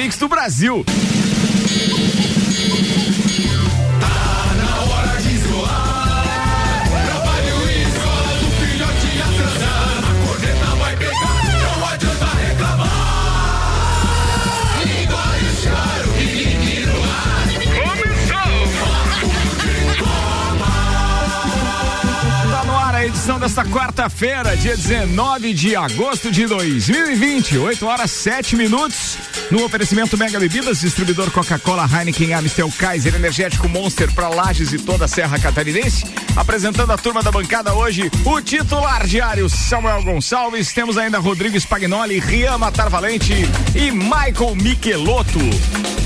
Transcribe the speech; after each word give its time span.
Mix 0.00 0.16
do 0.16 0.28
Brasil. 0.28 0.82
edição 23.10 23.38
desta 23.38 23.64
quarta-feira, 23.64 24.56
dia 24.56 24.76
19 24.76 25.52
de 25.52 25.76
agosto 25.76 26.30
de 26.30 26.46
2020, 26.46 27.58
8 27.58 27.86
horas 27.86 28.10
7 28.10 28.56
minutos. 28.56 29.18
No 29.50 29.64
oferecimento 29.64 30.16
Mega 30.16 30.38
Bebidas, 30.38 30.80
distribuidor 30.80 31.28
Coca-Cola, 31.32 31.84
Heineken, 31.84 32.34
Amstel, 32.34 32.72
Kaiser, 32.78 33.16
Energético 33.16 33.68
Monster 33.68 34.08
para 34.12 34.28
Lages 34.28 34.72
e 34.72 34.78
toda 34.78 35.06
a 35.06 35.08
Serra 35.08 35.40
Catarinense. 35.40 36.04
Apresentando 36.36 36.92
a 36.92 36.96
turma 36.96 37.20
da 37.20 37.32
bancada 37.32 37.74
hoje, 37.74 38.08
o 38.24 38.40
titular 38.40 39.04
diário 39.08 39.50
Samuel 39.50 40.04
Gonçalves. 40.04 40.72
Temos 40.72 40.96
ainda 40.96 41.18
Rodrigo 41.18 41.56
Spagnoli, 41.56 42.20
Rian 42.20 42.58
Matar 42.58 42.88
Valente 42.88 43.34
e 43.74 43.90
Michael 43.90 44.54
Michelotto. 44.54 45.40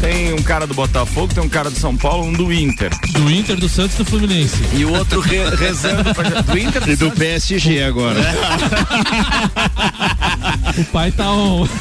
Tem 0.01 0.33
um 0.33 0.43
cara 0.43 0.67
do 0.67 0.75
Botafogo, 0.75 1.33
tem 1.33 1.43
um 1.43 1.49
cara 1.49 1.71
do 1.71 1.79
São 1.79 1.97
Paulo, 1.97 2.25
um 2.25 2.33
do 2.33 2.53
Inter. 2.53 2.91
Do 3.11 3.31
Inter, 3.31 3.57
do 3.57 3.69
Santos 3.69 3.95
e 3.95 3.99
do 3.99 4.05
Fluminense. 4.05 4.57
E 4.73 4.85
o 4.85 4.93
outro 4.93 5.21
re 5.21 5.39
rezando 5.57 6.15
pra... 6.15 6.43
do 6.43 6.59
Inter 6.59 6.85
do 6.85 6.91
E 6.91 6.97
do 6.97 7.11
PSG 7.11 7.83
agora. 7.83 8.21
o 10.77 10.85
pai 10.85 11.13
tá 11.13 11.31
on. 11.31 11.67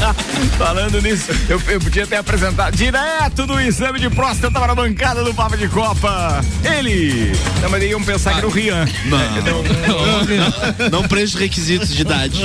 Falando 0.58 1.00
nisso, 1.00 1.30
eu, 1.48 1.60
eu, 1.68 1.80
podia 1.80 2.06
ter 2.06 2.16
apresentado 2.16 2.76
direto 2.76 3.46
do 3.46 3.58
exame 3.60 3.98
de 3.98 4.10
próstata 4.10 4.58
para 4.58 4.72
a 4.72 4.74
bancada 4.74 5.22
do 5.22 5.32
Papa 5.34 5.56
de 5.56 5.68
Copa. 5.68 6.44
Ele. 6.64 7.32
Não, 7.60 7.70
mas 7.70 7.82
iam 7.82 8.02
pensar 8.02 8.30
ah, 8.30 8.32
que 8.34 8.38
era 8.38 8.46
o 8.46 8.50
Rian. 8.50 8.86
Não. 9.06 9.20
Não, 9.40 9.62
não, 9.62 10.90
não 10.90 11.08
preenche 11.08 11.38
requisitos 11.38 11.88
de 11.90 12.02
idade. 12.02 12.42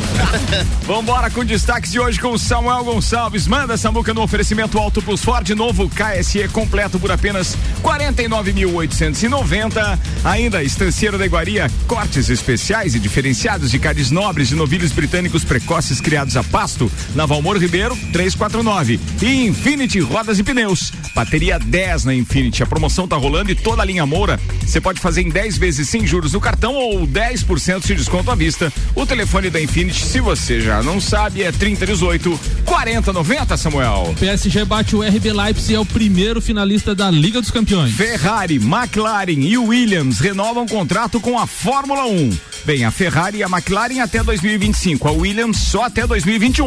Vambora 0.86 1.30
com 1.30 1.44
destaques 1.44 1.92
de 1.92 2.00
hoje 2.00 2.20
com 2.20 2.32
o 2.32 2.38
Samuel 2.38 2.84
Gonçalves. 2.84 3.46
Manda 3.46 3.74
essa 3.74 3.90
muca 3.90 4.14
no 4.14 4.22
oferecimento 4.22 4.78
Alto 4.78 5.02
Plus 5.02 5.22
Ford 5.22 5.48
novo 5.50 5.88
KSE 5.88 6.48
completo 6.48 6.98
por 6.98 7.10
apenas 7.10 7.56
49.890. 7.82 9.98
Ainda 10.24 10.62
Estanceiro 10.62 11.18
da 11.18 11.26
Iguaria, 11.26 11.70
cortes 11.86 12.28
especiais 12.28 12.94
e 12.94 12.98
diferenciados 12.98 13.70
de 13.70 13.78
carnes 13.78 14.10
nobres 14.10 14.48
de 14.48 14.54
novilhos 14.54 14.92
britânicos 14.92 15.44
precoces 15.44 16.00
criados 16.00 16.36
a 16.36 16.42
pasto, 16.70 16.90
na 17.14 17.26
Valmor 17.26 17.56
Ribeiro 17.58 17.96
349. 18.12 19.00
E 19.22 19.46
Infinity 19.46 20.00
Rodas 20.00 20.38
e 20.38 20.42
Pneus. 20.42 20.92
Bateria 21.14 21.58
10 21.58 22.04
na 22.04 22.14
Infinity. 22.14 22.62
A 22.62 22.66
promoção 22.66 23.08
tá 23.08 23.16
rolando 23.16 23.50
e 23.50 23.54
toda 23.54 23.82
a 23.82 23.84
linha 23.84 24.06
Moura 24.06 24.38
você 24.64 24.80
pode 24.80 25.00
fazer 25.00 25.22
em 25.22 25.28
10 25.28 25.58
vezes 25.58 25.88
sem 25.88 26.06
juros 26.06 26.32
no 26.32 26.40
cartão 26.40 26.74
ou 26.74 27.06
10% 27.06 27.84
de 27.84 27.94
desconto 27.94 28.30
à 28.30 28.34
vista. 28.34 28.72
O 28.94 29.04
telefone 29.04 29.50
da 29.50 29.60
Infinity, 29.60 30.04
se 30.04 30.20
você 30.20 30.60
já 30.60 30.82
não 30.82 31.00
sabe, 31.00 31.42
é 31.42 31.50
3018 31.50 32.38
4090, 32.64 33.56
Samuel. 33.56 34.14
PSG 34.18 34.64
bate 34.64 34.94
o 34.94 35.02
RB 35.02 35.32
Leipzig 35.32 35.74
é 35.74 35.80
o 35.80 35.84
primeiro 35.84 36.40
finalista 36.40 36.94
da 36.94 37.10
Liga 37.10 37.40
dos 37.40 37.50
Campeões. 37.50 37.94
Ferrari, 37.94 38.56
McLaren 38.56 39.40
e 39.40 39.58
Williams 39.58 40.20
renovam 40.20 40.66
contrato 40.66 41.20
com 41.20 41.38
a 41.38 41.46
Fórmula 41.46 42.06
1. 42.06 42.50
Bem, 42.64 42.84
a 42.84 42.90
Ferrari 42.90 43.38
e 43.38 43.42
a 43.42 43.46
McLaren 43.46 44.00
até 44.00 44.22
2025, 44.22 45.08
a 45.08 45.12
Williams 45.12 45.56
só 45.56 45.84
até 45.84 46.06
2021. 46.06 46.59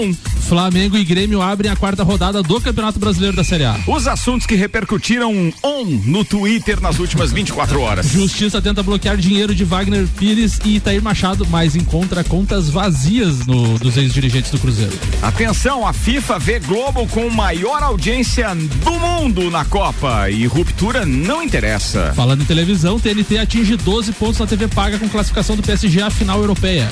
Flamengo 0.48 0.98
e 0.98 1.04
Grêmio 1.04 1.40
abrem 1.40 1.72
a 1.72 1.76
quarta 1.76 2.04
rodada 2.04 2.42
do 2.42 2.60
Campeonato 2.60 2.98
Brasileiro 3.00 3.36
da 3.36 3.44
Série 3.44 3.64
A. 3.64 3.80
Os 3.88 4.08
assuntos 4.08 4.48
que 4.48 4.56
repercutiram 4.56 5.54
on 5.62 5.86
no 6.06 6.26
Twitter 6.26 6.82
nas 6.82 6.98
últimas 6.98 7.32
24 7.32 7.80
horas. 7.80 8.08
Justiça 8.08 8.60
tenta 8.60 8.82
bloquear 8.82 9.18
dinheiro 9.18 9.54
de 9.54 9.64
Wagner 9.64 10.08
Pires 10.18 10.60
e 10.66 10.78
Itair 10.78 11.02
Machado, 11.02 11.46
mas 11.48 11.76
encontra 11.76 12.24
contas 12.24 12.70
vazias 12.70 13.46
no, 13.46 13.78
dos 13.78 13.96
ex-dirigentes 13.96 14.50
do 14.50 14.58
Cruzeiro. 14.58 14.98
Atenção, 15.22 15.88
a 15.88 15.94
FIFA 15.94 16.40
vê 16.40 16.60
Globo 16.60 17.08
com 17.08 17.30
maior 17.30 17.84
audiência 17.84 18.54
do 18.56 18.92
mundo 19.00 19.52
na 19.52 19.64
Copa 19.64 20.30
e 20.30 20.48
ruptura 20.48 21.06
não 21.06 21.44
interessa. 21.44 22.14
Falando 22.16 22.42
em 22.42 22.46
televisão, 22.46 23.00
TNT 23.00 23.38
atinge 23.38 23.78
12 23.78 24.12
pontos 24.14 24.40
na 24.40 24.48
TV 24.48 24.68
paga 24.68 24.98
com 24.98 25.08
classificação 25.08 25.56
do 25.56 25.62
PSG 25.62 26.02
à 26.02 26.10
final 26.10 26.40
europeia. 26.40 26.90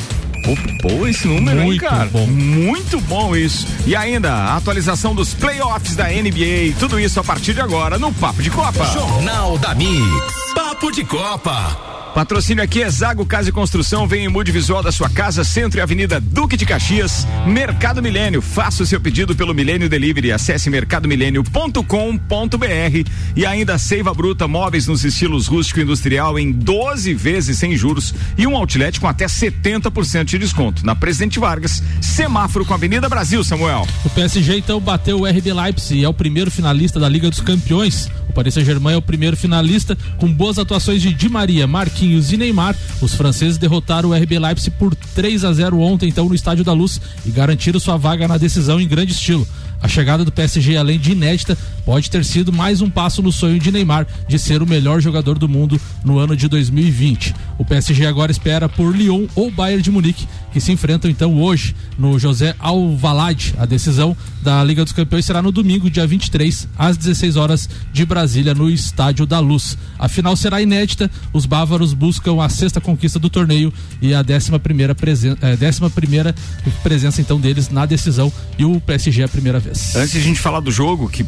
Pô, 0.82 1.08
esse 1.08 1.28
número, 1.28 1.62
Muito 1.62 1.84
hein, 1.84 1.90
cara? 1.90 2.10
Bom. 2.12 2.26
Muito 2.28 3.00
bom 3.02 3.36
isso. 3.36 3.68
E 3.86 3.96
ainda, 3.96 4.34
a 4.34 4.58
atualização 4.58 5.14
dos 5.14 5.34
playoffs 5.34 5.96
da 5.96 6.06
NBA. 6.08 6.76
Tudo 6.80 7.00
isso 7.00 7.20
a 7.20 7.24
partir 7.24 7.54
de 7.54 7.62
agora 7.62 8.00
no 8.00 8.12
Papo 8.14 8.42
de 8.42 8.50
Copa. 8.50 8.86
Jornal 8.86 9.58
da 9.58 9.76
Mix. 9.76 10.54
Papo 10.54 10.92
de 10.92 11.04
Copa. 11.04 11.91
Patrocínio 12.14 12.62
aqui 12.62 12.84
é 12.84 12.90
Zago 12.90 13.26
Casa 13.26 13.48
e 13.48 13.54
Construção, 13.54 14.06
vem 14.06 14.26
em 14.26 14.28
mude 14.28 14.52
visual 14.52 14.84
da 14.84 14.92
sua 14.92 15.10
casa, 15.10 15.46
Centro 15.46 15.80
e 15.80 15.82
Avenida 15.82 16.20
Duque 16.20 16.58
de 16.58 16.66
Caxias, 16.66 17.26
Mercado 17.48 18.04
Milênio. 18.04 18.42
Faça 18.42 18.84
o 18.84 18.86
seu 18.86 19.00
pedido 19.00 19.34
pelo 19.34 19.54
Milênio 19.54 19.88
Delivery, 19.88 20.34
acesse 20.34 20.70
mercadomilênio.com.br 20.70 23.10
e 23.34 23.46
ainda 23.46 23.78
Seiva 23.78 24.14
Bruta, 24.14 24.46
móveis 24.46 24.88
nos 24.88 25.06
estilos 25.06 25.48
rústico 25.48 25.80
e 25.80 25.84
industrial 25.84 26.38
em 26.38 26.52
12 26.52 27.14
vezes 27.14 27.58
sem 27.58 27.78
juros 27.78 28.14
e 28.38 28.46
um 28.46 28.58
outlet 28.58 29.00
com 29.00 29.08
até 29.08 29.26
70% 29.26 30.26
de 30.26 30.38
desconto. 30.38 30.86
Na 30.86 30.94
Presidente 30.94 31.40
Vargas, 31.40 31.82
semáforo 32.02 32.66
com 32.66 32.74
a 32.74 32.76
Avenida 32.76 33.08
Brasil, 33.08 33.42
Samuel. 33.42 33.88
O 34.04 34.10
PSG 34.10 34.58
então 34.58 34.82
bateu 34.82 35.22
o 35.22 35.26
RB 35.26 35.54
Leipzig, 35.54 36.04
é 36.04 36.10
o 36.10 36.14
primeiro 36.14 36.52
finalista 36.52 37.00
da 37.00 37.08
Liga 37.08 37.30
dos 37.30 37.40
Campeões. 37.40 38.12
O 38.28 38.34
Paris 38.34 38.54
Saint-Germain 38.54 38.96
é 38.96 38.98
o 38.98 39.02
primeiro 39.02 39.38
finalista 39.38 39.98
com 40.18 40.32
boas 40.32 40.60
atuações 40.60 41.02
de 41.02 41.14
Di 41.14 41.30
Maria, 41.30 41.66
Marquinhos 41.68 42.01
e 42.06 42.38
Neymar. 42.38 42.76
Os 43.02 43.14
franceses 43.14 43.58
derrotaram 43.58 44.10
o 44.10 44.14
RB 44.14 44.40
Leipzig 44.40 44.72
por 44.72 44.96
3 44.96 45.44
a 45.44 45.54
0 45.54 45.80
ontem, 45.80 46.10
então, 46.10 46.28
no 46.28 46.36
Estádio 46.36 46.64
da 46.64 46.74
Luz 46.74 47.00
e 47.26 47.30
garantiram 47.30 47.80
sua 47.80 47.98
vaga 47.98 48.28
na 48.28 48.38
decisão 48.38 48.80
em 48.80 48.88
grande 48.88 49.12
estilo. 49.12 49.48
A 49.82 49.88
chegada 49.88 50.24
do 50.24 50.32
PSG, 50.32 50.78
além 50.78 51.00
de 51.00 51.14
inédita, 51.14 51.58
pode 51.84 52.10
ter 52.10 52.24
sido 52.24 52.54
mais 52.54 52.82
um 52.82 52.90
passo 52.90 53.22
no 53.24 53.32
sonho 53.32 53.60
de 53.60 53.72
Neymar 53.72 54.06
de 54.28 54.38
ser 54.38 54.62
o 54.62 54.68
melhor 54.68 55.02
jogador 55.02 55.40
do 55.40 55.50
mundo 55.50 55.82
no 56.06 56.20
ano 56.20 56.36
de 56.36 56.48
2020. 56.48 57.34
O 57.58 57.66
PSG 57.66 58.06
agora 58.06 58.32
espera 58.32 58.70
por 58.70 58.96
Lyon 58.96 59.26
ou 59.34 59.50
Bayern 59.50 59.82
de 59.82 59.90
Munique, 59.90 60.28
que 60.54 60.62
se 60.62 60.72
enfrentam 60.72 61.10
então 61.10 61.36
hoje 61.42 61.76
no 61.98 62.20
José 62.20 62.56
Alvalade. 62.60 63.56
A 63.58 63.66
decisão 63.66 64.16
da 64.42 64.64
Liga 64.64 64.84
dos 64.84 64.94
Campeões 64.94 65.26
será 65.26 65.42
no 65.42 65.52
domingo, 65.52 65.90
dia 65.90 66.06
23, 66.06 66.68
às 66.78 66.98
16 66.98 67.36
horas 67.36 67.70
de 67.94 68.06
Brasília, 68.06 68.54
no 68.54 68.70
Estádio 68.70 69.26
da 69.26 69.40
Luz. 69.40 69.78
A 70.00 70.10
final 70.10 70.36
será 70.36 70.62
inédita. 70.62 71.10
Os 71.32 71.46
bávaros 71.46 71.94
buscam 71.94 72.42
a 72.42 72.50
sexta 72.50 72.82
conquista 72.82 73.20
do 73.20 73.30
torneio 73.30 73.72
e 74.02 74.14
a 74.14 74.24
décima 74.24 74.60
primeira, 74.60 74.96
presen 74.96 75.38
é, 75.42 75.56
décima 75.56 75.90
primeira 75.90 76.34
presença 76.82 77.22
então 77.22 77.40
deles 77.40 77.70
na 77.70 77.86
decisão 77.86 78.32
e 78.58 78.66
o 78.66 78.82
PSG 78.82 79.22
é 79.22 79.26
a 79.26 79.28
primeira 79.28 79.60
vez. 79.60 79.96
Antes 79.96 80.14
de 80.14 80.18
a 80.18 80.22
gente 80.22 80.40
falar 80.40 80.60
do 80.60 80.72
jogo, 80.72 81.08
que 81.08 81.26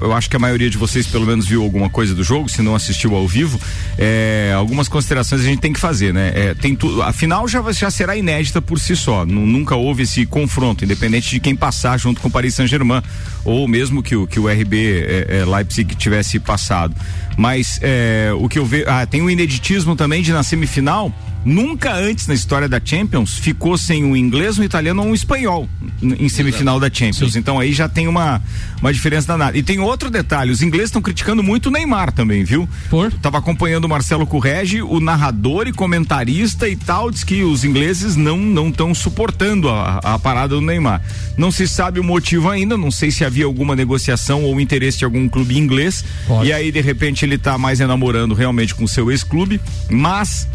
eu 0.00 0.12
acho 0.12 0.30
que 0.30 0.36
a 0.36 0.38
maioria 0.38 0.70
de 0.70 0.78
vocês 0.78 1.06
pelo 1.06 1.26
menos 1.26 1.46
viu 1.46 1.62
alguma 1.62 1.90
coisa 1.90 2.14
do 2.14 2.24
jogo, 2.24 2.48
se 2.48 2.62
não 2.62 2.74
assistiu 2.74 3.14
ao 3.14 3.28
vivo, 3.28 3.60
é, 3.98 4.52
algumas 4.56 4.88
considerações 4.88 5.42
a 5.42 5.44
gente 5.44 5.60
tem 5.60 5.72
que 5.72 5.80
fazer, 5.80 6.14
né? 6.14 6.32
É, 6.34 6.54
tem 6.54 6.74
tudo, 6.74 7.02
a 7.02 7.12
final 7.12 7.46
já, 7.46 7.60
já 7.72 7.90
será 7.90 8.16
inédita 8.16 8.62
por 8.62 8.80
si 8.80 8.96
só. 8.96 9.26
nunca 9.26 9.76
houve 9.76 10.04
esse 10.04 10.24
confronto, 10.24 10.84
independente 10.84 11.30
de 11.30 11.40
quem 11.40 11.54
passar 11.54 11.98
junto 11.98 12.21
com 12.22 12.30
Paris 12.30 12.54
Saint-Germain, 12.54 13.02
ou 13.44 13.68
mesmo 13.68 14.02
que 14.02 14.16
o, 14.16 14.26
que 14.26 14.40
o 14.40 14.48
RB 14.48 15.02
é, 15.02 15.40
é, 15.40 15.44
Leipzig 15.44 15.94
tivesse 15.96 16.38
passado. 16.38 16.94
Mas 17.36 17.78
é, 17.82 18.30
o 18.38 18.48
que 18.48 18.58
eu 18.58 18.66
vejo. 18.66 18.84
Ah, 18.88 19.06
tem 19.06 19.22
o 19.22 19.30
ineditismo 19.30 19.96
também 19.96 20.22
de 20.22 20.32
na 20.32 20.42
semifinal 20.42 21.12
Nunca 21.44 21.92
antes 21.94 22.28
na 22.28 22.34
história 22.34 22.68
da 22.68 22.80
Champions 22.82 23.36
ficou 23.36 23.76
sem 23.76 24.04
um 24.04 24.16
inglês, 24.16 24.58
um 24.58 24.62
italiano 24.62 25.02
ou 25.02 25.08
um 25.08 25.14
espanhol 25.14 25.68
em 26.00 26.28
semifinal 26.28 26.76
Exato. 26.76 26.90
da 26.90 26.96
Champions. 26.96 27.32
Sim. 27.32 27.38
Então 27.38 27.58
aí 27.58 27.72
já 27.72 27.88
tem 27.88 28.06
uma, 28.06 28.40
uma 28.80 28.92
diferença 28.92 29.26
danada. 29.26 29.58
E 29.58 29.62
tem 29.62 29.80
outro 29.80 30.08
detalhe: 30.08 30.52
os 30.52 30.62
ingleses 30.62 30.88
estão 30.88 31.02
criticando 31.02 31.42
muito 31.42 31.66
o 31.66 31.70
Neymar 31.70 32.12
também, 32.12 32.44
viu? 32.44 32.68
Por? 32.88 33.12
Tava 33.14 33.38
acompanhando 33.38 33.84
o 33.86 33.88
Marcelo 33.88 34.26
Correge, 34.26 34.82
o 34.82 35.00
narrador 35.00 35.66
e 35.66 35.72
comentarista 35.72 36.68
e 36.68 36.76
tal, 36.76 37.10
diz 37.10 37.24
que 37.24 37.42
os 37.42 37.64
ingleses 37.64 38.14
não 38.14 38.36
não 38.36 38.68
estão 38.68 38.94
suportando 38.94 39.68
a, 39.68 39.98
a 39.98 40.18
parada 40.18 40.54
do 40.54 40.60
Neymar. 40.60 41.02
Não 41.36 41.50
se 41.50 41.66
sabe 41.66 41.98
o 41.98 42.04
motivo 42.04 42.48
ainda, 42.50 42.76
não 42.76 42.90
sei 42.90 43.10
se 43.10 43.24
havia 43.24 43.46
alguma 43.46 43.74
negociação 43.74 44.44
ou 44.44 44.60
interesse 44.60 44.98
de 44.98 45.04
algum 45.04 45.28
clube 45.28 45.58
inglês. 45.58 46.04
Pode. 46.26 46.48
E 46.48 46.52
aí, 46.52 46.70
de 46.70 46.80
repente, 46.80 47.21
ele 47.24 47.38
tá 47.38 47.56
mais 47.58 47.80
enamorando 47.80 48.34
realmente 48.34 48.74
com 48.74 48.86
seu 48.86 49.10
ex-clube, 49.10 49.60
mas 49.90 50.48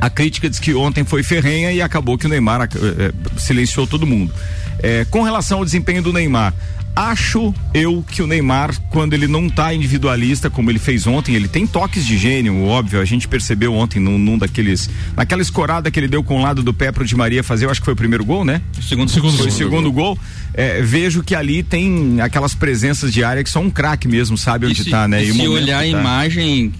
a 0.00 0.08
crítica 0.08 0.48
diz 0.48 0.58
que 0.58 0.74
ontem 0.74 1.04
foi 1.04 1.22
ferrenha 1.22 1.72
e 1.72 1.82
acabou 1.82 2.16
que 2.16 2.26
o 2.26 2.28
Neymar 2.28 2.62
é, 2.62 2.68
silenciou 3.38 3.86
todo 3.86 4.06
mundo. 4.06 4.32
É, 4.82 5.04
com 5.10 5.22
relação 5.22 5.58
ao 5.58 5.64
desempenho 5.64 6.02
do 6.02 6.12
Neymar, 6.12 6.54
Acho 6.94 7.54
eu 7.72 8.04
que 8.08 8.22
o 8.22 8.26
Neymar, 8.26 8.78
quando 8.90 9.14
ele 9.14 9.26
não 9.26 9.48
tá 9.48 9.72
individualista, 9.72 10.50
como 10.50 10.70
ele 10.70 10.78
fez 10.78 11.06
ontem, 11.06 11.34
ele 11.34 11.48
tem 11.48 11.66
toques 11.66 12.04
de 12.04 12.18
gênio, 12.18 12.64
óbvio. 12.64 13.00
A 13.00 13.04
gente 13.04 13.28
percebeu 13.28 13.74
ontem 13.74 14.00
num, 14.00 14.18
num 14.18 14.36
daqueles. 14.36 14.90
Naquela 15.16 15.40
escorada 15.40 15.90
que 15.90 15.98
ele 15.98 16.08
deu 16.08 16.22
com 16.22 16.38
o 16.38 16.42
lado 16.42 16.62
do 16.62 16.74
pé 16.74 16.92
pro 16.92 17.04
Di 17.04 17.16
Maria 17.16 17.42
fazer, 17.42 17.66
eu 17.66 17.70
acho 17.70 17.80
que 17.80 17.84
foi 17.84 17.94
o 17.94 17.96
primeiro 17.96 18.24
gol, 18.24 18.44
né? 18.44 18.60
Segundo, 18.82 19.10
segundo 19.10 19.36
Foi 19.36 19.48
o 19.48 19.52
segundo 19.52 19.92
gol. 19.92 20.18
É, 20.52 20.82
vejo 20.82 21.22
que 21.22 21.34
ali 21.34 21.62
tem 21.62 22.20
aquelas 22.20 22.54
presenças 22.54 23.12
de 23.12 23.22
área 23.22 23.42
que 23.42 23.50
só 23.50 23.60
um 23.60 23.70
craque 23.70 24.08
mesmo 24.08 24.36
sabe 24.36 24.66
onde 24.66 24.82
se, 24.82 24.90
tá, 24.90 25.06
né? 25.06 25.22
E, 25.22 25.32
se 25.32 25.48
olhar 25.48 25.78
a 25.78 25.80
tá. 25.80 25.86
imagem, 25.86 26.72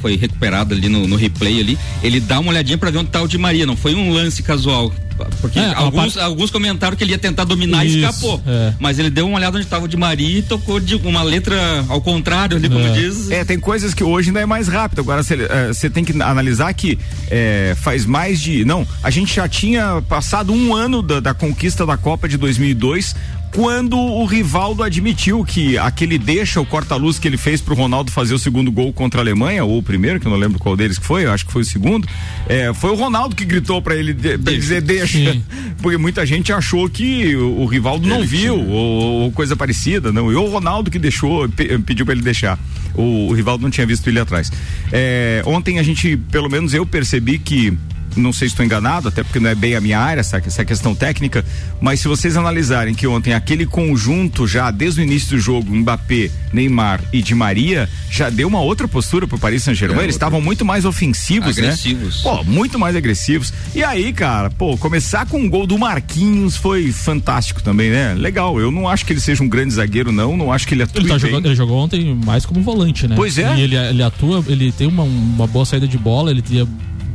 foi 0.00 0.16
recuperada 0.16 0.74
ali 0.74 0.88
no, 0.88 1.06
no, 1.06 1.16
replay 1.16 1.60
ali, 1.60 1.78
ele 2.02 2.18
dá 2.18 2.40
uma 2.40 2.50
olhadinha 2.50 2.76
pra 2.76 2.90
ver 2.90 2.98
onde 2.98 3.10
tá 3.10 3.22
o 3.22 3.28
Di 3.28 3.38
Maria, 3.38 3.64
não 3.64 3.76
foi 3.76 3.94
um 3.94 4.12
lance 4.12 4.42
casual. 4.42 4.92
Porque 5.40 5.58
é, 5.58 5.72
alguns, 5.74 6.14
part... 6.14 6.26
alguns 6.26 6.50
comentaram 6.50 6.96
que 6.96 7.04
ele 7.04 7.12
ia 7.12 7.18
tentar 7.18 7.44
dominar 7.44 7.84
Isso, 7.84 7.98
e 7.98 8.04
escapou. 8.04 8.42
É. 8.46 8.72
Mas 8.78 8.98
ele 8.98 9.10
deu 9.10 9.26
uma 9.26 9.36
olhada 9.36 9.56
onde 9.56 9.66
estava 9.66 9.84
o 9.84 9.88
Di 9.88 9.96
Maria 9.96 10.38
e 10.38 10.42
tocou 10.42 10.80
de 10.80 10.96
uma 10.96 11.22
letra 11.22 11.56
ao 11.88 12.00
contrário 12.00 12.56
ali, 12.56 12.68
como 12.68 12.86
é. 12.86 12.92
diz. 12.92 13.30
É, 13.30 13.44
tem 13.44 13.58
coisas 13.58 13.94
que 13.94 14.02
hoje 14.02 14.28
ainda 14.28 14.40
é 14.40 14.46
mais 14.46 14.68
rápido. 14.68 15.00
Agora 15.00 15.22
você 15.22 15.90
tem 15.90 16.04
que 16.04 16.12
analisar 16.20 16.72
que 16.74 16.98
é, 17.30 17.74
faz 17.76 18.04
mais 18.06 18.40
de. 18.40 18.64
Não, 18.64 18.86
a 19.02 19.10
gente 19.10 19.34
já 19.34 19.48
tinha 19.48 20.02
passado 20.08 20.52
um 20.52 20.74
ano 20.74 21.02
da, 21.02 21.20
da 21.20 21.34
conquista 21.34 21.86
da 21.86 21.96
Copa 21.96 22.28
de 22.28 22.36
2002 22.36 23.14
quando 23.54 23.96
o 23.96 24.24
Rivaldo 24.24 24.82
admitiu 24.82 25.44
que 25.44 25.78
aquele 25.78 26.18
deixa 26.18 26.60
o 26.60 26.66
corta-luz 26.66 27.20
que 27.20 27.28
ele 27.28 27.36
fez 27.36 27.60
pro 27.60 27.72
Ronaldo 27.72 28.10
fazer 28.10 28.34
o 28.34 28.38
segundo 28.38 28.70
gol 28.72 28.92
contra 28.92 29.20
a 29.20 29.22
Alemanha, 29.22 29.64
ou 29.64 29.78
o 29.78 29.82
primeiro, 29.82 30.18
que 30.18 30.26
eu 30.26 30.30
não 30.30 30.36
lembro 30.36 30.58
qual 30.58 30.76
deles 30.76 30.98
que 30.98 31.06
foi, 31.06 31.24
eu 31.24 31.30
acho 31.30 31.46
que 31.46 31.52
foi 31.52 31.62
o 31.62 31.64
segundo, 31.64 32.06
é, 32.48 32.74
foi 32.74 32.90
o 32.90 32.96
Ronaldo 32.96 33.36
que 33.36 33.44
gritou 33.44 33.80
para 33.80 33.94
ele, 33.94 34.12
de, 34.12 34.36
pra 34.36 34.52
ele 34.52 34.60
dizer 34.60 34.82
deixa, 34.82 35.18
Sim. 35.32 35.44
porque 35.80 35.96
muita 35.96 36.26
gente 36.26 36.52
achou 36.52 36.90
que 36.90 37.36
o, 37.36 37.60
o 37.60 37.66
Rivaldo 37.66 38.08
não 38.08 38.18
ele 38.18 38.26
viu, 38.26 38.58
ou, 38.58 39.22
ou, 39.22 39.32
coisa 39.32 39.54
parecida, 39.54 40.12
não, 40.12 40.32
e 40.32 40.34
o 40.34 40.48
Ronaldo 40.48 40.90
que 40.90 40.98
deixou, 40.98 41.48
pediu 41.48 42.04
para 42.04 42.14
ele 42.14 42.22
deixar, 42.22 42.58
o, 42.92 43.28
o, 43.28 43.32
Rivaldo 43.32 43.62
não 43.62 43.70
tinha 43.70 43.86
visto 43.86 44.08
ele 44.08 44.18
atrás. 44.18 44.50
É, 44.90 45.42
ontem 45.46 45.78
a 45.78 45.82
gente, 45.84 46.16
pelo 46.16 46.50
menos 46.50 46.74
eu 46.74 46.84
percebi 46.84 47.38
que 47.38 47.72
não 48.16 48.32
sei 48.32 48.48
se 48.48 48.54
estou 48.54 48.64
enganado, 48.64 49.08
até 49.08 49.22
porque 49.22 49.40
não 49.40 49.50
é 49.50 49.54
bem 49.54 49.74
a 49.74 49.80
minha 49.80 49.98
área, 49.98 50.20
essa, 50.20 50.38
essa 50.38 50.64
questão 50.64 50.94
técnica, 50.94 51.44
mas 51.80 52.00
se 52.00 52.08
vocês 52.08 52.36
analisarem 52.36 52.94
que 52.94 53.06
ontem 53.06 53.34
aquele 53.34 53.66
conjunto 53.66 54.46
já, 54.46 54.70
desde 54.70 55.00
o 55.00 55.04
início 55.04 55.36
do 55.36 55.38
jogo, 55.38 55.74
Mbappé, 55.74 56.30
Neymar 56.52 57.02
e 57.12 57.22
Di 57.22 57.34
Maria, 57.34 57.88
já 58.10 58.30
deu 58.30 58.48
uma 58.48 58.60
outra 58.60 58.86
postura 58.86 59.26
pro 59.26 59.38
Paris 59.38 59.62
Saint-Germain, 59.62 60.00
é, 60.00 60.04
eles 60.04 60.14
estavam 60.14 60.40
muito 60.40 60.64
mais 60.64 60.84
ofensivos, 60.84 61.56
né? 61.56 61.64
agressivos. 61.64 62.16
né? 62.16 62.22
Pô, 62.22 62.44
muito 62.44 62.78
mais 62.78 62.96
agressivos. 62.96 63.52
E 63.74 63.82
aí, 63.82 64.12
cara, 64.12 64.50
pô, 64.50 64.76
começar 64.76 65.26
com 65.26 65.38
um 65.38 65.48
gol 65.48 65.66
do 65.66 65.78
Marquinhos 65.78 66.56
foi 66.56 66.92
fantástico 66.92 67.62
também, 67.62 67.90
né? 67.90 68.14
Legal, 68.14 68.58
eu 68.60 68.70
não 68.70 68.88
acho 68.88 69.04
que 69.04 69.12
ele 69.12 69.20
seja 69.20 69.42
um 69.42 69.48
grande 69.48 69.74
zagueiro, 69.74 70.12
não, 70.12 70.36
não 70.36 70.52
acho 70.52 70.66
que 70.66 70.74
ele 70.74 70.82
atue 70.82 71.00
ele, 71.00 71.08
tá 71.08 71.18
jogando, 71.18 71.46
ele 71.46 71.54
jogou 71.54 71.78
ontem 71.78 72.14
mais 72.24 72.46
como 72.46 72.62
volante, 72.62 73.06
né? 73.06 73.16
Pois 73.16 73.38
é. 73.38 73.56
E 73.56 73.62
ele, 73.62 73.76
ele 73.76 74.02
atua, 74.02 74.44
ele 74.48 74.72
tem 74.72 74.86
uma, 74.86 75.02
uma 75.02 75.46
boa 75.46 75.64
saída 75.64 75.86
de 75.86 75.98
bola, 75.98 76.30
ele 76.30 76.42
tinha 76.42 76.66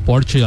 porte, 0.10 0.40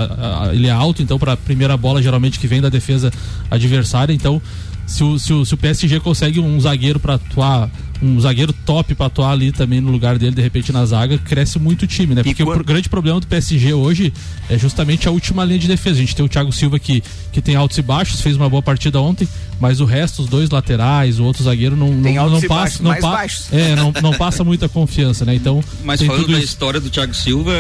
ele 0.53 0.67
é 0.67 0.73
alto, 0.73 1.05
então 1.05 1.21
para 1.21 1.35
a 1.35 1.37
primeira 1.37 1.77
bola 1.77 2.03
geralmente 2.03 2.37
que 2.37 2.49
vem 2.49 2.61
da 2.61 2.69
defesa 2.69 3.13
adversária, 3.49 4.13
então 4.13 4.43
se 4.85 5.05
o, 5.05 5.17
se 5.21 5.33
o, 5.33 5.47
se 5.47 5.55
o 5.55 5.57
PSG 5.57 6.01
consegue 6.01 6.41
um 6.41 6.61
zagueiro 6.61 6.99
para 6.99 7.15
atuar 7.15 7.71
um 8.03 8.21
zagueiro 8.21 8.53
top 8.53 8.95
para 8.95 9.07
atuar 9.07 9.31
ali 9.31 9.53
também 9.53 9.81
no 9.81 9.91
lugar 9.91 10.19
dele, 10.19 10.35
de 10.35 10.43
repente 10.43 10.73
na 10.73 10.85
zaga, 10.85 11.17
cresce 11.19 11.59
muito 11.59 11.83
o 11.83 11.87
time, 11.87 12.15
né? 12.15 12.23
Porque 12.23 12.45
quando... 12.45 12.61
o 12.61 12.65
grande 12.65 12.89
problema 12.89 13.21
do 13.21 13.27
PSG 13.27 13.73
hoje 13.73 14.13
é 14.51 14.59
justamente 14.59 15.07
a 15.07 15.11
última 15.13 15.45
linha 15.45 15.61
de 15.61 15.69
defesa. 15.69 15.99
A 15.99 16.01
gente 16.01 16.17
tem 16.17 16.25
o 16.25 16.29
Thiago 16.29 16.53
Silva 16.53 16.79
que, 16.79 17.03
que 17.31 17.41
tem 17.41 17.55
altos 17.55 17.79
e 17.79 17.83
baixos, 17.83 18.21
fez 18.21 18.37
uma 18.37 18.49
boa 18.49 18.63
partida 18.63 19.01
ontem, 19.01 19.29
mas 19.61 19.81
o 19.81 19.85
resto, 19.85 20.23
os 20.23 20.29
dois 20.29 20.51
laterais, 20.51 21.21
o 21.21 21.25
outro 21.25 21.45
zagueiro 21.45 21.77
não, 21.77 22.03
tem 22.03 22.17
não, 22.17 22.29
não 22.29 22.41
passa. 22.43 22.83
Baixos, 22.83 23.49
não, 23.51 23.57
pa 23.57 23.57
é, 23.57 23.77
não, 23.77 23.93
não 24.03 24.13
passa 24.13 24.43
muita 24.43 24.69
confiança, 24.69 25.25
né? 25.25 25.37
Então. 25.37 25.63
Mas 25.85 26.03
falando 26.03 26.27
da 26.27 26.39
isso. 26.39 26.47
história 26.47 26.81
do 26.81 26.91
Thiago 26.91 27.15
Silva, 27.15 27.53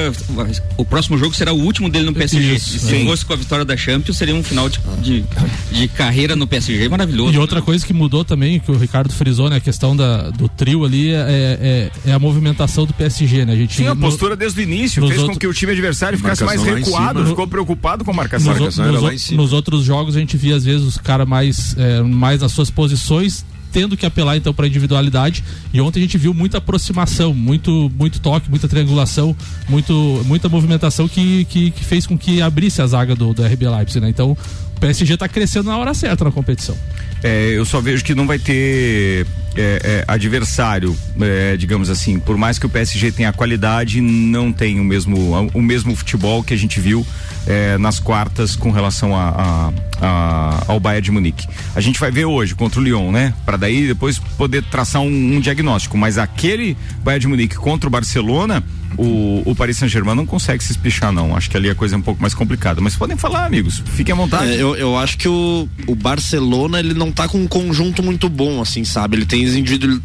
o 0.77 0.85
próximo 0.85 1.17
jogo 1.17 1.37
será 1.37 1.53
o 1.53 1.61
último 1.61 1.88
dele 1.88 2.06
no 2.06 2.12
PSG. 2.12 2.55
Isso, 2.56 2.71
se 2.71 2.79
sim. 2.81 3.06
fosse 3.06 3.25
com 3.25 3.33
a 3.33 3.37
vitória 3.37 3.65
da 3.65 3.77
Champions, 3.77 4.17
seria 4.17 4.35
um 4.35 4.43
final 4.43 4.69
de, 4.69 4.81
de, 5.00 5.25
de 5.71 5.87
carreira 5.87 6.35
no 6.35 6.45
PSG 6.45 6.88
maravilhoso. 6.88 7.33
E 7.33 7.38
outra 7.38 7.61
né? 7.61 7.65
coisa 7.65 7.87
que 7.87 7.93
mudou 7.93 8.25
também, 8.25 8.59
que 8.59 8.73
o 8.73 8.77
Ricardo 8.77 9.12
frisou, 9.12 9.49
né? 9.49 9.56
A 9.56 9.61
questão 9.61 9.95
da, 9.95 10.31
do 10.37 10.49
trio 10.49 10.84
ali 10.84 11.12
é, 11.12 11.90
é, 12.05 12.11
é, 12.11 12.12
a 12.12 12.19
movimentação 12.19 12.87
do 12.87 12.93
PSG, 12.93 13.44
né? 13.44 13.52
A 13.52 13.56
gente 13.56 13.75
Sim, 13.75 13.87
a 13.87 13.96
postura 13.96 14.37
desde 14.37 14.61
o 14.61 14.62
início 14.62 15.06
fez 15.06 15.20
outro... 15.20 15.34
com 15.34 15.38
que 15.38 15.46
o 15.46 15.55
time 15.55 15.73
adversário 15.73 16.19
ficasse 16.19 16.44
mais 16.44 16.62
recuado, 16.62 17.26
ficou 17.26 17.46
preocupado 17.46 18.05
com 18.05 18.11
a 18.11 18.14
marcação. 18.14 18.52
Nos, 18.55 18.76
marcação 18.76 19.11
nos, 19.11 19.31
nos 19.31 19.52
outros 19.52 19.84
jogos 19.84 20.17
a 20.17 20.20
gente 20.20 20.37
via 20.37 20.56
às 20.56 20.64
vezes 20.64 20.87
os 20.87 20.99
caras 20.99 21.26
mais, 21.26 21.76
é, 21.79 22.02
mais 22.02 22.40
nas 22.40 22.52
suas 22.52 22.70
posições 22.70 23.44
tendo 23.73 23.96
que 23.96 24.05
apelar 24.05 24.37
então 24.37 24.52
para 24.52 24.67
individualidade 24.67 25.43
e 25.73 25.81
ontem 25.81 26.00
a 26.00 26.02
gente 26.02 26.19
viu 26.19 26.35
muita 26.35 26.58
aproximação, 26.58 27.32
muito 27.32 27.90
muito 27.96 28.20
toque, 28.20 28.50
muita 28.50 28.69
triangulação, 28.69 29.35
muito 29.69 30.23
muita 30.26 30.49
movimentação 30.49 31.08
que, 31.08 31.46
que, 31.46 31.70
que 31.70 31.85
fez 31.85 32.06
com 32.06 32.17
que 32.17 32.43
abrisse 32.43 32.82
a 32.82 32.87
zaga 32.87 33.17
do, 33.17 33.32
do 33.32 33.43
RB 33.43 33.69
Leipzig, 33.69 34.00
né? 34.00 34.11
Então 34.11 34.32
o 34.76 34.81
PSG 34.81 35.14
está 35.14 35.26
crescendo 35.26 35.70
na 35.70 35.78
hora 35.78 35.94
certa 35.94 36.25
na 36.25 36.31
competição. 36.31 36.76
É, 37.23 37.52
eu 37.56 37.64
só 37.64 37.81
vejo 37.81 38.05
que 38.05 38.14
não 38.14 38.26
vai 38.26 38.38
ter 38.38 39.26
é, 39.56 39.81
é, 39.84 40.04
adversário, 40.06 40.96
é, 41.20 41.56
digamos 41.56 41.90
assim, 41.90 42.19
por 42.19 42.37
mais 42.37 42.58
que 42.58 42.66
o 42.66 42.69
PSG 42.69 43.12
tenha 43.12 43.32
qualidade, 43.32 44.00
não 44.00 44.52
tem 44.52 44.81
o 44.81 44.84
mesmo, 44.84 45.49
o 45.52 45.62
mesmo 45.62 45.94
futebol 45.94 46.43
que 46.43 46.54
a 46.54 46.56
gente 46.56 46.81
viu 46.81 47.06
é, 47.46 47.76
nas 47.78 47.99
quartas 47.99 48.56
com 48.56 48.70
relação 48.70 49.16
a, 49.16 49.28
a, 49.28 49.72
a, 50.00 50.64
ao 50.69 50.81
Bayern 50.81 51.04
de 51.04 51.10
Munique. 51.10 51.46
A 51.75 51.81
gente 51.81 51.99
vai 51.99 52.10
ver 52.10 52.25
hoje 52.25 52.54
contra 52.54 52.81
o 52.81 52.82
Lyon, 52.82 53.10
né? 53.10 53.34
Para 53.44 53.56
daí 53.56 53.87
depois 53.87 54.19
poder 54.19 54.62
traçar 54.64 55.02
um, 55.02 55.37
um 55.37 55.40
diagnóstico. 55.40 55.96
Mas 55.96 56.19
aquele 56.19 56.76
Bayern 57.02 57.20
de 57.20 57.28
Munique 57.28 57.56
contra 57.56 57.88
o 57.88 57.90
Barcelona, 57.90 58.62
o, 58.96 59.43
o 59.44 59.54
Paris 59.54 59.78
Saint-Germain 59.78 60.14
não 60.14 60.26
consegue 60.26 60.62
se 60.62 60.72
espichar, 60.72 61.12
não. 61.12 61.34
Acho 61.37 61.50
que 61.50 61.56
ali 61.56 61.70
a 61.70 61.75
coisa 61.75 61.94
é 61.94 61.99
um 61.99 62.02
pouco 62.02 62.20
mais 62.20 62.34
complicada. 62.34 62.81
Mas 62.81 62.94
podem 62.94 63.16
falar, 63.16 63.44
amigos. 63.44 63.82
Fiquem 63.94 64.12
à 64.12 64.16
vontade. 64.16 64.52
É, 64.52 64.62
eu, 64.62 64.76
eu 64.76 64.96
acho 64.96 65.19
que 65.19 65.28
o, 65.28 65.69
o 65.87 65.94
Barcelona, 65.94 66.78
ele 66.78 66.94
não 66.94 67.10
tá 67.10 67.28
com 67.28 67.38
um 67.38 67.46
conjunto 67.46 68.02
muito 68.02 68.28
bom, 68.28 68.60
assim, 68.60 68.84
sabe? 68.84 69.16
Ele 69.16 69.26
tem 69.26 69.42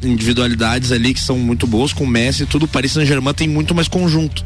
individualidades 0.03 0.91
ali 0.91 1.13
que 1.13 1.19
são 1.19 1.37
muito 1.37 1.65
boas, 1.67 1.93
com 1.93 2.03
o 2.03 2.07
Messi 2.07 2.43
e 2.43 2.45
tudo. 2.45 2.63
O 2.63 2.67
Paris 2.67 2.91
Saint-Germain 2.91 3.33
tem 3.33 3.47
muito 3.47 3.73
mais 3.73 3.87
conjunto. 3.87 4.43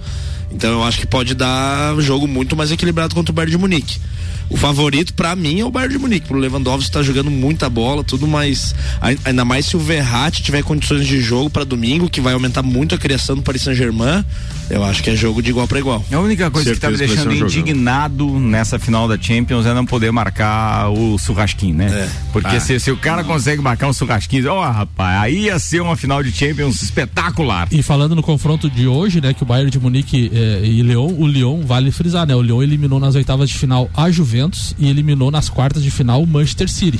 Então 0.53 0.71
eu 0.71 0.83
acho 0.83 0.99
que 0.99 1.07
pode 1.07 1.33
dar 1.33 1.99
jogo 1.99 2.27
muito 2.27 2.55
mais 2.55 2.71
equilibrado 2.71 3.15
contra 3.15 3.31
o 3.31 3.35
Bayern 3.35 3.51
de 3.51 3.57
Munique. 3.57 3.99
O 4.51 4.57
favorito 4.57 5.13
para 5.13 5.33
mim 5.33 5.61
é 5.61 5.65
o 5.65 5.71
Bayern 5.71 5.93
de 5.95 5.99
Munique. 5.99 6.31
O 6.31 6.35
Lewandowski 6.35 6.91
tá 6.91 7.01
jogando 7.01 7.31
muita 7.31 7.69
bola, 7.69 8.03
tudo 8.03 8.27
mais. 8.27 8.75
Ainda 9.23 9.45
mais 9.45 9.65
se 9.65 9.77
o 9.77 9.79
Verratti 9.79 10.43
tiver 10.43 10.61
condições 10.61 11.07
de 11.07 11.21
jogo 11.21 11.49
para 11.49 11.63
domingo, 11.63 12.09
que 12.09 12.19
vai 12.19 12.33
aumentar 12.33 12.61
muito 12.61 12.93
a 12.93 12.97
criação 12.97 13.37
do 13.37 13.41
Paris 13.41 13.61
Saint-Germain. 13.61 14.25
Eu 14.69 14.83
acho 14.83 15.01
que 15.01 15.09
é 15.09 15.15
jogo 15.15 15.41
de 15.41 15.49
igual 15.49 15.67
para 15.67 15.79
igual. 15.79 16.03
A 16.11 16.19
única 16.19 16.51
coisa 16.51 16.69
Certeza 16.69 16.91
que 16.91 17.15
tá 17.15 17.21
me 17.21 17.27
deixando 17.27 17.43
um 17.43 17.47
indignado 17.47 18.27
jogão. 18.27 18.39
nessa 18.41 18.77
final 18.77 19.07
da 19.07 19.17
Champions 19.17 19.65
é 19.65 19.73
não 19.73 19.85
poder 19.85 20.11
marcar 20.11 20.89
o 20.89 21.17
churrasquinho, 21.17 21.75
né? 21.75 21.87
É. 21.87 22.09
Porque 22.31 22.55
ah. 22.55 22.59
se, 22.59 22.79
se, 22.79 22.91
o 22.91 22.97
cara 22.97 23.23
consegue 23.23 23.61
marcar 23.61 23.87
um 23.87 23.93
churrasquinho, 23.93 24.49
ó, 24.49 24.59
oh, 24.59 24.71
rapaz, 24.71 25.23
aí 25.23 25.45
ia 25.45 25.59
ser 25.59 25.81
uma 25.81 25.95
final 25.95 26.21
de 26.23 26.31
Champions 26.31 26.81
espetacular. 26.81 27.67
E 27.71 27.81
falando 27.81 28.15
no 28.15 28.23
confronto 28.23 28.69
de 28.69 28.87
hoje, 28.87 29.19
né, 29.21 29.33
que 29.33 29.43
o 29.43 29.45
Bayern 29.45 29.71
de 29.71 29.79
Munique 29.79 30.29
eh, 30.41 30.65
e 30.65 30.81
Lyon, 30.81 31.13
o 31.17 31.27
Lyon 31.27 31.61
vale 31.61 31.91
frisar, 31.91 32.25
né? 32.25 32.35
O 32.35 32.41
Lyon 32.41 32.63
eliminou 32.63 32.99
nas 32.99 33.15
oitavas 33.15 33.49
de 33.49 33.57
final 33.57 33.89
a 33.95 34.09
Juventus 34.09 34.75
e 34.79 34.89
eliminou 34.89 35.29
nas 35.29 35.49
quartas 35.49 35.83
de 35.83 35.91
final 35.91 36.23
o 36.23 36.27
Manchester 36.27 36.69
City. 36.69 36.99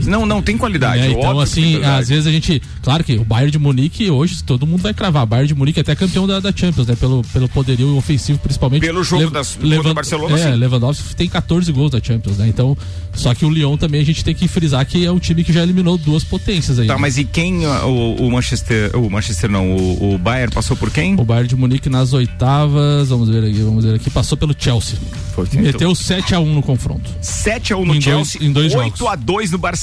Não, 0.00 0.26
não 0.26 0.42
tem 0.42 0.56
qualidade. 0.56 1.02
É, 1.02 1.10
então, 1.10 1.38
assim, 1.40 1.82
às 1.82 2.08
vezes 2.08 2.26
a 2.26 2.30
gente. 2.30 2.60
Claro 2.82 3.04
que 3.04 3.14
o 3.16 3.24
Bayern 3.24 3.50
de 3.50 3.58
Munique 3.58 4.10
hoje 4.10 4.42
todo 4.42 4.66
mundo 4.66 4.82
vai 4.82 4.92
cravar. 4.92 5.22
O 5.22 5.26
Bayern 5.26 5.48
de 5.48 5.54
Munique 5.54 5.78
é 5.78 5.82
até 5.82 5.94
campeão 5.94 6.26
da, 6.26 6.40
da 6.40 6.52
Champions, 6.54 6.86
né? 6.86 6.96
Pelo, 6.96 7.22
pelo 7.32 7.48
poderio 7.48 7.96
ofensivo, 7.96 8.38
principalmente. 8.38 8.82
Pelo 8.82 9.04
jogo 9.04 9.24
Le 9.24 9.30
das, 9.30 9.58
Levan 9.60 9.94
Barcelona. 9.94 10.38
É, 10.38 10.52
sim. 10.52 10.58
Lewandowski 10.58 11.14
tem 11.14 11.28
14 11.28 11.70
gols 11.72 11.90
da 11.90 12.00
Champions, 12.02 12.38
né? 12.38 12.48
Então, 12.48 12.76
só 13.14 13.34
que 13.34 13.44
o 13.44 13.50
Lyon 13.50 13.76
também 13.76 14.00
a 14.00 14.04
gente 14.04 14.24
tem 14.24 14.34
que 14.34 14.48
frisar 14.48 14.84
que 14.86 15.04
é 15.04 15.12
um 15.12 15.18
time 15.18 15.44
que 15.44 15.52
já 15.52 15.62
eliminou 15.62 15.96
duas 15.96 16.24
potências 16.24 16.78
aí. 16.78 16.86
Tá, 16.86 16.94
né? 16.94 17.00
mas 17.00 17.18
e 17.18 17.24
quem 17.24 17.66
o, 17.66 18.16
o, 18.16 18.30
Manchester. 18.30 18.96
O 18.96 19.10
Manchester 19.10 19.50
não, 19.50 19.76
o, 19.76 20.14
o 20.14 20.18
Bayern 20.18 20.52
passou 20.52 20.76
por 20.76 20.90
quem? 20.90 21.14
O 21.18 21.24
Bayern 21.24 21.48
de 21.48 21.56
Munique 21.56 21.88
nas 21.88 22.12
oitavas, 22.12 23.08
vamos 23.08 23.28
ver 23.28 23.44
aqui, 23.44 23.60
vamos 23.62 23.84
ver 23.84 23.94
aqui, 23.94 24.10
passou 24.10 24.36
pelo 24.36 24.54
Chelsea. 24.58 24.98
Foi, 25.34 25.46
Meteu 25.54 25.92
7x1 25.92 26.44
no 26.44 26.62
confronto. 26.62 27.10
7x1 27.22 27.84
no 27.84 27.94
em 27.94 28.00
Chelsea, 28.00 28.40
dois, 28.40 28.50
em 28.50 28.52
dois 28.52 28.72
8x2 28.72 29.50
no 29.50 29.58
Barcelona, 29.58 29.81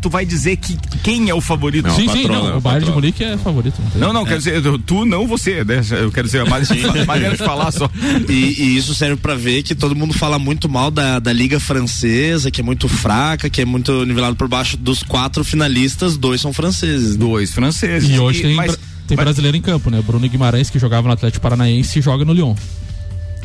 tu 0.00 0.08
vai 0.08 0.24
dizer 0.24 0.56
que 0.56 0.76
quem 1.02 1.28
é 1.28 1.34
o 1.34 1.40
favorito? 1.40 1.86
Não, 1.86 1.94
sim, 1.94 2.08
sim, 2.08 2.28
não, 2.28 2.58
o, 2.58 2.60
Bayern 2.60 2.86
de 2.86 2.92
Munique 2.92 3.24
é 3.24 3.36
favorito. 3.36 3.80
Não, 3.96 4.12
não, 4.12 4.22
é. 4.22 4.24
quero 4.24 4.38
dizer, 4.38 4.62
tu 4.86 5.04
não 5.04 5.26
você, 5.26 5.64
né? 5.64 5.80
Eu 5.90 6.10
quero 6.10 6.26
dizer, 6.26 6.40
a 6.40 7.04
maneira 7.06 7.36
de 7.36 7.44
falar 7.44 7.70
só. 7.72 7.90
E, 8.28 8.32
e, 8.32 8.76
isso 8.76 8.94
serve 8.94 9.16
para 9.16 9.34
ver 9.34 9.62
que 9.62 9.74
todo 9.74 9.94
mundo 9.94 10.14
fala 10.14 10.38
muito 10.38 10.68
mal 10.68 10.90
da, 10.90 11.18
da 11.18 11.32
Liga 11.32 11.60
Francesa, 11.60 12.50
que 12.50 12.60
é 12.60 12.64
muito 12.64 12.88
fraca, 12.88 13.50
que 13.50 13.60
é 13.60 13.64
muito 13.64 14.04
nivelado 14.04 14.36
por 14.36 14.48
baixo. 14.48 14.76
Dos 14.76 15.02
quatro 15.02 15.44
finalistas, 15.44 16.16
dois 16.16 16.40
são 16.40 16.52
franceses. 16.52 17.16
Dois 17.16 17.52
franceses. 17.52 18.08
E 18.08 18.18
hoje 18.18 18.40
e, 18.40 18.42
tem, 18.42 18.54
mas, 18.54 18.76
tem 19.06 19.16
mas... 19.16 19.24
brasileiro 19.24 19.56
em 19.56 19.62
campo, 19.62 19.90
né? 19.90 20.02
Bruno 20.04 20.28
Guimarães, 20.28 20.70
que 20.70 20.78
jogava 20.78 21.06
no 21.06 21.14
Atlético 21.14 21.42
Paranaense, 21.42 22.00
joga 22.00 22.24
no 22.24 22.32
Lyon. 22.32 22.54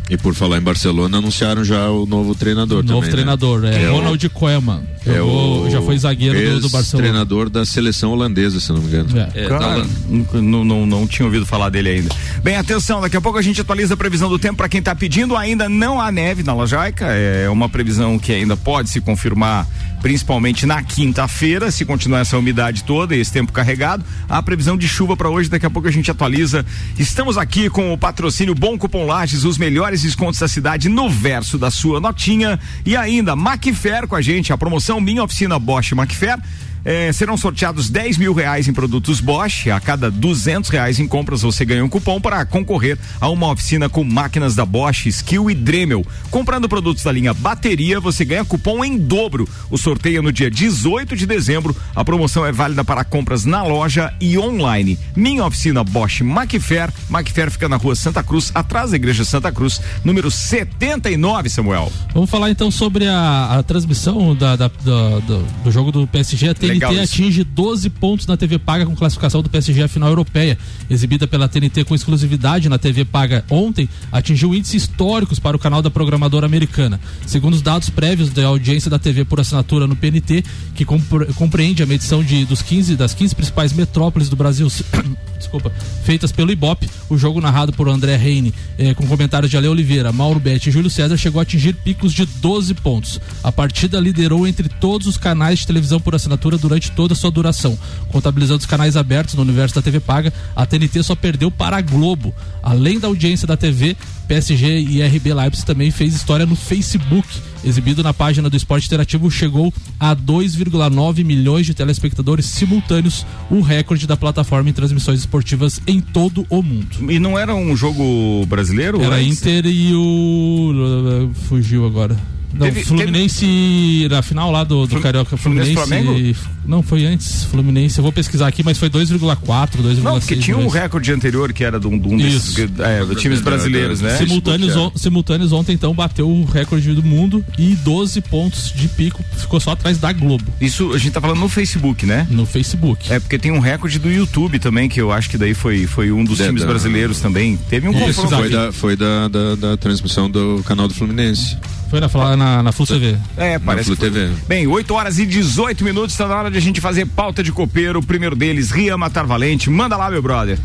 E 0.09 0.17
por 0.17 0.33
falar 0.33 0.57
em 0.57 0.61
Barcelona, 0.61 1.19
anunciaram 1.19 1.63
já 1.63 1.89
o 1.89 2.05
novo 2.05 2.33
treinador 2.33 2.83
novo 2.83 3.01
também, 3.01 3.11
treinador, 3.11 3.59
né? 3.61 3.75
é, 3.75 3.83
é 3.83 3.89
Ronald 3.89 4.25
o... 4.25 4.29
Koeman. 4.29 4.81
É 5.05 5.21
o... 5.21 5.69
Já 5.69 5.81
foi 5.81 5.97
zagueiro 5.97 6.55
do, 6.55 6.61
do 6.61 6.69
Barcelona. 6.69 7.07
treinador 7.07 7.49
da 7.49 7.65
seleção 7.65 8.11
holandesa, 8.11 8.59
se 8.59 8.71
não 8.71 8.79
me 8.79 8.87
engano. 8.87 9.09
É. 9.17 9.45
É, 9.45 9.47
Cara, 9.47 9.85
não, 10.33 10.65
não, 10.65 10.85
não 10.85 11.07
tinha 11.07 11.25
ouvido 11.25 11.45
falar 11.45 11.69
dele 11.69 11.89
ainda. 11.89 12.09
Bem, 12.43 12.55
atenção, 12.55 13.01
daqui 13.01 13.17
a 13.17 13.21
pouco 13.21 13.37
a 13.37 13.41
gente 13.41 13.61
atualiza 13.61 13.93
a 13.93 13.97
previsão 13.97 14.29
do 14.29 14.39
tempo 14.39 14.57
para 14.57 14.67
quem 14.67 14.79
está 14.79 14.95
pedindo. 14.95 15.35
Ainda 15.35 15.69
não 15.69 16.01
há 16.01 16.11
neve 16.11 16.41
na 16.41 16.53
Lajaica, 16.53 17.05
é 17.05 17.49
uma 17.49 17.69
previsão 17.69 18.17
que 18.17 18.31
ainda 18.31 18.57
pode 18.57 18.89
se 18.89 18.99
confirmar 18.99 19.67
principalmente 20.01 20.65
na 20.65 20.81
quinta-feira, 20.81 21.71
se 21.71 21.85
continuar 21.85 22.21
essa 22.21 22.37
umidade 22.37 22.83
toda 22.83 23.15
e 23.15 23.19
esse 23.19 23.31
tempo 23.31 23.51
carregado. 23.51 24.03
A 24.27 24.41
previsão 24.41 24.77
de 24.77 24.87
chuva 24.87 25.15
para 25.15 25.29
hoje, 25.29 25.49
daqui 25.49 25.65
a 25.65 25.69
pouco 25.69 25.87
a 25.87 25.91
gente 25.91 26.09
atualiza. 26.09 26.65
Estamos 26.97 27.37
aqui 27.37 27.69
com 27.69 27.93
o 27.93 27.97
patrocínio 27.97 28.55
Bom 28.55 28.77
Cupom 28.77 29.05
Lages, 29.05 29.43
os 29.43 29.57
melhores 29.57 29.98
descontos 30.01 30.39
da 30.39 30.47
cidade 30.47 30.89
no 30.89 31.09
verso 31.09 31.57
da 31.57 31.71
sua 31.71 31.99
notinha. 31.99 32.59
E 32.85 32.95
ainda, 32.95 33.35
Macfair 33.35 34.07
com 34.07 34.15
a 34.15 34.21
gente, 34.21 34.53
a 34.53 34.57
promoção 34.57 34.99
Minha 34.99 35.23
Oficina 35.23 35.59
Bosch 35.59 35.93
Macfair 35.93 36.39
é, 36.83 37.12
serão 37.12 37.38
sorteados 37.38 37.89
10 37.89 38.17
mil 38.17 38.33
reais 38.33 38.67
em 38.67 38.74
produtos 38.74 39.19
Bosch. 39.19 39.67
A 39.67 39.79
cada 39.79 40.09
200 40.09 40.69
reais 40.69 41.00
em 41.00 41.07
compras 41.07 41.41
você 41.41 41.65
ganha 41.65 41.83
um 41.83 41.89
cupom 41.89 42.19
para 42.19 42.45
concorrer 42.45 42.98
a 43.19 43.29
uma 43.29 43.51
oficina 43.51 43.89
com 43.89 44.03
máquinas 44.03 44.55
da 44.55 44.65
Bosch, 44.65 45.07
Skill 45.07 45.50
e 45.50 45.55
Dremel. 45.55 46.05
Comprando 46.29 46.69
produtos 46.69 47.03
da 47.03 47.12
linha 47.12 47.33
bateria, 47.33 48.00
você 48.00 48.24
ganha 48.24 48.45
cupom 48.45 48.83
em 48.83 48.98
dobro. 48.98 49.48
O 49.69 49.77
sorteio 49.77 50.19
é 50.19 50.21
no 50.21 50.31
dia 50.31 50.50
18 50.50 51.15
de 51.15 51.25
dezembro. 51.25 51.75
A 51.95 52.03
promoção 52.03 52.45
é 52.45 52.51
válida 52.51 52.83
para 52.83 53.03
compras 53.03 53.45
na 53.45 53.63
loja 53.63 54.13
e 54.19 54.38
online. 54.38 54.98
Minha 55.15 55.45
oficina 55.45 55.83
Bosch 55.83 56.21
Macfair. 56.21 56.91
Macfair 57.09 57.51
fica 57.51 57.67
na 57.67 57.77
rua 57.77 57.95
Santa 57.95 58.24
Cruz, 58.24 58.51
atrás 58.53 58.91
da 58.91 58.95
igreja 58.95 59.25
Santa 59.25 59.51
Cruz, 59.51 59.81
número 60.03 60.31
79, 60.31 61.50
Samuel. 61.50 61.91
Vamos 62.13 62.29
falar 62.29 62.50
então 62.50 62.71
sobre 62.71 63.07
a, 63.07 63.59
a 63.59 63.63
transmissão 63.63 64.36
da, 64.36 64.55
da, 64.55 64.67
da, 64.67 65.19
do, 65.19 65.45
do 65.63 65.71
jogo 65.71 65.91
do 65.91 66.07
PSG. 66.07 66.50
A 66.50 66.55
TNT 66.69 66.85
Legal 66.85 67.03
atinge 67.03 67.43
12 67.43 67.89
pontos 67.89 68.27
na 68.27 68.38
TV 68.38 68.59
Paga 68.59 68.85
com 68.85 68.95
classificação 68.95 69.41
do 69.41 69.49
PSG 69.49 69.83
à 69.83 69.88
final 69.88 70.09
europeia. 70.09 70.57
Exibida 70.89 71.27
pela 71.27 71.47
TNT 71.47 71.83
com 71.83 71.95
exclusividade 71.95 72.69
na 72.69 72.77
TV 72.77 73.05
Paga 73.05 73.43
ontem, 73.49 73.89
atingiu 74.11 74.53
índices 74.53 74.83
históricos 74.83 75.39
para 75.39 75.55
o 75.55 75.59
canal 75.59 75.81
da 75.81 75.89
programadora 75.89 76.45
americana. 76.45 76.99
Segundo 77.25 77.53
os 77.53 77.61
dados 77.61 77.89
prévios 77.89 78.29
da 78.29 78.45
audiência 78.45 78.89
da 78.89 78.99
TV 78.99 79.25
por 79.25 79.39
assinatura 79.39 79.88
no 79.88 79.95
PNT, 79.95 80.43
que 80.75 80.85
compre 80.85 81.25
compreende 81.33 81.81
a 81.81 81.85
medição 81.85 82.23
de, 82.23 82.45
dos 82.45 82.61
15, 82.61 82.95
das 82.95 83.13
15 83.13 83.35
principais 83.35 83.73
metrópoles 83.73 84.29
do 84.29 84.35
Brasil, 84.35 84.67
desculpa, 85.38 85.71
feitas 86.03 86.31
pelo 86.31 86.51
Ibope, 86.51 86.89
o 87.09 87.17
jogo 87.17 87.41
narrado 87.41 87.73
por 87.73 87.88
André 87.88 88.15
Reine, 88.15 88.53
eh, 88.77 88.93
com 88.93 89.07
comentários 89.07 89.49
de 89.49 89.57
Ale 89.57 89.67
Oliveira, 89.67 90.11
Mauro 90.11 90.39
Betti 90.39 90.69
e 90.69 90.71
Júlio 90.71 90.89
César, 90.89 91.17
chegou 91.17 91.39
a 91.39 91.43
atingir 91.43 91.73
picos 91.73 92.13
de 92.13 92.25
12 92.25 92.73
pontos. 92.75 93.19
A 93.43 93.51
partida 93.51 93.99
liderou 93.99 94.47
entre 94.47 94.67
todos 94.69 95.07
os 95.07 95.17
canais 95.17 95.59
de 95.59 95.67
televisão 95.67 95.99
por 95.99 96.15
assinatura 96.15 96.57
durante 96.59 96.91
toda 96.91 97.13
a 97.13 97.15
sua 97.15 97.31
duração. 97.31 97.77
Contabilizando 98.11 98.59
os 98.59 98.65
canais 98.65 98.95
abertos 98.97 99.35
no 99.35 99.41
universo 99.41 99.75
da 99.75 99.81
TV 99.81 99.99
Paga, 99.99 100.33
a 100.55 100.65
TNT 100.65 101.03
só 101.03 101.15
perdeu 101.15 101.49
para 101.49 101.77
a 101.77 101.81
Globo. 101.81 102.33
Além 102.61 102.99
da 102.99 103.07
audiência 103.07 103.47
da 103.47 103.57
TV, 103.57 103.95
PSG 104.27 104.81
e 104.81 105.01
RB 105.01 105.33
Leipzig 105.33 105.65
também 105.65 105.89
fez 105.89 106.13
história 106.13 106.45
no 106.45 106.55
Facebook. 106.55 107.27
Exibido 107.63 108.03
na 108.03 108.13
página 108.13 108.49
do 108.49 108.55
Esporte 108.55 108.85
Interativo, 108.85 109.29
chegou 109.29 109.73
a 109.99 110.15
2,9 110.15 111.25
milhões 111.25 111.65
de 111.65 111.73
telespectadores 111.73 112.45
simultâneos, 112.45 113.25
o 113.49 113.59
recorde 113.59 114.05
da 114.05 114.15
plataforma 114.15 114.69
em 114.69 114.73
transmissões 114.73 115.19
esportivas 115.19 115.81
em 115.87 115.99
todo 115.99 116.45
o 116.49 116.61
mundo. 116.61 117.11
E 117.11 117.19
não 117.19 117.37
era 117.37 117.55
um 117.55 117.75
jogo 117.75 118.45
brasileiro? 118.45 119.01
Era 119.01 119.21
Inter 119.21 119.65
e 119.65 119.93
o. 119.93 121.31
Fugiu 121.47 121.85
agora. 121.85 122.15
Não, 122.53 122.65
teve, 122.67 122.83
Fluminense 122.83 123.45
teve... 123.45 124.09
na 124.09 124.21
final 124.21 124.51
lá 124.51 124.63
do, 124.63 124.85
do 124.85 124.89
Flu... 124.89 125.01
Carioca. 125.01 125.37
Fluminense, 125.37 125.73
Fluminense 125.73 126.33
Flamengo? 126.33 126.59
Não, 126.65 126.83
foi 126.83 127.05
antes. 127.05 127.45
Fluminense, 127.45 127.97
eu 127.97 128.03
vou 128.03 128.11
pesquisar 128.11 128.47
aqui, 128.47 128.63
mas 128.63 128.77
foi 128.77 128.89
2,4, 128.89 129.81
2,6. 129.81 130.01
Não, 130.01 130.19
porque 130.19 130.35
tinha 130.35 130.57
um 130.57 130.67
recorde 130.67 131.11
anterior 131.11 131.51
que 131.53 131.63
era 131.63 131.79
de 131.79 131.87
um, 131.87 131.97
de 131.97 132.07
um 132.07 132.17
desses 132.17 132.55
é, 132.59 133.15
times 133.15 133.41
brasileiros, 133.41 134.01
né? 134.01 134.17
Simultâneos, 134.17 134.75
on, 134.75 134.91
simultâneos 134.95 135.51
ontem, 135.51 135.73
então, 135.73 135.93
bateu 135.93 136.29
o 136.29 136.45
recorde 136.45 136.93
do 136.93 137.03
mundo 137.03 137.43
e 137.57 137.75
12 137.75 138.21
pontos 138.21 138.71
de 138.75 138.87
pico, 138.87 139.23
ficou 139.37 139.59
só 139.59 139.71
atrás 139.71 139.97
da 139.97 140.11
Globo. 140.11 140.45
Isso 140.59 140.93
a 140.93 140.97
gente 140.97 141.11
tá 141.11 141.21
falando 141.21 141.39
no 141.39 141.49
Facebook, 141.49 142.05
né? 142.05 142.27
No 142.29 142.45
Facebook. 142.45 143.11
É, 143.11 143.19
porque 143.19 143.37
tem 143.37 143.51
um 143.51 143.59
recorde 143.59 143.99
do 143.99 144.09
YouTube 144.09 144.59
também, 144.59 144.89
que 144.89 144.99
eu 144.99 145.11
acho 145.11 145.29
que 145.29 145.37
daí 145.37 145.53
foi, 145.53 145.87
foi 145.87 146.11
um 146.11 146.23
dos 146.23 146.37
times 146.37 146.61
da... 146.61 146.67
brasileiros 146.67 147.19
também. 147.19 147.57
Teve 147.69 147.87
um 147.87 147.93
confronto. 147.93 148.35
Foi, 148.35 148.49
da, 148.49 148.71
foi 148.71 148.95
da, 148.95 149.27
da, 149.27 149.55
da 149.55 149.77
transmissão 149.77 150.29
do 150.29 150.61
canal 150.65 150.87
do 150.87 150.93
Fluminense. 150.93 151.57
Foi 151.89 152.00
na, 152.00 152.38
na, 152.38 152.63
na 152.63 152.72
Flu 152.72 152.86
TV. 152.86 153.17
É, 153.36 153.58
parece. 153.58 153.89
Na 153.89 153.96
Flu 153.96 154.10
TV. 154.10 154.29
Bem, 154.48 154.67
8 154.67 154.93
horas 154.93 155.17
e 155.17 155.25
18 155.25 155.84
minutos, 155.84 156.12
está 156.12 156.27
na 156.27 156.38
hora 156.38 156.51
de 156.51 156.58
a 156.58 156.62
gente 156.62 156.79
fazer 156.79 157.08
pauta 157.08 157.41
de 157.41 157.51
copeiro. 157.51 158.00
O 158.00 158.05
primeiro 158.05 158.36
deles, 158.36 158.69
Rian 158.69 158.98
Matar 158.98 159.25
Valente. 159.25 159.69
Manda 159.72 159.98
lá, 159.98 160.10
meu 160.10 160.22
brother. 160.22 160.60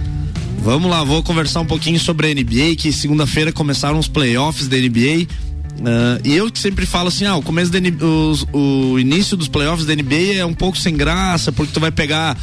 Vamos 0.58 0.90
lá, 0.90 1.02
vou 1.02 1.22
conversar 1.22 1.60
um 1.60 1.66
pouquinho 1.66 1.98
sobre 1.98 2.30
a 2.30 2.34
NBA, 2.34 2.76
que 2.76 2.92
segunda-feira 2.92 3.52
começaram 3.52 3.98
os 3.98 4.08
playoffs 4.08 4.68
da 4.68 4.76
NBA. 4.76 5.26
Uh, 5.74 6.20
e 6.24 6.34
eu 6.34 6.50
que 6.50 6.58
sempre 6.58 6.86
falo 6.86 7.08
assim, 7.08 7.26
ah, 7.26 7.36
o 7.36 7.42
começo 7.42 7.70
da 7.70 7.78
os, 8.06 8.46
o 8.52 8.98
início 8.98 9.36
dos 9.36 9.48
playoffs 9.48 9.84
da 9.86 9.94
NBA 9.94 10.36
é 10.36 10.44
um 10.44 10.54
pouco 10.54 10.78
sem 10.78 10.96
graça, 10.96 11.50
porque 11.50 11.72
tu 11.72 11.80
vai 11.80 11.90
pegar 11.90 12.36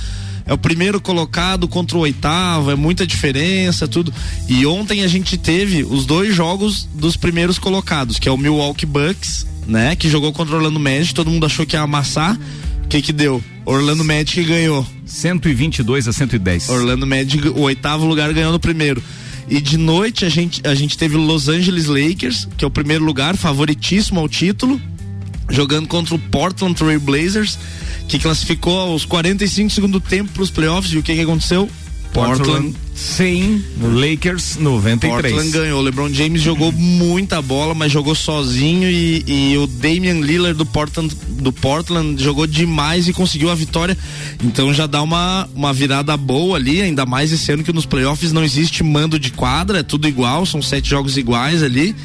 é 0.45 0.53
o 0.53 0.57
primeiro 0.57 0.99
colocado 0.99 1.67
contra 1.67 1.97
o 1.97 2.01
oitavo, 2.01 2.71
é 2.71 2.75
muita 2.75 3.05
diferença, 3.05 3.87
tudo. 3.87 4.13
E 4.47 4.65
ontem 4.65 5.03
a 5.03 5.07
gente 5.07 5.37
teve 5.37 5.83
os 5.83 6.05
dois 6.05 6.35
jogos 6.35 6.87
dos 6.93 7.15
primeiros 7.15 7.57
colocados, 7.57 8.19
que 8.19 8.27
é 8.27 8.31
o 8.31 8.37
Milwaukee 8.37 8.85
Bucks, 8.85 9.47
né, 9.67 9.95
que 9.95 10.09
jogou 10.09 10.31
contra 10.33 10.53
o 10.53 10.57
Orlando 10.57 10.79
Magic, 10.79 11.13
todo 11.13 11.29
mundo 11.29 11.45
achou 11.45 11.65
que 11.65 11.75
ia 11.75 11.81
amassar. 11.81 12.37
O 12.83 12.87
que 12.87 13.01
que 13.01 13.13
deu? 13.13 13.41
Orlando 13.65 14.03
Magic 14.03 14.43
ganhou. 14.43 14.85
122 15.05 16.07
a 16.07 16.13
110. 16.13 16.69
Orlando 16.69 17.05
Magic, 17.07 17.47
o 17.49 17.61
oitavo 17.61 18.05
lugar 18.05 18.33
ganhou 18.33 18.51
no 18.51 18.59
primeiro. 18.59 19.01
E 19.47 19.59
de 19.59 19.77
noite 19.77 20.25
a 20.25 20.29
gente, 20.29 20.65
a 20.65 20.73
gente 20.73 20.97
teve 20.97 21.17
o 21.17 21.19
Los 21.19 21.49
Angeles 21.49 21.85
Lakers, 21.85 22.47
que 22.57 22.63
é 22.63 22.67
o 22.67 22.71
primeiro 22.71 23.03
lugar, 23.03 23.35
favoritíssimo 23.35 24.19
ao 24.19 24.29
título, 24.29 24.81
jogando 25.51 25.87
contra 25.87 26.15
o 26.15 26.19
Portland 26.19 26.73
Trail 26.75 26.99
Blazers 26.99 27.59
que 28.07 28.19
classificou 28.19 28.77
aos 28.77 29.05
45 29.05 29.69
segundo 29.69 29.99
tempo 29.99 30.31
para 30.31 30.43
os 30.43 30.49
playoffs. 30.49 30.91
E 30.91 30.97
o 30.97 31.03
que, 31.03 31.15
que 31.15 31.21
aconteceu? 31.21 31.69
Portland 32.13 32.75
100, 32.93 33.63
Lakers 33.79 34.57
93. 34.57 35.21
Portland 35.21 35.49
ganhou. 35.51 35.81
LeBron 35.81 36.09
James 36.09 36.41
jogou 36.41 36.71
muita 36.73 37.41
bola, 37.41 37.73
mas 37.73 37.91
jogou 37.91 38.13
sozinho 38.13 38.89
e, 38.89 39.23
e, 39.25 39.57
o 39.57 39.65
Damian 39.65 40.19
Lillard 40.19 40.57
do 40.57 40.65
Portland, 40.65 41.15
do 41.29 41.53
Portland 41.53 42.21
jogou 42.21 42.45
demais 42.45 43.07
e 43.07 43.13
conseguiu 43.13 43.49
a 43.49 43.55
vitória. 43.55 43.97
Então 44.43 44.73
já 44.73 44.87
dá 44.87 45.01
uma, 45.01 45.49
uma 45.55 45.71
virada 45.71 46.15
boa 46.17 46.57
ali, 46.57 46.81
ainda 46.81 47.05
mais 47.05 47.31
esse 47.31 47.49
ano 47.51 47.63
que 47.63 47.71
nos 47.71 47.85
playoffs 47.85 48.33
não 48.33 48.43
existe 48.43 48.83
mando 48.83 49.17
de 49.17 49.31
quadra, 49.31 49.79
é 49.79 49.83
tudo 49.83 50.07
igual, 50.07 50.45
são 50.45 50.61
sete 50.61 50.89
jogos 50.89 51.17
iguais 51.17 51.63
ali. 51.63 51.95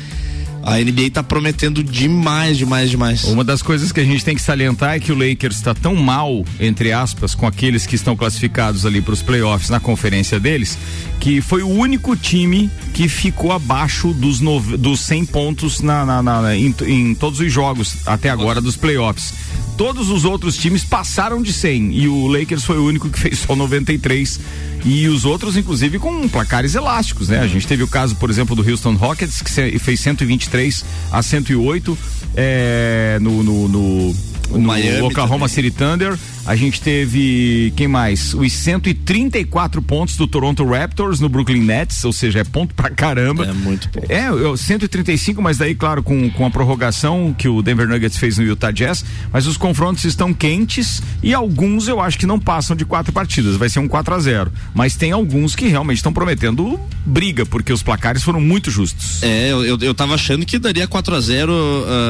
A 0.66 0.78
NBA 0.78 1.11
tá 1.12 1.23
prometendo 1.23 1.80
demais, 1.80 2.58
demais, 2.58 2.90
demais. 2.90 3.23
Uma 3.23 3.44
das 3.44 3.62
coisas 3.62 3.92
que 3.92 4.00
a 4.00 4.04
gente 4.04 4.25
tem 4.25 4.35
que 4.35 4.42
salientar 4.42 4.96
é 4.96 4.99
que 4.99 5.12
o 5.12 5.14
Lakers 5.14 5.54
está 5.54 5.73
tão 5.73 5.94
mal, 5.94 6.44
entre 6.58 6.92
aspas, 6.92 7.37
com 7.37 7.46
aqueles 7.46 7.87
que 7.87 7.94
estão 7.94 8.16
classificados 8.16 8.85
ali 8.85 9.00
para 9.00 9.14
os 9.14 9.23
playoffs 9.23 9.70
na 9.70 9.78
conferência 9.78 10.40
deles, 10.40 10.76
que 11.20 11.40
foi 11.40 11.62
o 11.62 11.68
único 11.68 12.16
time 12.16 12.68
que 12.92 13.08
ficou 13.08 13.52
abaixo 13.52 14.12
dos, 14.12 14.40
dos 14.76 15.00
100 15.02 15.26
pontos 15.26 15.80
na, 15.80 16.04
na, 16.04 16.20
na 16.20 16.56
em, 16.56 16.75
em 16.85 17.14
todos 17.14 17.38
os 17.38 17.52
jogos 17.52 17.99
até 18.04 18.28
agora 18.28 18.61
dos 18.61 18.75
playoffs 18.75 19.32
todos 19.76 20.08
os 20.08 20.25
outros 20.25 20.56
times 20.56 20.84
passaram 20.84 21.42
de 21.42 21.52
100 21.52 21.92
e 21.92 22.08
o 22.08 22.26
Lakers 22.26 22.64
foi 22.64 22.78
o 22.78 22.84
único 22.84 23.10
que 23.10 23.18
fez 23.18 23.40
só 23.40 23.54
93 23.54 24.40
e 24.84 25.08
os 25.08 25.25
outros 25.25 25.56
inclusive 25.56 25.98
com 25.98 26.28
placares 26.28 26.75
elásticos, 26.75 27.28
né? 27.28 27.40
A 27.40 27.46
gente 27.46 27.66
teve 27.66 27.82
o 27.82 27.88
caso, 27.88 28.16
por 28.16 28.30
exemplo, 28.30 28.56
do 28.56 28.68
Houston 28.68 28.94
Rockets 28.94 29.42
que 29.42 29.78
fez 29.78 30.00
123 30.00 30.84
a 31.10 31.22
108 31.22 31.98
é, 32.34 33.18
no, 33.20 33.42
no, 33.42 33.68
no 33.68 34.14
o 34.50 34.58
no 34.58 34.68
Miami 34.68 35.02
Oklahoma 35.02 35.48
também. 35.48 35.48
City 35.48 35.70
Thunder. 35.70 36.18
A 36.44 36.54
gente 36.54 36.80
teve, 36.80 37.72
quem 37.76 37.88
mais? 37.88 38.32
Os 38.32 38.52
134 38.52 39.82
pontos 39.82 40.16
do 40.16 40.28
Toronto 40.28 40.64
Raptors 40.64 41.18
no 41.18 41.28
Brooklyn 41.28 41.62
Nets, 41.62 42.04
ou 42.04 42.12
seja, 42.12 42.38
é 42.38 42.44
ponto 42.44 42.72
pra 42.72 42.88
caramba. 42.88 43.46
É 43.46 43.52
muito 43.52 43.88
pouco. 43.88 44.06
É, 44.12 44.28
135, 44.56 45.42
mas 45.42 45.58
daí, 45.58 45.75
claro, 45.75 46.04
com, 46.04 46.30
com 46.30 46.46
a 46.46 46.50
prorrogação 46.50 47.34
que 47.36 47.48
o 47.48 47.62
Denver 47.62 47.88
Nuggets 47.88 48.16
fez 48.16 48.38
no 48.38 48.44
Utah 48.44 48.70
Jazz. 48.70 49.04
Mas 49.32 49.45
os 49.46 49.56
confrontos 49.56 50.04
estão 50.04 50.32
quentes 50.32 51.02
e 51.22 51.34
alguns 51.34 51.88
eu 51.88 52.00
acho 52.00 52.18
que 52.18 52.26
não 52.26 52.38
passam 52.38 52.76
de 52.76 52.84
quatro 52.84 53.12
partidas. 53.12 53.56
Vai 53.56 53.68
ser 53.68 53.78
um 53.78 53.88
4 53.88 54.14
a 54.14 54.18
0 54.18 54.52
Mas 54.74 54.96
tem 54.96 55.12
alguns 55.12 55.54
que 55.54 55.66
realmente 55.66 55.98
estão 55.98 56.12
prometendo 56.12 56.78
briga, 57.04 57.46
porque 57.46 57.72
os 57.72 57.82
placares 57.82 58.22
foram 58.22 58.40
muito 58.40 58.70
justos. 58.70 59.22
É, 59.22 59.50
eu, 59.50 59.78
eu 59.78 59.94
tava 59.94 60.14
achando 60.14 60.44
que 60.44 60.58
daria 60.58 60.86
4 60.86 61.14
a 61.14 61.20
0 61.20 61.52
uh, 61.52 61.56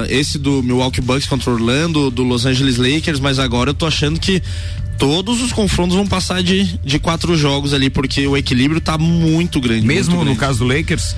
esse 0.08 0.38
do 0.38 0.62
Milwaukee 0.62 1.00
Bucks 1.00 1.26
contra 1.26 1.50
Orlando, 1.50 2.10
do 2.10 2.22
Los 2.22 2.46
Angeles 2.46 2.76
Lakers, 2.76 3.20
mas 3.20 3.38
agora 3.38 3.70
eu 3.70 3.74
tô 3.74 3.86
achando 3.86 4.18
que 4.18 4.42
todos 4.98 5.42
os 5.42 5.52
confrontos 5.52 5.96
vão 5.96 6.06
passar 6.06 6.42
de, 6.42 6.78
de 6.84 6.98
quatro 6.98 7.36
jogos 7.36 7.74
ali, 7.74 7.90
porque 7.90 8.26
o 8.26 8.36
equilíbrio 8.36 8.80
tá 8.80 8.96
muito 8.96 9.60
grande. 9.60 9.86
Mesmo 9.86 10.16
muito 10.16 10.30
no 10.30 10.36
caso 10.36 10.60
do 10.60 10.64
Lakers? 10.66 11.14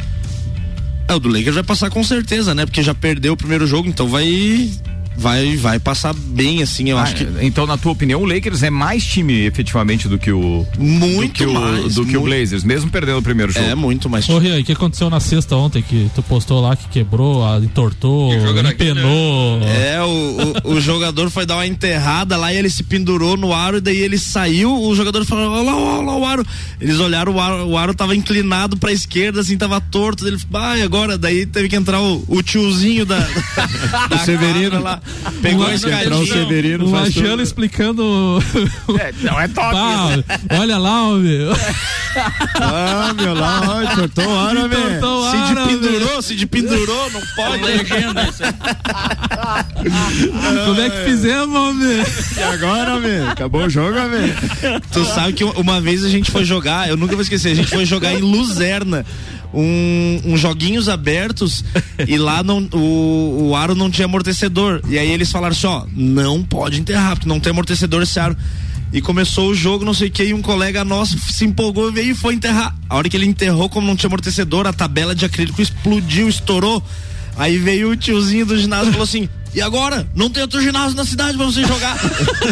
É, 1.09 1.15
o 1.15 1.19
do 1.19 1.29
Lakers 1.29 1.55
vai 1.55 1.65
passar 1.65 1.91
com 1.91 2.05
certeza, 2.05 2.55
né? 2.55 2.67
Porque 2.67 2.83
já 2.83 2.95
perdeu 2.95 3.33
o 3.33 3.37
primeiro 3.37 3.67
jogo, 3.67 3.89
então 3.89 4.07
vai 4.09 4.71
vai 5.19 5.57
vai 5.57 5.81
passar 5.81 6.15
bem 6.15 6.63
assim, 6.63 6.89
eu 6.89 6.97
ah, 6.97 7.03
acho 7.03 7.17
que 7.17 7.27
Então, 7.43 7.67
na 7.67 7.77
tua 7.77 7.91
opinião, 7.91 8.23
o 8.23 8.25
Lakers 8.25 8.63
é 8.63 8.71
mais 8.71 9.05
time 9.05 9.47
efetivamente 9.47 10.07
do 10.09 10.17
que 10.17 10.31
o 10.31 10.65
muito 10.79 11.29
do 11.29 11.33
que 11.33 11.47
mais, 11.47 11.99
o, 11.99 12.03
do 12.03 12.07
que 12.07 12.17
o 12.17 12.23
Blazers, 12.23 12.63
mesmo 12.63 12.91
perdendo 12.91 13.19
o 13.19 13.23
primeiro 13.23 13.53
jogo. 13.53 13.67
É 13.67 13.75
muito 13.75 14.09
mais. 14.09 14.29
Ô, 14.29 14.39
Rian, 14.39 14.61
o 14.61 14.65
que 14.65 14.73
aconteceu 14.73 15.11
na 15.11 15.19
sexta 15.19 15.57
ontem 15.57 15.83
que 15.83 16.09
tu 16.15 16.23
postou 16.23 16.61
lá 16.61 16.77
que 16.77 16.89
quebrou, 16.89 17.43
entortou, 17.63 18.33
empenou? 18.33 19.59
Né? 19.59 19.95
É, 19.95 20.03
o, 20.03 20.53
o, 20.65 20.75
o, 20.75 20.81
jogador 20.81 21.31
foi 21.31 21.45
dar 21.45 21.57
uma 21.57 21.67
enterrada 21.67 22.37
lá 22.37 22.53
e 22.53 22.57
ele 22.57 22.71
se 22.71 22.85
pendurou 22.85 23.37
no 23.37 23.53
aro 23.53 23.79
e 23.79 23.81
daí 23.81 23.99
ele 23.99 24.19
saiu, 24.19 24.73
o 24.73 24.95
jogador 24.95 25.25
falou: 25.25 25.51
"Olha 25.51 25.63
lá, 25.63 25.77
olha 25.77 26.07
lá 26.07 26.17
o 26.17 26.25
aro". 26.25 26.47
Eles 26.81 27.01
olharam 27.01 27.35
o 27.35 27.41
aro, 27.41 27.67
o 27.67 27.77
aro 27.77 27.95
tava 27.95 28.15
inclinado 28.15 28.77
para 28.77 28.93
esquerda 28.93 29.41
assim, 29.41 29.59
tava 29.59 29.81
torto, 29.81 30.27
ele, 30.27 30.39
ah, 30.55 30.75
agora 30.85 31.19
daí 31.19 31.45
teve 31.45 31.69
que 31.69 31.75
entrar 31.75 32.01
o, 32.01 32.25
o 32.29 32.41
tiozinho 32.41 33.05
da, 33.05 33.19
da, 33.91 34.07
da 34.07 34.19
Severino 34.19 34.81
lá 34.81 35.01
Pegou 35.43 35.67
a 35.67 35.75
escadinha. 35.75 36.17
O 36.17 36.27
Severino 36.27 36.87
o 36.87 36.91
Machano 36.91 37.43
explicando. 37.43 38.43
É, 38.99 39.13
não 39.23 39.41
é 39.41 39.49
top. 39.49 39.75
Né? 39.75 40.25
olha 40.59 40.79
lá, 40.79 41.11
meu. 41.17 41.53
ah, 42.55 43.15
meu 43.15 43.35
lá, 43.35 43.61
ó, 43.63 43.95
tortou 43.95 44.29
hora, 44.29 44.69
velho. 44.69 45.01
Se 45.31 45.55
de 45.55 45.55
pendurou, 45.69 46.23
se 46.23 46.35
de 46.35 46.47
pendurou, 46.47 47.11
não 47.11 47.21
pode. 47.37 47.65
Legenda 47.65 48.29
isso 48.29 48.43
Como 50.67 50.81
é 50.81 50.91
que 50.91 51.05
fizemos, 51.05 51.55
homem? 51.55 52.05
E 52.37 52.43
agora, 52.43 52.99
velho? 52.99 53.29
Acabou 53.31 53.63
o 53.65 53.71
jogo, 53.71 53.95
velho. 54.09 54.35
Tu 54.93 55.05
sabe 55.05 55.33
que 55.35 55.45
uma 55.45 55.81
vez 55.81 56.05
a 56.05 56.09
gente 56.09 56.31
foi 56.31 56.45
jogar, 56.45 56.89
eu 56.89 56.97
nunca 56.97 57.15
vou 57.15 57.23
esquecer, 57.23 57.53
a 57.53 57.55
gente 57.55 57.71
foi 57.71 57.85
jogar 57.85 58.13
em 58.13 58.21
Luzerna 58.21 59.05
um, 59.53 60.21
uns 60.25 60.41
joguinhos 60.41 60.89
abertos 60.89 61.65
e 62.07 62.17
lá 62.17 62.43
não, 62.43 62.69
o, 62.73 63.49
o 63.49 63.57
aro 63.57 63.75
não 63.75 63.91
tinha 63.91 64.07
amortecedor. 64.07 64.81
E 64.89 64.99
aí 64.99 65.11
eles 65.11 65.31
falaram 65.31 65.53
assim: 65.53 65.67
ó, 65.67 65.85
não 65.93 66.43
pode 66.43 66.81
enterrar, 66.81 67.17
porque 67.17 67.29
não 67.29 67.41
tem 67.41 67.51
amortecedor 67.51 68.03
esse 68.03 68.19
aro. 68.19 68.37
E 68.91 69.03
começou 69.03 69.51
o 69.51 69.55
jogo, 69.55 69.85
não 69.85 69.93
sei 69.93 70.09
o 70.09 70.11
que, 70.11 70.25
e 70.25 70.33
um 70.33 70.41
colega 70.41 70.83
nosso 70.83 71.19
se 71.19 71.45
empolgou, 71.45 71.93
veio 71.93 72.13
e 72.13 72.15
foi 72.15 72.35
enterrar. 72.35 72.75
A 72.89 72.97
hora 72.97 73.09
que 73.09 73.17
ele 73.17 73.27
enterrou, 73.27 73.69
como 73.69 73.87
não 73.87 73.95
tinha 73.95 74.09
amortecedor, 74.09 74.67
a 74.67 74.73
tabela 74.73 75.15
de 75.15 75.27
acrílico 75.27 75.61
explodiu, 75.61 76.27
estourou. 76.27 76.83
Aí 77.37 77.59
veio 77.59 77.91
o 77.91 77.97
tiozinho 77.97 78.47
do 78.47 78.59
ginásio 78.59 78.89
e 78.89 78.93
falou 78.93 79.05
assim: 79.05 79.29
e 79.55 79.61
agora? 79.61 80.07
Não 80.15 80.31
tem 80.31 80.43
outro 80.43 80.61
ginásio 80.61 80.97
na 80.97 81.05
cidade 81.05 81.37
pra 81.37 81.47
você 81.47 81.63
jogar. 81.63 81.97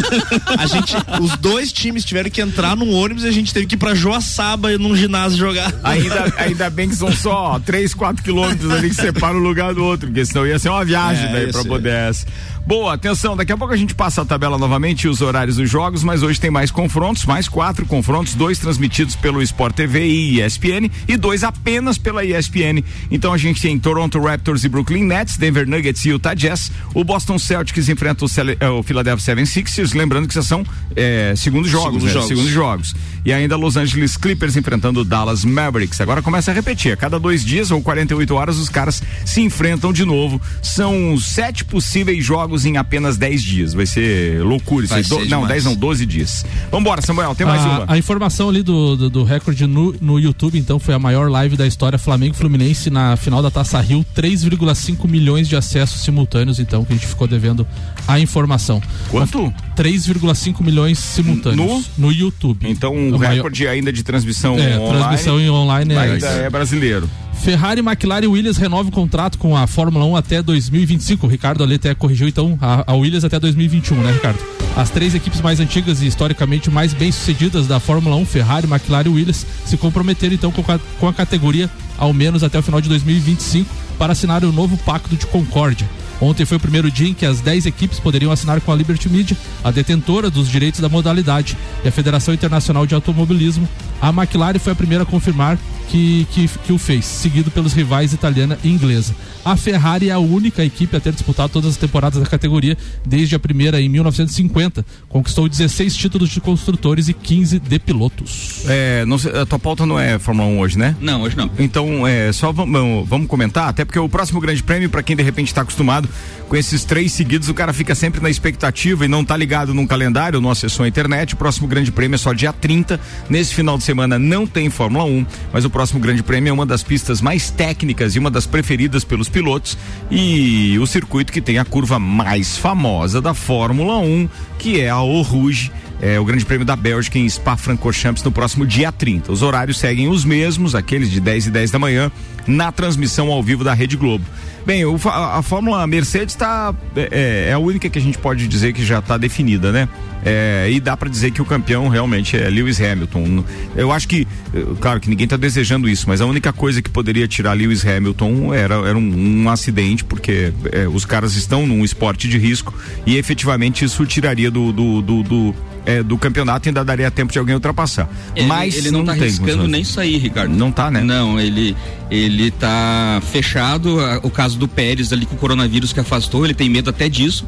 a 0.57 0.65
gente, 0.65 0.95
os 1.21 1.37
dois 1.37 1.71
times 1.71 2.03
tiveram 2.03 2.29
que 2.29 2.41
entrar 2.41 2.75
num 2.75 2.93
ônibus 2.93 3.23
e 3.23 3.27
a 3.27 3.31
gente 3.31 3.53
teve 3.53 3.65
que 3.65 3.75
ir 3.75 3.77
pra 3.77 3.93
Joaçaba 3.93 4.77
num 4.77 4.95
ginásio 4.95 5.37
jogar. 5.37 5.73
Ainda, 5.83 6.33
ainda 6.37 6.69
bem 6.69 6.89
que 6.89 6.95
são 6.95 7.11
só 7.11 7.59
3, 7.59 7.93
4 7.93 8.23
quilômetros 8.23 8.71
ali 8.71 8.89
que 8.89 8.95
separam 8.95 9.39
um 9.39 9.43
lugar 9.43 9.73
do 9.73 9.83
outro, 9.83 10.07
porque 10.07 10.25
senão 10.25 10.45
ia 10.45 10.59
ser 10.59 10.69
uma 10.69 10.83
viagem, 10.83 11.25
é, 11.25 11.31
velho, 11.31 11.51
pra 11.51 11.63
poder 11.63 11.93
essa. 11.93 12.25
Boa, 12.67 12.95
atenção, 12.95 13.37
daqui 13.37 13.53
a 13.53 13.57
pouco 13.57 13.73
a 13.73 13.77
gente 13.77 13.95
passa 13.95 14.23
a 14.23 14.25
tabela 14.25 14.57
novamente 14.57 15.03
e 15.03 15.07
os 15.07 15.21
horários 15.21 15.55
dos 15.55 15.69
jogos, 15.69 16.03
mas 16.03 16.21
hoje 16.21 16.37
tem 16.37 16.51
mais 16.51 16.69
confrontos, 16.69 17.23
mais 17.23 17.47
quatro 17.47 17.85
confrontos, 17.85 18.35
dois 18.35 18.59
transmitidos 18.59 19.15
pelo 19.15 19.41
Sport 19.41 19.73
TV 19.73 20.05
e 20.05 20.41
ESPN 20.41 20.91
e 21.07 21.15
dois 21.15 21.45
apenas 21.45 21.97
pela 21.97 22.25
ESPN. 22.25 22.83
Então 23.09 23.31
a 23.31 23.37
gente 23.37 23.61
tem 23.61 23.79
Toronto 23.79 24.19
Raptors 24.19 24.65
e 24.65 24.67
Brooklyn 24.67 25.05
Nets, 25.05 25.37
Denver 25.37 25.65
Nuggets 25.65 26.03
e 26.03 26.09
Utah 26.09 26.33
Jazz, 26.33 26.69
o 26.99 27.03
Boston 27.03 27.37
Celtics 27.37 27.89
enfrenta 27.89 28.25
o, 28.25 28.27
Cele, 28.27 28.57
uh, 28.61 28.79
o 28.79 28.83
Philadelphia 28.83 29.35
76ers, 29.35 29.93
lembrando 29.95 30.27
que 30.27 30.33
já 30.33 30.41
são 30.41 30.65
é, 30.95 31.33
segundos 31.35 31.69
jogos, 31.69 31.85
segundo 31.93 32.05
né? 32.05 32.11
jogos. 32.11 32.27
segundos 32.27 32.51
jogos. 32.51 32.95
E 33.25 33.33
ainda 33.33 33.55
Los 33.55 33.75
Angeles 33.75 34.15
Clippers 34.15 34.55
enfrentando 34.55 35.01
o 35.01 35.05
Dallas 35.05 35.43
Mavericks. 35.43 35.99
Agora 35.99 36.21
começa 36.21 36.51
a 36.51 36.53
repetir, 36.53 36.93
a 36.93 36.97
cada 36.97 37.19
dois 37.19 37.43
dias 37.43 37.71
ou 37.71 37.81
48 37.81 38.33
horas 38.33 38.57
os 38.57 38.69
caras 38.69 39.03
se 39.25 39.41
enfrentam 39.41 39.91
de 39.91 40.05
novo. 40.05 40.41
São 40.61 41.17
sete 41.19 41.65
possíveis 41.65 42.23
jogos 42.23 42.37
jogos 42.37 42.65
em 42.65 42.77
apenas 42.77 43.17
10 43.17 43.41
dias. 43.41 43.73
Vai 43.73 43.85
ser 43.85 44.43
loucura 44.43 44.85
isso 44.85 44.93
aí. 44.93 45.03
Do, 45.03 45.25
não, 45.25 45.47
10 45.47 45.65
não, 45.65 45.75
12 45.75 46.05
dias. 46.05 46.45
Vambora, 46.71 47.01
Samuel, 47.01 47.33
tem 47.35 47.45
mais 47.45 47.61
a, 47.61 47.65
uma. 47.65 47.85
A 47.87 47.97
informação 47.97 48.49
ali 48.49 48.61
do, 48.61 48.95
do, 48.95 49.09
do 49.09 49.23
recorde 49.23 49.65
no, 49.65 49.95
no 49.99 50.19
YouTube, 50.19 50.57
então, 50.57 50.79
foi 50.79 50.93
a 50.93 50.99
maior 50.99 51.29
live 51.29 51.57
da 51.57 51.67
história 51.67 51.97
Flamengo 51.97 52.35
Fluminense 52.35 52.89
na 52.89 53.15
final 53.17 53.41
da 53.41 53.51
Taça 53.51 53.79
Rio. 53.81 54.05
3,5 54.15 55.07
milhões 55.07 55.47
de 55.47 55.55
acessos 55.55 56.01
simultâneos, 56.01 56.59
então, 56.59 56.76
que 56.85 56.93
a 56.93 56.95
gente 56.95 57.07
ficou 57.07 57.27
devendo 57.27 57.65
a 58.07 58.19
informação. 58.19 58.81
Quanto? 59.09 59.53
3,5 59.75 60.63
milhões 60.63 60.99
simultâneos 60.99 61.89
no, 61.97 62.07
no 62.07 62.11
YouTube. 62.11 62.67
Então, 62.69 62.93
o, 62.93 63.13
o 63.13 63.17
recorde 63.17 63.63
maior... 63.63 63.73
ainda 63.73 63.93
de 63.93 64.03
transmissão 64.03 64.57
é, 64.57 64.77
online. 64.77 64.99
Transmissão 64.99 65.39
em 65.39 65.49
online 65.49 65.93
é, 65.93 65.97
ainda 65.97 66.27
é 66.27 66.49
brasileiro. 66.49 67.09
Ferrari, 67.37 67.81
McLaren 67.81 68.25
e 68.25 68.27
Williams 68.27 68.57
renovam 68.57 68.89
o 68.89 68.91
contrato 68.91 69.37
com 69.37 69.55
a 69.55 69.67
Fórmula 69.67 70.05
1 70.05 70.15
até 70.15 70.41
2025. 70.41 71.25
O 71.25 71.29
Ricardo 71.29 71.63
ali 71.63 71.75
até 71.75 71.93
corrigiu 71.93 72.27
então 72.27 72.57
a, 72.61 72.91
a 72.91 72.95
Williams 72.95 73.23
até 73.23 73.39
2021, 73.39 73.95
né, 74.01 74.11
Ricardo? 74.11 74.39
As 74.75 74.89
três 74.89 75.15
equipes 75.15 75.39
mais 75.39 75.59
antigas 75.59 76.01
e 76.01 76.07
historicamente 76.07 76.69
mais 76.69 76.93
bem-sucedidas 76.93 77.67
da 77.67 77.79
Fórmula 77.79 78.15
1, 78.17 78.25
Ferrari, 78.25 78.67
McLaren 78.67 79.07
e 79.07 79.13
Williams, 79.13 79.45
se 79.65 79.77
comprometeram 79.77 80.33
então 80.33 80.51
com 80.51 80.71
a, 80.71 80.79
com 80.99 81.07
a 81.07 81.13
categoria 81.13 81.69
ao 81.97 82.13
menos 82.13 82.43
até 82.43 82.59
o 82.59 82.61
final 82.61 82.81
de 82.81 82.89
2025 82.89 83.69
para 83.97 84.13
assinar 84.13 84.43
o 84.43 84.51
novo 84.51 84.77
Pacto 84.77 85.15
de 85.15 85.25
Concórdia. 85.25 85.87
Ontem 86.19 86.45
foi 86.45 86.57
o 86.57 86.59
primeiro 86.59 86.89
dia 86.89 87.09
em 87.09 87.13
que 87.13 87.25
as 87.25 87.41
10 87.41 87.65
equipes 87.67 87.99
poderiam 87.99 88.31
assinar 88.31 88.59
com 88.61 88.71
a 88.71 88.75
Liberty 88.75 89.09
Media, 89.09 89.37
a 89.63 89.71
detentora 89.71 90.29
dos 90.29 90.49
direitos 90.49 90.79
da 90.79 90.89
modalidade, 90.89 91.57
e 91.83 91.87
a 91.87 91.91
Federação 91.91 92.33
Internacional 92.33 92.85
de 92.85 92.95
Automobilismo. 92.95 93.67
A 94.01 94.09
McLaren 94.09 94.59
foi 94.59 94.73
a 94.73 94.75
primeira 94.75 95.03
a 95.03 95.05
confirmar 95.05 95.57
que, 95.87 96.27
que, 96.31 96.47
que 96.47 96.73
o 96.73 96.77
fez, 96.77 97.05
seguido 97.05 97.49
pelos 97.51 97.73
rivais 97.73 98.13
italiana 98.13 98.57
e 98.63 98.69
inglesa. 98.69 99.15
A 99.43 99.55
Ferrari 99.55 100.09
é 100.09 100.11
a 100.11 100.19
única 100.19 100.63
equipe 100.63 100.95
a 100.95 100.99
ter 100.99 101.13
disputado 101.13 101.51
todas 101.51 101.71
as 101.71 101.77
temporadas 101.77 102.21
da 102.21 102.27
categoria 102.27 102.77
desde 103.05 103.35
a 103.35 103.39
primeira 103.39 103.81
em 103.81 103.87
1950. 103.87 104.85
Conquistou 105.07 105.47
16 105.47 105.95
títulos 105.95 106.29
de 106.29 106.41
construtores 106.41 107.07
e 107.07 107.13
15 107.13 107.59
de 107.59 107.79
pilotos. 107.79 108.63
É, 108.67 109.05
não 109.05 109.17
sei, 109.17 109.31
a 109.39 109.45
tua 109.45 109.57
pauta 109.57 109.85
não 109.85 109.97
é 109.97 110.19
Fórmula 110.19 110.49
1 110.49 110.59
hoje, 110.59 110.77
né? 110.77 110.95
Não, 110.99 111.21
hoje 111.21 111.37
não. 111.37 111.49
Então, 111.57 112.05
é, 112.05 112.31
só 112.33 112.51
vamos, 112.51 113.07
vamos 113.07 113.27
comentar, 113.27 113.69
até 113.69 113.85
porque 113.85 113.99
o 113.99 114.09
próximo 114.09 114.41
Grande 114.41 114.61
Prêmio, 114.61 114.89
para 114.89 115.01
quem 115.01 115.15
de 115.15 115.23
repente 115.23 115.47
está 115.47 115.61
acostumado 115.61 116.09
com 116.49 116.55
esses 116.55 116.83
três 116.83 117.11
seguidos, 117.13 117.47
o 117.49 117.53
cara 117.53 117.71
fica 117.71 117.95
sempre 117.95 118.21
na 118.21 118.29
expectativa 118.29 119.05
e 119.05 119.07
não 119.07 119.23
tá 119.23 119.35
ligado 119.35 119.73
num 119.73 119.87
calendário, 119.87 120.41
não 120.41 120.51
acessou 120.51 120.83
a 120.83 120.87
internet. 120.87 121.33
O 121.33 121.37
próximo 121.37 121.67
Grande 121.67 121.91
Prêmio 121.91 122.15
é 122.15 122.17
só 122.17 122.33
dia 122.33 122.51
30. 122.51 122.99
Nesse 123.29 123.53
final 123.53 123.77
de 123.77 123.83
semana 123.83 124.19
não 124.19 124.45
tem 124.45 124.69
Fórmula 124.69 125.05
1, 125.05 125.25
mas 125.53 125.65
o 125.65 125.69
próximo 125.77 125.99
Grande 125.99 126.23
Prêmio 126.23 126.49
é 126.49 126.51
uma 126.51 126.65
das 126.65 126.81
pistas 126.81 127.21
mais 127.21 127.51
técnicas 127.51 128.15
e 128.15 128.19
uma 128.19 128.31
das 128.31 128.47
preferidas 128.47 129.03
pelos 129.03 129.29
pilotos 129.29 129.77
e 130.09 130.75
o 130.79 130.87
circuito 130.87 131.31
que 131.31 131.39
tem 131.39 131.59
a 131.59 131.65
curva 131.65 131.99
mais 131.99 132.57
famosa 132.57 133.21
da 133.21 133.35
Fórmula 133.35 133.99
1, 133.99 134.27
que 134.57 134.81
é 134.81 134.85
a 134.89 134.95
Eau 134.95 135.21
Rouge 135.21 135.71
é, 136.01 136.19
o 136.19 136.25
Grande 136.25 136.45
Prêmio 136.45 136.65
da 136.65 136.75
Bélgica 136.75 137.19
em 137.19 137.27
Spa-Francorchamps 137.29 138.23
no 138.23 138.31
próximo 138.31 138.65
dia 138.65 138.91
30. 138.91 139.31
Os 139.31 139.41
horários 139.41 139.77
seguem 139.77 140.07
os 140.07 140.23
mesmos, 140.25 140.73
aqueles 140.75 141.11
de 141.11 141.19
10 141.19 141.47
e 141.47 141.51
10 141.51 141.71
da 141.71 141.79
manhã, 141.79 142.11
na 142.47 142.71
transmissão 142.71 143.31
ao 143.31 143.43
vivo 143.43 143.63
da 143.63 143.73
Rede 143.73 143.97
Globo. 143.97 144.25
Bem, 144.67 144.83
o, 144.83 144.99
a, 145.05 145.37
a, 145.37 145.41
Fórmula 145.41 145.87
Mercedes 145.87 146.35
está 146.35 146.75
é, 146.93 147.01
é, 147.01 147.49
é, 147.49 147.53
a 147.53 147.57
única 147.57 147.89
que 147.89 147.97
a 147.97 148.01
gente 148.01 148.17
pode 148.17 148.47
dizer 148.49 148.73
que 148.73 148.83
já 148.83 148.99
está 148.99 149.17
definida, 149.17 149.71
né? 149.71 149.87
É, 150.25 150.67
e 150.69 150.81
dá 150.81 150.97
para 150.97 151.07
dizer 151.07 151.31
que 151.31 151.41
o 151.41 151.45
campeão 151.45 151.87
realmente 151.87 152.35
é 152.35 152.49
Lewis 152.49 152.81
Hamilton. 152.81 153.45
Eu 153.77 153.93
acho 153.93 154.09
que, 154.09 154.27
eh, 154.53 154.65
claro 154.81 154.99
que 154.99 155.09
ninguém 155.09 155.23
está 155.23 155.37
desejando 155.37 155.87
isso, 155.87 156.03
mas 156.09 156.19
a 156.19 156.25
única 156.25 156.51
coisa 156.51 156.81
que 156.81 156.89
poderia 156.89 157.25
tirar 157.29 157.53
Lewis 157.53 157.85
Hamilton 157.85 158.53
era, 158.53 158.75
era 158.75 158.97
um, 158.97 159.43
um 159.43 159.49
acidente, 159.49 160.03
porque 160.03 160.51
é, 160.73 160.85
os 160.85 161.05
caras 161.05 161.35
estão 161.35 161.65
num 161.65 161.85
esporte 161.85 162.27
de 162.27 162.37
risco 162.37 162.73
e 163.05 163.15
efetivamente 163.15 163.85
isso 163.85 164.05
tiraria 164.05 164.51
do, 164.51 164.73
do, 164.73 165.01
do, 165.01 165.23
do 165.23 165.55
é, 165.87 166.03
do 166.03 166.17
campeonato 166.17 166.67
ainda 166.67 166.83
daria 166.83 167.09
tempo 167.09 167.31
de 167.31 167.39
alguém 167.39 167.55
ultrapassar. 167.55 168.09
Ele, 168.35 168.45
Mas 168.45 168.75
ele 168.75 168.91
não, 168.91 168.99
está 168.99 169.13
arriscando 169.13 169.67
nem 169.69 169.85
sair, 169.85 170.17
Ricardo. 170.17 170.53
Não 170.53 170.69
tá, 170.69 170.91
né? 170.91 171.01
Não, 171.01 171.39
ele 171.39 171.77
ele 172.09 172.51
tá 172.51 173.21
fechado. 173.31 173.97
O 174.23 174.29
caso 174.29 174.57
do 174.57 174.67
Pérez 174.67 175.11
ali 175.11 175.25
com 175.25 175.35
o 175.35 175.37
coronavírus 175.37 175.93
que 175.93 175.99
afastou, 175.99 176.45
ele 176.45 176.53
tem 176.53 176.69
medo 176.69 176.89
até 176.89 177.09
disso. 177.09 177.45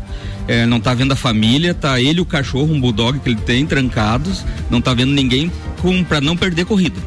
É, 0.47 0.65
não 0.65 0.79
tá 0.79 0.93
vendo 0.93 1.11
a 1.11 1.15
família, 1.15 1.73
tá 1.73 2.01
ele 2.01 2.19
o 2.19 2.25
cachorro, 2.25 2.73
um 2.73 2.81
bulldog 2.81 3.19
que 3.19 3.29
ele 3.29 3.39
tem 3.39 3.65
trancados, 3.65 4.43
não 4.69 4.81
tá 4.81 4.93
vendo 4.93 5.11
ninguém 5.11 5.51
para 6.07 6.19
não 6.19 6.35
perder 6.35 6.65
corrida 6.65 6.99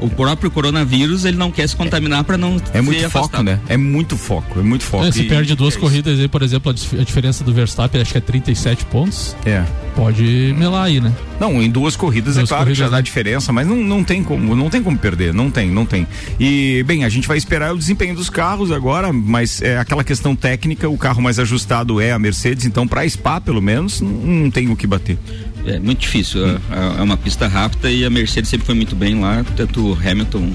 o 0.00 0.08
próprio 0.08 0.50
coronavírus 0.50 1.24
ele 1.24 1.36
não 1.36 1.50
quer 1.50 1.68
se 1.68 1.76
contaminar 1.76 2.24
para 2.24 2.36
não 2.36 2.60
é 2.72 2.80
muito 2.80 3.00
foco 3.10 3.18
afastado. 3.18 3.44
né? 3.44 3.60
É 3.68 3.76
muito 3.76 4.16
foco 4.16 4.60
é 4.60 4.62
muito 4.62 4.84
foco. 4.84 5.04
É, 5.04 5.12
se 5.12 5.22
e, 5.22 5.28
perde 5.28 5.54
duas 5.54 5.76
é 5.76 5.78
corridas 5.78 6.18
aí 6.18 6.28
por 6.28 6.42
exemplo 6.42 6.70
a, 6.70 7.02
diferença 7.04 7.44
do 7.44 7.52
Verstappen 7.52 8.00
acho 8.00 8.12
que 8.12 8.18
é 8.18 8.20
37 8.20 8.84
pontos. 8.86 9.36
É. 9.44 9.64
Pode 9.94 10.54
melar 10.56 10.84
aí 10.84 11.00
né? 11.00 11.12
Não 11.40 11.60
em 11.62 11.70
duas 11.70 11.96
corridas 11.96 12.36
é 12.36 12.40
duas 12.40 12.48
é 12.50 12.54
claro 12.54 12.64
corridas, 12.64 12.78
que 12.78 12.84
já 12.84 12.90
dá 12.90 12.96
né? 12.96 13.02
diferença 13.02 13.52
mas 13.52 13.66
não, 13.66 13.76
não 13.76 14.04
tem 14.04 14.22
como 14.22 14.54
não 14.54 14.70
tem 14.70 14.82
como 14.82 14.98
perder 14.98 15.34
não 15.34 15.50
tem 15.50 15.70
não 15.70 15.84
tem. 15.84 16.06
E 16.38 16.82
bem 16.86 17.04
a 17.04 17.08
gente 17.08 17.26
vai 17.26 17.36
esperar 17.36 17.74
o 17.74 17.78
desempenho 17.78 18.14
dos 18.14 18.30
carros 18.30 18.72
agora 18.72 19.12
mas 19.12 19.62
é 19.62 19.78
aquela 19.78 20.04
questão 20.04 20.34
técnica 20.34 20.88
o 20.88 20.96
carro 20.96 21.22
mais 21.22 21.38
ajustado 21.38 22.00
é 22.00 22.12
a 22.12 22.18
Mercedes 22.18 22.64
então 22.64 22.86
para 22.86 23.08
Spa 23.08 23.40
pelo 23.40 23.60
menos 23.60 24.00
não, 24.00 24.10
não 24.10 24.50
tem 24.50 24.68
o 24.68 24.76
que 24.76 24.86
bater 24.86 25.18
é 25.66 25.78
muito 25.78 26.00
difícil. 26.00 26.46
É, 26.46 26.58
é, 26.98 27.02
uma 27.02 27.16
pista 27.16 27.46
rápida 27.46 27.90
e 27.90 28.04
a 28.04 28.10
Mercedes 28.10 28.50
sempre 28.50 28.66
foi 28.66 28.74
muito 28.74 28.96
bem 28.96 29.20
lá, 29.20 29.44
tanto 29.56 29.92
o 29.92 29.92
Hamilton 29.92 30.52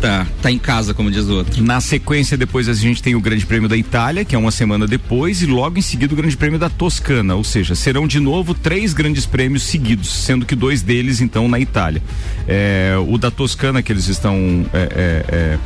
tá, 0.00 0.26
tá 0.40 0.50
em 0.50 0.58
casa, 0.58 0.94
como 0.94 1.10
diz 1.10 1.26
o 1.26 1.36
outro. 1.36 1.62
Na 1.62 1.80
sequência, 1.80 2.36
depois 2.36 2.68
a 2.68 2.72
gente 2.72 3.02
tem 3.02 3.14
o 3.14 3.20
Grande 3.20 3.44
Prêmio 3.44 3.68
da 3.68 3.76
Itália, 3.76 4.24
que 4.24 4.34
é 4.34 4.38
uma 4.38 4.50
semana 4.50 4.86
depois, 4.86 5.42
e 5.42 5.46
logo 5.46 5.78
em 5.78 5.82
seguida 5.82 6.14
o 6.14 6.16
Grande 6.16 6.36
Prêmio 6.36 6.58
da 6.58 6.70
Toscana, 6.70 7.34
ou 7.34 7.44
seja, 7.44 7.74
serão 7.74 8.06
de 8.06 8.18
novo 8.18 8.54
três 8.54 8.92
grandes 8.94 9.26
prêmios 9.26 9.62
seguidos, 9.62 10.10
sendo 10.10 10.46
que 10.46 10.56
dois 10.56 10.82
deles 10.82 11.20
então 11.20 11.48
na 11.48 11.60
Itália. 11.60 12.02
É, 12.48 12.94
o 13.06 13.18
da 13.18 13.30
Toscana 13.30 13.82
que 13.82 13.92
eles 13.92 14.08
estão 14.08 14.66
é, 14.72 14.78
é, 14.80 15.24
é 15.28 15.58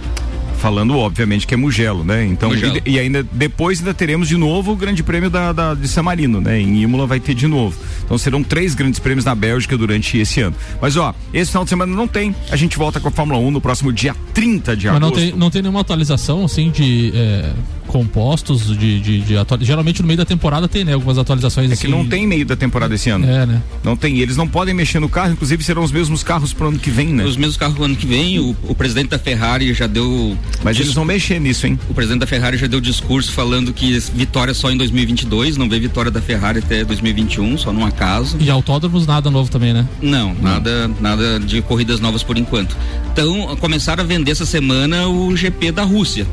falando, 0.65 0.97
obviamente, 0.97 1.47
que 1.47 1.53
é 1.53 1.59
Mugello, 1.59 2.03
né? 2.03 2.25
Então, 2.25 2.49
Mugello. 2.49 2.81
E, 2.87 2.93
e, 2.93 2.99
ainda 2.99 3.23
depois 3.23 3.81
ainda 3.81 3.93
teremos 3.93 4.27
de 4.27 4.37
novo 4.39 4.73
o 4.73 4.77
Grande 4.77 5.03
Prêmio 5.03 5.29
da, 5.29 5.53
da, 5.53 5.75
de 5.75 5.87
San 5.87 6.05
Marino, 6.05 6.41
né? 6.41 6.59
Em 6.59 6.81
Imola 6.81 7.07
vai 7.07 7.21
ter 7.21 7.35
de 7.35 7.47
novo. 7.47 7.77
Então 8.03 8.17
serão 8.17 8.43
três 8.43 8.75
grandes 8.75 8.99
prêmios 8.99 9.27
na 9.27 9.35
Bélgica 9.35 9.77
durante 9.77 10.17
esse 10.17 10.41
ano. 10.41 10.57
Mas 10.81 10.97
ó, 10.97 11.15
esse 11.35 11.51
final 11.51 11.65
de 11.65 11.69
semana 11.69 11.95
não 11.95 12.09
tem. 12.09 12.35
A 12.51 12.57
gente 12.57 12.79
volta 12.79 12.99
com 12.99 13.09
a 13.09 13.11
Fórmula 13.11 13.39
1 13.41 13.51
no 13.51 13.61
próximo 13.61 13.93
dia 13.93 14.17
30 14.33 14.75
de 14.75 14.87
Mas 14.87 14.97
agosto. 14.97 15.13
Mas 15.13 15.23
não 15.23 15.31
tem, 15.31 15.39
não 15.39 15.51
tem 15.51 15.61
nenhuma 15.61 15.81
atualização 15.81 16.47
assim 16.47 16.71
de. 16.71 17.13
É 17.15 17.53
compostos 17.95 18.77
de, 18.77 18.99
de, 18.99 19.21
de 19.21 19.35
Geralmente 19.61 20.03
no 20.03 20.09
meio 20.09 20.19
da 20.19 20.25
temporada 20.25 20.67
tem, 20.67 20.83
né? 20.83 20.95
Algumas 20.95 21.17
atualizações. 21.17 21.71
É 21.71 21.75
assim... 21.75 21.87
que 21.87 21.89
não 21.89 22.05
tem 22.05 22.27
meio 22.27 22.45
da 22.45 22.57
temporada 22.57 22.93
esse 22.93 23.09
ano. 23.09 23.25
É, 23.25 23.47
né? 23.47 23.63
Não 23.85 23.97
tem. 23.97 24.19
Eles 24.19 24.37
não 24.37 24.49
podem 24.49 24.75
mexer 24.75 24.99
no 24.99 25.09
carro, 25.09 25.35
inclusive 25.35 25.63
serão 25.63 25.85
os 25.85 25.93
mesmos 25.93 26.25
carros 26.25 26.53
pro 26.53 26.67
ano 26.67 26.79
que 26.81 26.91
vem, 26.91 27.07
né? 27.07 27.25
Os 27.25 27.37
mesmos 27.37 27.57
carros 27.57 27.77
pro 27.77 27.85
ano 27.85 27.95
que 27.95 28.05
vem. 28.05 28.41
O, 28.41 28.57
o 28.65 28.75
presidente 28.75 29.11
da 29.11 29.19
Ferrari 29.19 29.73
já 29.73 29.87
deu. 29.87 30.37
Mas 30.65 30.81
eles 30.81 30.93
vão 30.93 31.05
mexer 31.05 31.39
nisso, 31.39 31.69
hein? 31.69 31.79
O 31.89 31.95
presidente 31.95 32.19
da 32.19 32.27
Ferrari 32.27 32.57
já 32.57 32.67
deu 32.67 32.81
discurso 32.81 33.31
falando 33.31 33.73
que 33.73 33.97
vitória 34.13 34.53
só 34.53 34.73
em 34.73 34.77
2022, 34.77 35.57
não 35.57 35.69
vê 35.69 35.79
vitória 35.79 36.11
da 36.11 36.21
Ferrari 36.21 36.59
até 36.59 36.85
2021, 36.85 37.59
só 37.59 37.73
num 37.73 37.87
acaso. 37.87 38.39
E 38.41 38.51
autódromos 38.51 39.07
nada 39.07 39.31
novo 39.31 39.49
também, 39.49 39.73
né? 39.73 39.87
Não, 40.03 40.35
nada, 40.35 40.91
nada 41.01 41.39
de 41.39 41.63
corridas 41.63 42.01
novas 42.01 42.25
por 42.25 42.37
enquanto. 42.37 42.77
Então, 43.13 43.57
começaram 43.61 44.03
a 44.03 44.07
vender 44.07 44.33
essa 44.33 44.45
semana 44.45 45.07
o 45.07 45.37
GP 45.37 45.71
da 45.71 45.85
Rússia. 45.85 46.27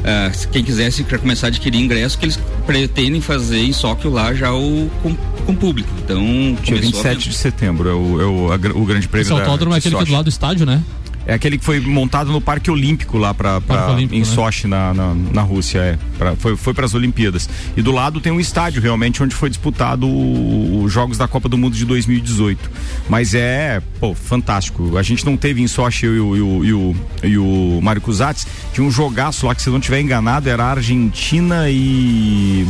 Uh, 0.00 0.48
quem 0.50 0.64
quisesse 0.64 1.04
começar 1.04 1.46
a 1.46 1.48
adquirir 1.48 1.78
ingresso, 1.78 2.18
que 2.18 2.24
eles 2.24 2.38
pretendem 2.66 3.20
fazer 3.20 3.60
em 3.60 3.72
Sóquio 3.72 4.10
lá 4.10 4.32
já 4.32 4.52
o, 4.52 4.90
com, 5.02 5.14
com 5.44 5.54
público. 5.54 5.90
Então, 6.02 6.56
dia 6.62 6.80
27 6.80 7.28
de 7.28 7.34
setembro 7.34 7.88
é 7.88 7.92
o, 7.92 8.20
é 8.20 8.24
o, 8.24 8.52
a, 8.52 8.78
o 8.78 8.84
grande 8.86 9.06
prêmio. 9.08 9.26
Esse 9.26 9.32
autódromo 9.32 9.74
é 9.74 9.78
aquele 9.78 9.94
que 9.96 10.02
é 10.02 10.06
do 10.06 10.12
lado 10.12 10.24
do 10.24 10.30
estádio, 10.30 10.64
né? 10.64 10.82
É 11.26 11.34
aquele 11.34 11.58
que 11.58 11.64
foi 11.64 11.78
montado 11.80 12.32
no 12.32 12.40
Parque 12.40 12.70
Olímpico 12.70 13.18
lá 13.18 13.34
pra, 13.34 13.60
pra 13.60 13.92
Olímpico, 13.92 14.14
em 14.14 14.20
né? 14.20 14.24
Sochi, 14.24 14.66
na, 14.66 14.94
na, 14.94 15.14
na, 15.14 15.42
Rússia, 15.42 15.78
é. 15.78 15.98
Pra, 16.16 16.34
foi 16.34 16.56
foi 16.56 16.74
para 16.74 16.86
as 16.86 16.94
Olimpíadas. 16.94 17.48
E 17.76 17.82
do 17.82 17.92
lado 17.92 18.20
tem 18.20 18.32
um 18.32 18.40
estádio 18.40 18.80
realmente 18.80 19.22
onde 19.22 19.34
foi 19.34 19.48
disputado 19.48 20.08
os 20.08 20.92
Jogos 20.92 21.18
da 21.18 21.28
Copa 21.28 21.48
do 21.48 21.58
Mundo 21.58 21.76
de 21.76 21.84
2018. 21.84 22.70
Mas 23.08 23.34
é, 23.34 23.82
pô, 23.98 24.14
fantástico. 24.14 24.96
A 24.96 25.02
gente 25.02 25.24
não 25.24 25.36
teve 25.36 25.62
em 25.62 25.68
Sochi 25.68 26.06
eu 26.06 26.16
e 26.16 26.20
o, 26.20 26.36
e 26.36 26.42
o, 26.42 26.64
e 26.64 26.72
o, 26.72 26.96
e 27.24 27.38
o 27.38 27.80
Mário 27.82 28.00
Cusatz, 28.00 28.46
tinha 28.72 28.86
um 28.86 28.90
jogaço 28.90 29.46
lá 29.46 29.54
que 29.54 29.62
se 29.62 29.70
não 29.70 29.80
tiver 29.80 30.00
enganado 30.00 30.48
era 30.48 30.64
Argentina 30.64 31.68
e 31.68 32.66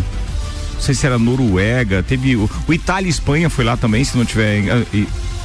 não 0.74 0.80
sei 0.80 0.94
se 0.94 1.06
era 1.06 1.18
Noruega, 1.18 2.02
teve 2.02 2.36
o, 2.36 2.48
o 2.66 2.72
Itália 2.72 3.06
e 3.06 3.10
Espanha 3.10 3.50
foi 3.50 3.64
lá 3.64 3.76
também, 3.76 4.02
se 4.02 4.16
não 4.16 4.24
tiver 4.24 4.64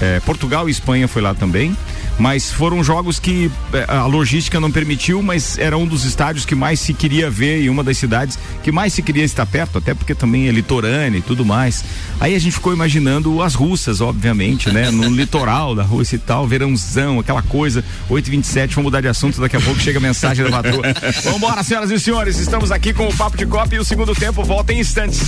é, 0.02 0.20
Portugal 0.22 0.68
e 0.68 0.72
Espanha 0.72 1.08
foi 1.08 1.22
lá 1.22 1.34
também 1.34 1.76
mas 2.18 2.52
foram 2.52 2.84
jogos 2.84 3.20
que 3.20 3.52
é, 3.74 3.86
a 3.88 4.06
logística 4.06 4.60
não 4.60 4.72
permitiu, 4.72 5.22
mas 5.22 5.58
era 5.58 5.78
um 5.78 5.86
dos 5.86 6.06
estádios 6.06 6.46
que 6.46 6.56
mais 6.56 6.80
se 6.80 6.94
queria 6.94 7.30
ver 7.30 7.62
e 7.62 7.70
uma 7.70 7.84
das 7.84 7.98
cidades 7.98 8.40
que 8.64 8.72
mais 8.72 8.94
se 8.94 9.02
queria 9.02 9.24
estar 9.24 9.46
perto, 9.46 9.78
até 9.78 9.94
porque 9.94 10.16
também 10.16 10.48
é 10.48 10.52
litorânea 10.52 11.18
e 11.18 11.22
tudo 11.22 11.46
mais. 11.46 11.84
Aí 12.20 12.36
a 12.36 12.40
gente 12.40 12.54
ficou 12.54 12.74
imaginando 12.74 13.42
as 13.42 13.54
russas, 13.54 14.02
obviamente, 14.02 14.72
né? 14.72 14.90
No 14.92 15.10
litoral 15.14 15.76
da 15.76 15.84
Rússia 15.84 16.16
e 16.16 16.20
tal, 16.20 16.48
verãozão, 16.48 17.20
aquela 17.20 17.42
coisa. 17.42 17.84
8h27, 18.10 18.70
vamos 18.70 18.86
mudar 18.86 19.02
de 19.02 19.08
assunto, 19.08 19.42
daqui 19.42 19.58
a 19.58 19.62
pouco 19.62 19.80
chega 19.80 20.00
a 20.00 20.02
mensagem 20.02 20.46
da 20.46 20.52
patroa. 20.52 20.84
Vambora, 21.24 21.64
senhoras 21.64 21.92
e 21.92 22.00
senhores, 22.00 22.40
estamos 22.40 22.72
aqui 22.72 22.94
com 22.94 23.08
o 23.08 23.14
Papo 23.14 23.38
de 23.38 23.46
Copa 23.46 23.76
e 23.76 23.80
o 23.80 23.86
segundo 23.86 24.16
tempo 24.16 24.44
volta 24.44 24.74
em 24.74 24.80
instantes. 24.80 25.22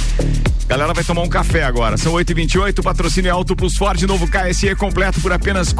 Galera 0.67 0.93
vai 0.93 1.03
tomar 1.03 1.21
um 1.21 1.29
café 1.29 1.63
agora. 1.63 1.95
São 1.95 2.11
8h28, 2.13 2.83
patrocínio 2.83 3.33
Alto 3.33 3.55
Plus 3.55 3.77
Ford, 3.77 4.01
novo 4.03 4.27
KSE 4.27 4.75
completo 4.75 5.21
por 5.21 5.31
apenas 5.31 5.71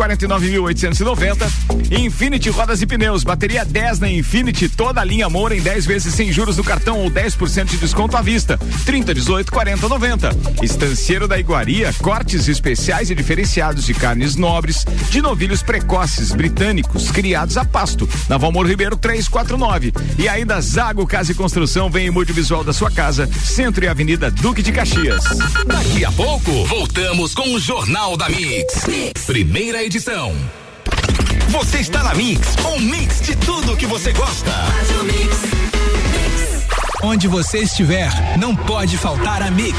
49.890. 0.98 1.52
Infinity 1.92 2.50
Rodas 2.50 2.82
e 2.82 2.86
Pneus, 2.86 3.24
bateria 3.24 3.64
10 3.64 4.00
na 4.00 4.10
Infinity, 4.10 4.68
toda 4.70 5.02
a 5.02 5.04
linha 5.04 5.30
Moura 5.30 5.56
em 5.56 5.62
10 5.62 5.86
vezes 5.86 6.14
sem 6.14 6.32
juros 6.32 6.58
no 6.58 6.64
cartão 6.64 7.00
ou 7.00 7.12
10% 7.12 7.66
de 7.66 7.78
desconto 7.78 8.18
à 8.18 8.22
vista. 8.22 8.58
30, 8.86 9.14
18, 9.14 9.52
40, 9.52 9.88
90. 9.88 10.30
Estanceiro 10.62 11.28
da 11.28 11.40
Iguaria, 11.40 11.94
cortes 12.02 12.48
especiais 12.48 13.10
e 13.10 13.16
diferenciados 13.16 13.86
de 13.86 13.94
carnes 13.94 14.36
nobres, 14.36 14.86
de 15.10 15.22
novilhos 15.22 15.62
precoces 15.62 16.32
britânicos, 16.32 17.12
criados 17.12 17.58
a 17.58 17.66
pasto. 17.66 18.10
Na 18.28 18.38
Valmor 18.38 18.66
Ribeiro 18.66 18.98
349. 18.98 19.94
E 20.18 20.28
ainda 20.28 20.60
Zago 20.62 21.06
Casa 21.06 21.32
e 21.32 21.36
Construção 21.36 21.90
vem 21.90 22.08
em 22.08 22.12
mude 22.12 22.34
visual 22.34 22.64
da 22.64 22.74
sua 22.74 22.92
casa, 22.92 23.30
Centro 23.44 23.84
e 23.86 23.88
Avenida 23.88 24.32
Duque 24.32 24.62
de 24.62 24.72
Caxias. 24.72 25.24
Daqui 25.66 26.04
a 26.04 26.12
pouco, 26.12 26.66
voltamos 26.66 27.34
com 27.34 27.54
o 27.54 27.60
Jornal 27.60 28.18
da 28.18 28.30
mix. 28.30 28.86
Primeira 29.26 29.84
edição. 29.84 30.36
Você 31.50 31.80
está 31.80 32.04
na 32.04 32.14
Mix, 32.14 32.56
um 32.66 32.80
mix 32.80 33.22
de 33.22 33.36
tudo 33.36 33.76
que 33.76 33.86
você 33.86 34.12
gosta. 34.14 34.52
Onde 37.04 37.28
você 37.28 37.60
estiver, 37.60 38.10
não 38.38 38.56
pode 38.56 38.98
faltar 38.98 39.42
a 39.44 39.52
Mix. 39.52 39.78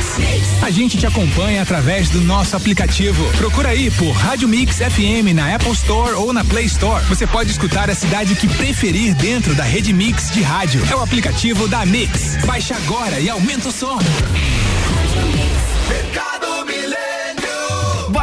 A 0.62 0.70
gente 0.70 0.96
te 0.96 1.06
acompanha 1.06 1.62
através 1.62 2.08
do 2.10 2.20
nosso 2.20 2.56
aplicativo. 2.56 3.22
Procura 3.36 3.70
aí 3.70 3.90
por 3.90 4.12
Rádio 4.12 4.48
Mix 4.48 4.76
FM 4.76 5.34
na 5.34 5.54
Apple 5.54 5.72
Store 5.72 6.12
ou 6.12 6.32
na 6.32 6.44
Play 6.44 6.66
Store. 6.66 7.04
Você 7.06 7.26
pode 7.26 7.50
escutar 7.50 7.90
a 7.90 7.94
cidade 7.94 8.36
que 8.36 8.46
preferir 8.46 9.14
dentro 9.16 9.54
da 9.54 9.64
rede 9.64 9.92
Mix 9.92 10.30
de 10.30 10.42
rádio. 10.42 10.80
É 10.90 10.94
o 10.94 11.02
aplicativo 11.02 11.66
da 11.66 11.84
Mix. 11.84 12.36
Baixe 12.46 12.72
agora 12.72 13.18
e 13.18 13.28
aumenta 13.28 13.68
o 13.68 13.72
som. 13.72 13.98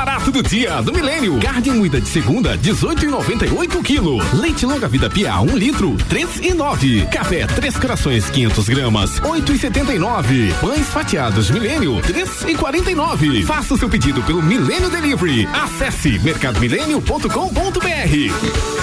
Barato 0.06 0.32
do 0.32 0.44
dia 0.44 0.84
do 0.84 0.94
Milênio. 0.94 1.40
Carne 1.40 1.72
moída 1.72 2.00
de 2.00 2.08
segunda, 2.08 2.56
18,98 2.60 3.82
quilo. 3.82 4.20
Leite 4.34 4.64
longa 4.64 4.88
vida 4.88 5.10
Pia, 5.10 5.40
1 5.40 5.52
um 5.52 5.58
litro, 5.58 5.98
3 6.08 6.42
e 6.44 6.54
9. 6.54 7.08
Café 7.08 7.48
Três 7.48 7.76
Corações, 7.76 8.30
500 8.30 8.70
gramas, 8.70 9.20
8,79. 9.22 10.54
Pães 10.62 10.88
fatiados 10.90 11.50
Milênio, 11.50 12.00
3 12.04 12.46
e 12.50 12.54
49. 12.54 13.44
Faça 13.46 13.74
o 13.74 13.78
seu 13.78 13.90
pedido 13.90 14.22
pelo 14.22 14.44
Milênio 14.44 14.92
Delivery. 14.92 15.50
Acesse 15.52 16.20
mercadomilênio.com.br. 16.20 18.76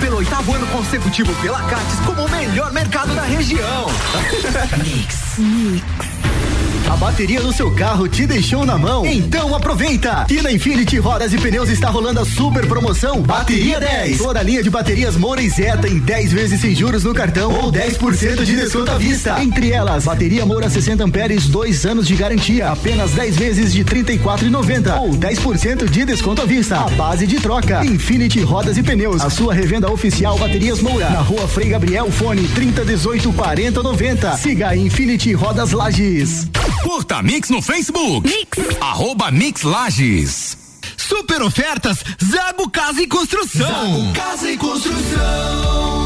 pelo 0.00 0.18
oitavo 0.18 0.54
ano 0.54 0.66
consecutivo 0.68 1.34
pela 1.42 1.60
Cates 1.62 1.98
como 2.06 2.24
o 2.24 2.30
melhor 2.30 2.72
mercado 2.72 3.12
da 3.14 3.22
região. 3.22 3.86
Mix. 4.84 5.38
Mix. 5.38 6.17
A 6.90 6.96
bateria 6.96 7.42
do 7.42 7.52
seu 7.52 7.70
carro 7.74 8.08
te 8.08 8.26
deixou 8.26 8.64
na 8.64 8.78
mão? 8.78 9.04
Então 9.04 9.54
aproveita! 9.54 10.26
E 10.30 10.40
na 10.40 10.50
Infinity 10.50 10.98
Rodas 10.98 11.34
e 11.34 11.36
Pneus 11.36 11.68
está 11.68 11.90
rolando 11.90 12.20
a 12.20 12.24
super 12.24 12.66
promoção 12.66 13.20
Bateria 13.20 13.78
10. 13.78 14.16
Toda 14.16 14.40
a 14.40 14.42
linha 14.42 14.62
de 14.62 14.70
baterias 14.70 15.14
Moura 15.14 15.42
e 15.42 15.50
Zeta 15.50 15.86
em 15.86 15.98
10 15.98 16.32
vezes 16.32 16.60
sem 16.62 16.74
juros 16.74 17.04
no 17.04 17.12
cartão 17.12 17.52
ou 17.52 17.70
10% 17.70 18.42
de 18.42 18.56
desconto 18.56 18.90
à 18.90 18.96
vista. 18.96 19.42
Entre 19.42 19.70
elas, 19.70 20.06
bateria 20.06 20.46
Moura 20.46 20.70
60 20.70 21.04
amperes, 21.04 21.46
2 21.46 21.84
anos 21.84 22.06
de 22.08 22.16
garantia, 22.16 22.70
apenas 22.70 23.10
10 23.10 23.36
vezes 23.36 23.72
de 23.72 23.84
34,90 23.84 24.98
ou 24.98 25.10
10% 25.10 25.90
de 25.90 26.04
desconto 26.06 26.40
à 26.40 26.46
vista. 26.46 26.78
A 26.78 26.88
base 26.90 27.26
de 27.26 27.36
troca. 27.36 27.84
Infinity 27.84 28.40
Rodas 28.40 28.78
e 28.78 28.82
Pneus, 28.82 29.20
a 29.20 29.28
sua 29.28 29.52
revenda 29.52 29.92
oficial 29.92 30.38
Baterias 30.38 30.80
Moura, 30.80 31.10
na 31.10 31.20
rua 31.20 31.46
Frei 31.46 31.68
Gabriel, 31.68 32.10
fone 32.10 32.48
3018 32.48 33.30
4090. 33.32 34.36
Siga 34.38 34.74
Infinity 34.74 35.34
Rodas 35.34 35.72
Lages. 35.72 36.48
Curta 36.88 37.22
Mix 37.22 37.50
no 37.50 37.60
Facebook. 37.60 38.26
Mix. 38.26 38.58
Arroba 38.80 39.30
Mix 39.30 39.60
Lages. 39.60 40.56
Super 40.96 41.42
ofertas 41.42 41.98
Zago 42.24 42.70
Casa 42.70 43.02
e 43.02 43.06
Construção. 43.06 43.68
Zago 43.68 44.12
Casa 44.14 44.50
e 44.50 44.56
Construção. 44.56 45.97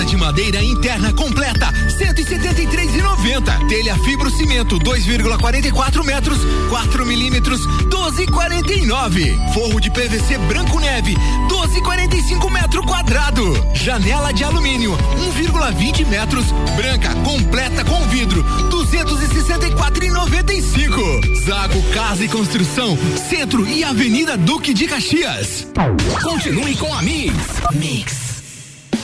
Porta 0.00 0.04
de 0.04 0.16
madeira 0.16 0.62
interna 0.62 1.12
completa 1.12 1.70
173,90. 1.98 3.68
Telha 3.68 3.94
fibro 3.98 4.30
cimento 4.30 4.78
2,44 4.78 6.02
metros 6.04 6.38
4 6.70 7.04
milímetros 7.04 7.60
12,49. 7.66 9.52
Forro 9.52 9.78
de 9.78 9.90
PVC 9.90 10.38
branco 10.48 10.80
neve 10.80 11.14
12,45 11.48 12.50
metro 12.50 12.82
quadrado. 12.82 13.52
Janela 13.74 14.32
de 14.32 14.42
alumínio 14.42 14.96
1,20 15.36 16.06
metros 16.06 16.46
branca 16.76 17.14
completa 17.16 17.84
com 17.84 18.00
vidro 18.08 18.42
264,95. 18.70 21.44
Zago 21.44 21.82
Casa 21.92 22.24
e 22.24 22.28
Construção 22.28 22.96
Centro 23.28 23.68
e 23.68 23.84
Avenida 23.84 24.38
Duque 24.38 24.72
de 24.72 24.86
Caxias. 24.86 25.66
Continue 26.22 26.74
com 26.76 26.94
a 26.94 27.02
Mix. 27.02 27.34
Mix. 27.74 28.19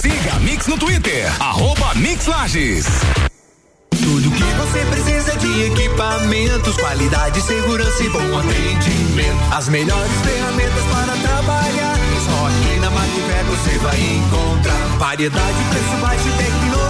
Siga 0.00 0.32
a 0.32 0.40
Mix 0.40 0.66
no 0.66 0.78
Twitter, 0.78 1.30
arroba 1.42 1.94
Mix 1.94 2.26
Lages. 2.26 2.86
Tudo 3.90 4.30
que 4.30 4.42
você 4.42 4.84
precisa 4.86 5.36
de 5.36 5.64
equipamentos, 5.64 6.74
qualidade, 6.76 7.40
segurança 7.42 8.02
e 8.02 8.08
bom 8.08 8.38
atendimento. 8.38 9.54
As 9.54 9.68
melhores 9.68 10.12
ferramentas 10.22 10.84
para 10.84 11.16
trabalhar. 11.16 11.96
Só 12.24 12.46
aqui 12.46 12.80
na 12.80 12.90
Macfer 12.90 13.44
você 13.44 13.78
vai 13.78 14.00
encontrar 14.00 14.86
variedade, 14.98 15.64
preço 15.68 15.96
baixo 16.00 16.28
e 16.28 16.44
tecnologia. 16.44 16.89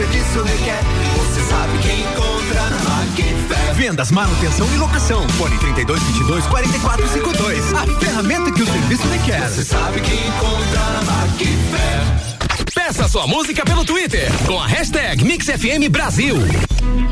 Ferramenta 0.00 0.06
que 0.06 0.18
o 0.18 0.24
serviço 0.24 0.42
requer, 0.42 0.80
você 1.16 1.40
sabe 1.42 1.78
que 1.78 1.92
encontra 1.92 2.70
na 2.70 2.78
Macfer. 2.78 3.74
Vendas, 3.74 4.10
manutenção 4.10 4.66
e 4.72 4.76
locação. 4.78 5.28
Fone 5.30 5.58
32 5.58 6.02
22 6.02 6.46
44 6.46 7.08
52. 7.08 7.74
A 7.74 7.86
ferramenta 7.98 8.52
que 8.52 8.62
o 8.62 8.66
serviço 8.66 9.06
requer. 9.08 9.48
Você 9.48 9.64
sabe 9.64 10.00
que 10.00 10.14
encontra 10.14 10.80
na 10.80 11.02
Macfer. 11.02 12.74
Peça 12.74 13.08
sua 13.08 13.26
música 13.26 13.64
pelo 13.64 13.84
Twitter 13.84 14.30
com 14.46 14.60
a 14.60 14.66
hashtag 14.66 15.24
MixFM 15.24 15.88
Brasil. 15.90 16.36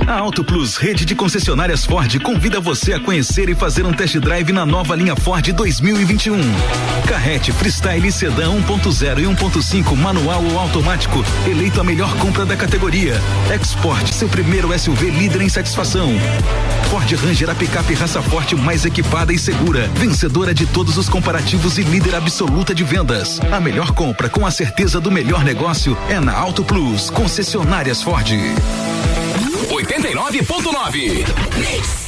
A 0.06 0.20
Auto 0.20 0.42
Plus, 0.42 0.76
rede 0.76 1.04
de 1.04 1.14
concessionárias 1.14 1.84
Ford, 1.84 2.18
convida 2.20 2.60
você 2.60 2.94
a 2.94 3.00
conhecer 3.00 3.48
e 3.48 3.54
fazer 3.54 3.84
um 3.84 3.92
test 3.92 4.16
drive 4.18 4.52
na 4.52 4.64
nova 4.64 4.96
linha 4.96 5.14
Ford 5.14 5.46
2021. 5.52 6.38
Carrete, 7.06 7.52
Freestyle, 7.52 8.10
Sedã 8.10 8.50
1.0 8.50 9.18
e 9.18 9.22
1.5, 9.24 9.96
manual 9.96 10.42
ou 10.44 10.58
automático, 10.58 11.22
eleito 11.46 11.80
a 11.80 11.84
melhor 11.84 12.14
compra 12.16 12.46
da 12.46 12.56
categoria. 12.56 13.20
Export, 13.54 14.12
seu 14.12 14.28
primeiro 14.28 14.76
SUV 14.78 15.10
líder 15.10 15.42
em 15.42 15.48
satisfação. 15.48 16.08
Ford 16.90 17.12
Ranger, 17.12 17.50
a 17.50 17.54
picape 17.54 17.92
raça 17.92 18.22
forte 18.22 18.56
mais 18.56 18.86
equipada 18.86 19.32
e 19.32 19.38
segura, 19.38 19.88
vencedora 19.94 20.54
de 20.54 20.66
todos 20.66 20.96
os 20.96 21.08
comparativos 21.08 21.76
e 21.76 21.82
líder 21.82 22.14
absoluta 22.14 22.74
de 22.74 22.82
vendas. 22.82 23.38
A 23.52 23.60
melhor 23.60 23.92
compra 23.92 24.30
com 24.30 24.46
a 24.46 24.50
certeza 24.50 24.98
do 24.98 25.10
melhor 25.10 25.44
negócio 25.44 25.96
é 26.08 26.18
na 26.18 26.32
Auto 26.32 26.64
Plus, 26.64 27.10
concessionárias 27.10 28.02
Ford. 28.02 28.32
89.9. 29.88 32.07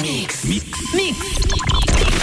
Mix. 0.00 0.44
Mix. 0.94 2.21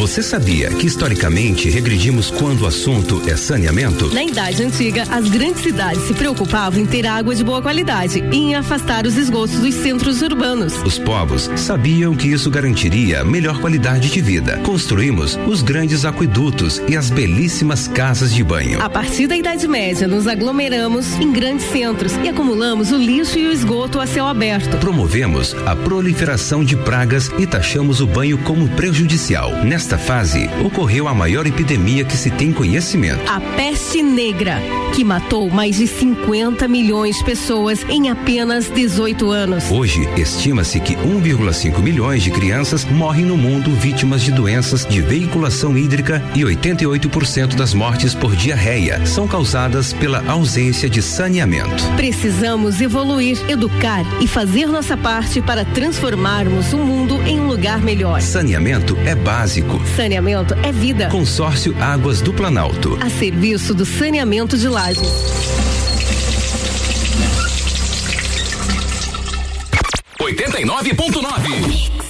Você 0.00 0.22
sabia 0.22 0.70
que 0.70 0.86
historicamente 0.86 1.68
regredimos 1.68 2.30
quando 2.30 2.62
o 2.62 2.66
assunto 2.66 3.20
é 3.28 3.36
saneamento? 3.36 4.06
Na 4.14 4.24
Idade 4.24 4.62
Antiga, 4.62 5.02
as 5.10 5.28
grandes 5.28 5.62
cidades 5.62 6.04
se 6.04 6.14
preocupavam 6.14 6.80
em 6.80 6.86
ter 6.86 7.06
água 7.06 7.34
de 7.34 7.44
boa 7.44 7.60
qualidade 7.60 8.24
e 8.32 8.36
em 8.36 8.54
afastar 8.54 9.04
os 9.04 9.18
esgotos 9.18 9.60
dos 9.60 9.74
centros 9.74 10.22
urbanos. 10.22 10.72
Os 10.86 10.98
povos 10.98 11.50
sabiam 11.54 12.16
que 12.16 12.28
isso 12.28 12.50
garantiria 12.50 13.22
melhor 13.22 13.60
qualidade 13.60 14.08
de 14.08 14.22
vida. 14.22 14.56
Construímos 14.64 15.38
os 15.46 15.60
grandes 15.60 16.06
aquedutos 16.06 16.80
e 16.88 16.96
as 16.96 17.10
belíssimas 17.10 17.86
casas 17.86 18.32
de 18.32 18.42
banho. 18.42 18.80
A 18.80 18.88
partir 18.88 19.26
da 19.26 19.36
Idade 19.36 19.68
Média, 19.68 20.08
nos 20.08 20.26
aglomeramos 20.26 21.12
em 21.16 21.30
grandes 21.30 21.66
centros 21.66 22.14
e 22.24 22.28
acumulamos 22.30 22.90
o 22.90 22.96
lixo 22.96 23.38
e 23.38 23.46
o 23.46 23.52
esgoto 23.52 24.00
a 24.00 24.06
céu 24.06 24.26
aberto. 24.26 24.78
Promovemos 24.78 25.54
a 25.66 25.76
proliferação 25.76 26.64
de 26.64 26.74
pragas 26.74 27.30
e 27.38 27.46
taxamos 27.46 28.00
o 28.00 28.06
banho 28.06 28.38
como 28.38 28.66
prejudicial. 28.70 29.62
Nesta 29.62 29.89
fase, 29.98 30.48
ocorreu 30.64 31.08
a 31.08 31.14
maior 31.14 31.46
epidemia 31.46 32.04
que 32.04 32.16
se 32.16 32.30
tem 32.30 32.52
conhecimento. 32.52 33.20
A 33.30 33.40
peste 33.40 34.02
negra, 34.02 34.58
que 34.94 35.04
matou 35.04 35.50
mais 35.50 35.76
de 35.76 35.86
50 35.86 36.66
milhões 36.68 37.16
de 37.16 37.24
pessoas 37.24 37.84
em 37.88 38.10
apenas 38.10 38.68
18 38.70 39.30
anos. 39.30 39.70
Hoje, 39.70 40.08
estima-se 40.16 40.80
que 40.80 40.94
1,5 40.96 41.80
milhões 41.80 42.22
de 42.22 42.30
crianças 42.30 42.84
morrem 42.84 43.24
no 43.24 43.36
mundo 43.36 43.72
vítimas 43.74 44.22
de 44.22 44.32
doenças 44.32 44.84
de 44.86 45.00
veiculação 45.00 45.76
hídrica 45.76 46.22
e 46.34 46.40
88% 46.40 47.54
das 47.54 47.74
mortes 47.74 48.14
por 48.14 48.34
diarreia 48.36 49.04
são 49.06 49.26
causadas 49.26 49.92
pela 49.92 50.24
ausência 50.30 50.88
de 50.88 51.02
saneamento. 51.02 51.84
Precisamos 51.96 52.80
evoluir, 52.80 53.38
educar 53.48 54.04
e 54.20 54.26
fazer 54.26 54.66
nossa 54.66 54.96
parte 54.96 55.40
para 55.40 55.64
transformarmos 55.64 56.72
o 56.72 56.78
mundo 56.78 57.20
em 57.26 57.40
um 57.40 57.46
lugar 57.46 57.80
melhor. 57.80 58.20
Saneamento 58.20 58.96
é 59.04 59.14
básico. 59.14 59.79
Saneamento 59.96 60.54
é 60.54 60.72
vida. 60.72 61.08
Consórcio 61.08 61.74
Águas 61.80 62.20
do 62.20 62.32
Planalto. 62.32 62.98
A 63.00 63.10
serviço 63.10 63.74
do 63.74 63.84
saneamento 63.84 64.56
de 64.56 64.68
Lages. 64.68 65.10
89.9. 70.18 72.09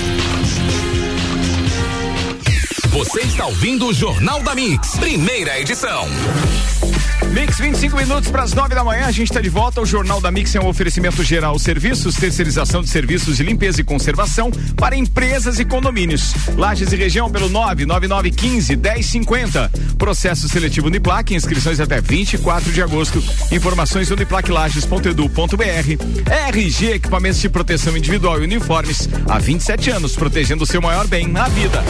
Você 2.91 3.21
está 3.21 3.45
ouvindo 3.45 3.87
o 3.87 3.93
Jornal 3.93 4.43
da 4.43 4.53
Mix, 4.53 4.97
primeira 4.97 5.57
edição. 5.57 6.09
Mix, 7.31 7.57
25 7.57 7.95
minutos 7.95 8.29
para 8.29 8.43
as 8.43 8.53
9 8.53 8.75
da 8.75 8.83
manhã, 8.83 9.05
a 9.05 9.11
gente 9.11 9.29
está 9.29 9.39
de 9.39 9.47
volta. 9.47 9.79
O 9.79 9.85
Jornal 9.85 10.19
da 10.19 10.29
Mix 10.29 10.53
é 10.55 10.59
um 10.59 10.67
oferecimento 10.67 11.23
geral 11.23 11.57
serviços, 11.57 12.15
terceirização 12.15 12.81
de 12.81 12.89
serviços 12.89 13.37
de 13.37 13.43
limpeza 13.43 13.79
e 13.79 13.85
conservação 13.85 14.51
para 14.75 14.97
empresas 14.97 15.57
e 15.57 15.63
condomínios. 15.63 16.33
Lages 16.57 16.91
e 16.91 16.97
região 16.97 17.31
pelo 17.31 17.47
99915 17.47 18.75
1050. 18.75 19.71
Processo 19.97 20.49
seletivo 20.49 20.87
Uniplac, 20.87 21.33
inscrições 21.33 21.79
até 21.79 22.01
24 22.01 22.73
de 22.73 22.83
agosto. 22.83 23.23
Informações 23.53 24.11
uniplaclages.edu.br. 24.11 26.29
RG, 26.29 26.91
equipamentos 26.91 27.39
de 27.39 27.47
proteção 27.47 27.95
individual 27.95 28.41
e 28.41 28.43
uniformes. 28.43 29.07
Há 29.29 29.39
27 29.39 29.91
anos, 29.91 30.13
protegendo 30.13 30.65
o 30.65 30.67
seu 30.67 30.81
maior 30.81 31.07
bem, 31.07 31.31
a 31.37 31.47
vida. 31.47 31.81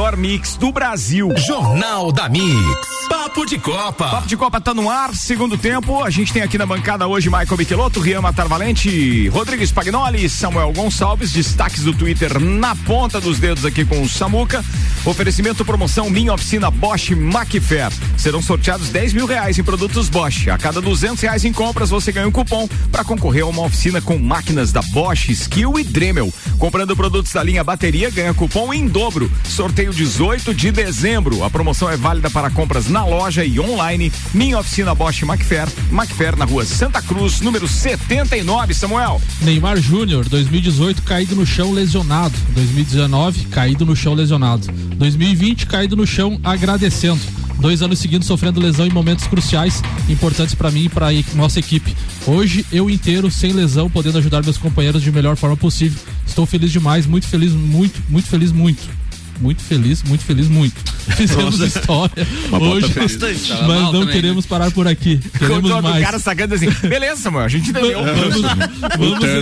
Melhor 0.00 0.16
mix 0.16 0.56
do 0.56 0.72
Brasil. 0.72 1.28
Jornal 1.36 2.10
da 2.10 2.26
Mix. 2.26 3.19
Papo 3.30 3.46
de 3.46 3.58
Copa. 3.60 4.08
Papo 4.08 4.26
de 4.26 4.36
Copa 4.36 4.60
tá 4.60 4.74
no 4.74 4.90
ar, 4.90 5.14
segundo 5.14 5.56
tempo. 5.56 6.02
A 6.02 6.10
gente 6.10 6.32
tem 6.32 6.42
aqui 6.42 6.58
na 6.58 6.66
bancada 6.66 7.06
hoje 7.06 7.30
Michael 7.30 7.56
Michelotto, 7.56 8.00
Rian 8.00 8.20
Matar 8.20 8.48
Valente, 8.48 9.28
Rodrigo 9.28 9.62
Spagnoli, 9.62 10.28
Samuel 10.28 10.72
Gonçalves, 10.72 11.30
destaques 11.30 11.84
do 11.84 11.94
Twitter 11.94 12.40
na 12.40 12.74
ponta 12.74 13.20
dos 13.20 13.38
dedos 13.38 13.64
aqui 13.64 13.84
com 13.84 14.02
o 14.02 14.08
Samuca. 14.08 14.64
Oferecimento 15.04 15.64
promoção 15.64 16.10
Minha 16.10 16.34
Oficina 16.34 16.72
Bosch 16.72 17.12
Macfair. 17.12 17.92
Serão 18.18 18.42
sorteados 18.42 18.88
10 18.88 19.12
mil 19.12 19.26
reais 19.26 19.56
em 19.60 19.62
produtos 19.62 20.08
Bosch. 20.08 20.48
A 20.48 20.58
cada 20.58 20.80
200 20.80 21.22
reais 21.22 21.44
em 21.44 21.52
compras 21.52 21.90
você 21.90 22.10
ganha 22.10 22.26
um 22.26 22.32
cupom 22.32 22.68
para 22.90 23.04
concorrer 23.04 23.44
a 23.44 23.46
uma 23.46 23.62
oficina 23.62 24.00
com 24.00 24.18
máquinas 24.18 24.72
da 24.72 24.82
Bosch, 24.82 25.28
Skill 25.28 25.78
e 25.78 25.84
Dremel. 25.84 26.34
Comprando 26.58 26.96
produtos 26.96 27.32
da 27.32 27.44
linha 27.44 27.62
bateria, 27.62 28.10
ganha 28.10 28.34
cupom 28.34 28.74
em 28.74 28.88
dobro. 28.88 29.30
Sorteio 29.44 29.92
18 29.92 30.52
de 30.52 30.72
dezembro. 30.72 31.44
A 31.44 31.48
promoção 31.48 31.88
é 31.88 31.96
válida 31.96 32.28
para 32.28 32.50
compras 32.50 32.88
na 32.88 33.06
loja 33.06 33.19
e 33.28 33.60
online. 33.60 34.10
Minha 34.32 34.58
oficina 34.58 34.94
Bosch 34.94 35.22
Macfair. 35.24 35.68
Macfair 35.90 36.36
na 36.36 36.46
rua 36.46 36.64
Santa 36.64 37.02
Cruz, 37.02 37.42
número 37.42 37.68
79, 37.68 38.72
Samuel. 38.72 39.20
Neymar 39.42 39.78
Júnior, 39.78 40.26
2018, 40.26 41.02
caído 41.02 41.36
no 41.36 41.44
chão 41.44 41.70
lesionado. 41.70 42.34
2019, 42.54 43.44
caído 43.46 43.84
no 43.84 43.94
chão 43.94 44.14
lesionado. 44.14 44.66
2020, 44.96 45.66
caído 45.66 45.96
no 45.96 46.06
chão 46.06 46.40
agradecendo 46.42 47.20
dois 47.58 47.82
anos 47.82 47.98
seguidos 47.98 48.26
sofrendo 48.26 48.58
lesão 48.58 48.86
em 48.86 48.90
momentos 48.90 49.26
cruciais, 49.26 49.82
importantes 50.08 50.54
para 50.54 50.70
mim 50.70 50.84
e 50.84 50.88
para 50.88 51.08
nossa 51.34 51.58
equipe. 51.58 51.94
Hoje, 52.26 52.64
eu 52.72 52.88
inteiro, 52.88 53.30
sem 53.30 53.52
lesão, 53.52 53.90
podendo 53.90 54.16
ajudar 54.16 54.42
meus 54.42 54.56
companheiros 54.56 55.02
de 55.02 55.12
melhor 55.12 55.36
forma 55.36 55.58
possível. 55.58 56.00
Estou 56.26 56.46
feliz 56.46 56.72
demais, 56.72 57.04
muito 57.04 57.28
feliz, 57.28 57.52
muito, 57.52 58.02
muito 58.08 58.28
feliz, 58.28 58.50
muito 58.50 58.88
muito 59.40 59.62
feliz, 59.62 60.02
muito 60.02 60.22
feliz, 60.22 60.48
muito. 60.48 60.89
Fizemos 61.16 61.58
Nossa. 61.58 61.78
história 61.78 62.26
hoje, 62.60 62.88
bastante, 62.88 63.50
mas 63.50 63.66
não 63.66 63.92
também, 63.92 64.06
né? 64.06 64.12
queremos 64.12 64.44
né? 64.44 64.48
parar 64.48 64.70
por 64.70 64.86
aqui. 64.86 65.18
Queremos 65.38 65.70
Quando 65.70 65.82
mais. 65.82 66.02
O 66.02 66.04
cara 66.04 66.18
sacando 66.18 66.54
assim, 66.54 66.70
beleza, 66.88 67.22
Samuel, 67.22 67.44
a 67.44 67.48
gente 67.48 67.70
entendeu. 67.70 68.00
Vamos, 68.02 68.40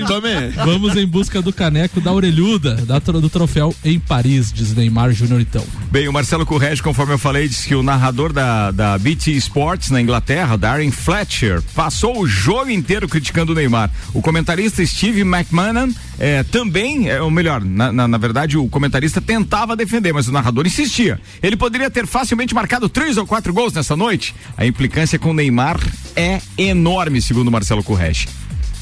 vamos, 0.07 0.31
em, 0.31 0.51
vamos 0.51 0.97
em 0.97 1.07
busca 1.07 1.43
do 1.43 1.53
caneco 1.53 2.01
da 2.01 2.13
orelhuda, 2.13 2.75
da, 2.77 2.99
do 2.99 3.29
troféu 3.29 3.75
em 3.85 3.99
Paris, 3.99 4.53
diz 4.53 4.75
Neymar 4.75 5.13
Júnior 5.13 5.41
então. 5.41 5.65
Bem, 5.91 6.09
o 6.09 6.13
Marcelo 6.13 6.45
Correge, 6.47 6.83
conforme 6.83 7.15
eu 7.15 7.19
falei, 7.19 7.49
disse 7.49 7.67
que 7.67 7.75
o 7.75 7.83
narrador 7.83 8.33
da, 8.33 8.71
da 8.71 8.99
BT 8.99 9.33
Sports 9.33 9.91
na 9.91 10.01
Inglaterra, 10.01 10.57
Darren 10.57 10.91
Fletcher, 10.91 11.63
passou 11.75 12.19
o 12.21 12.27
jogo 12.27 12.71
inteiro 12.71 13.09
criticando 13.09 13.53
o 13.53 13.55
Neymar. 13.55 13.91
O 14.13 14.21
comentarista 14.21 14.85
Steve 14.85 15.21
McMahon 15.21 15.93
é, 16.19 16.43
também, 16.43 17.09
é, 17.09 17.21
ou 17.21 17.31
melhor, 17.31 17.65
na, 17.65 17.93
na, 17.93 18.09
na 18.09 18.19
verdade, 18.19 18.57
o 18.59 18.69
comentarista 18.69 19.21
tentava 19.21 19.77
defender 19.77 20.13
mas 20.13 20.29
o 20.29 20.33
narrador 20.33 20.67
insistia. 20.67 21.21
Ele 21.43 21.57
poderia 21.57 21.91
ter 21.91 22.07
facilmente 22.07 22.55
marcado 22.55 22.89
três 22.89 23.17
ou 23.17 23.27
quatro 23.27 23.53
gols 23.53 23.73
nessa 23.73 23.97
noite. 23.97 24.35
A 24.57 24.67
implicância 24.67 25.19
com 25.19 25.33
Neymar 25.33 25.79
é 26.17 26.41
enorme, 26.57 27.21
segundo 27.21 27.51
Marcelo 27.51 27.83
Correia. 27.85 28.09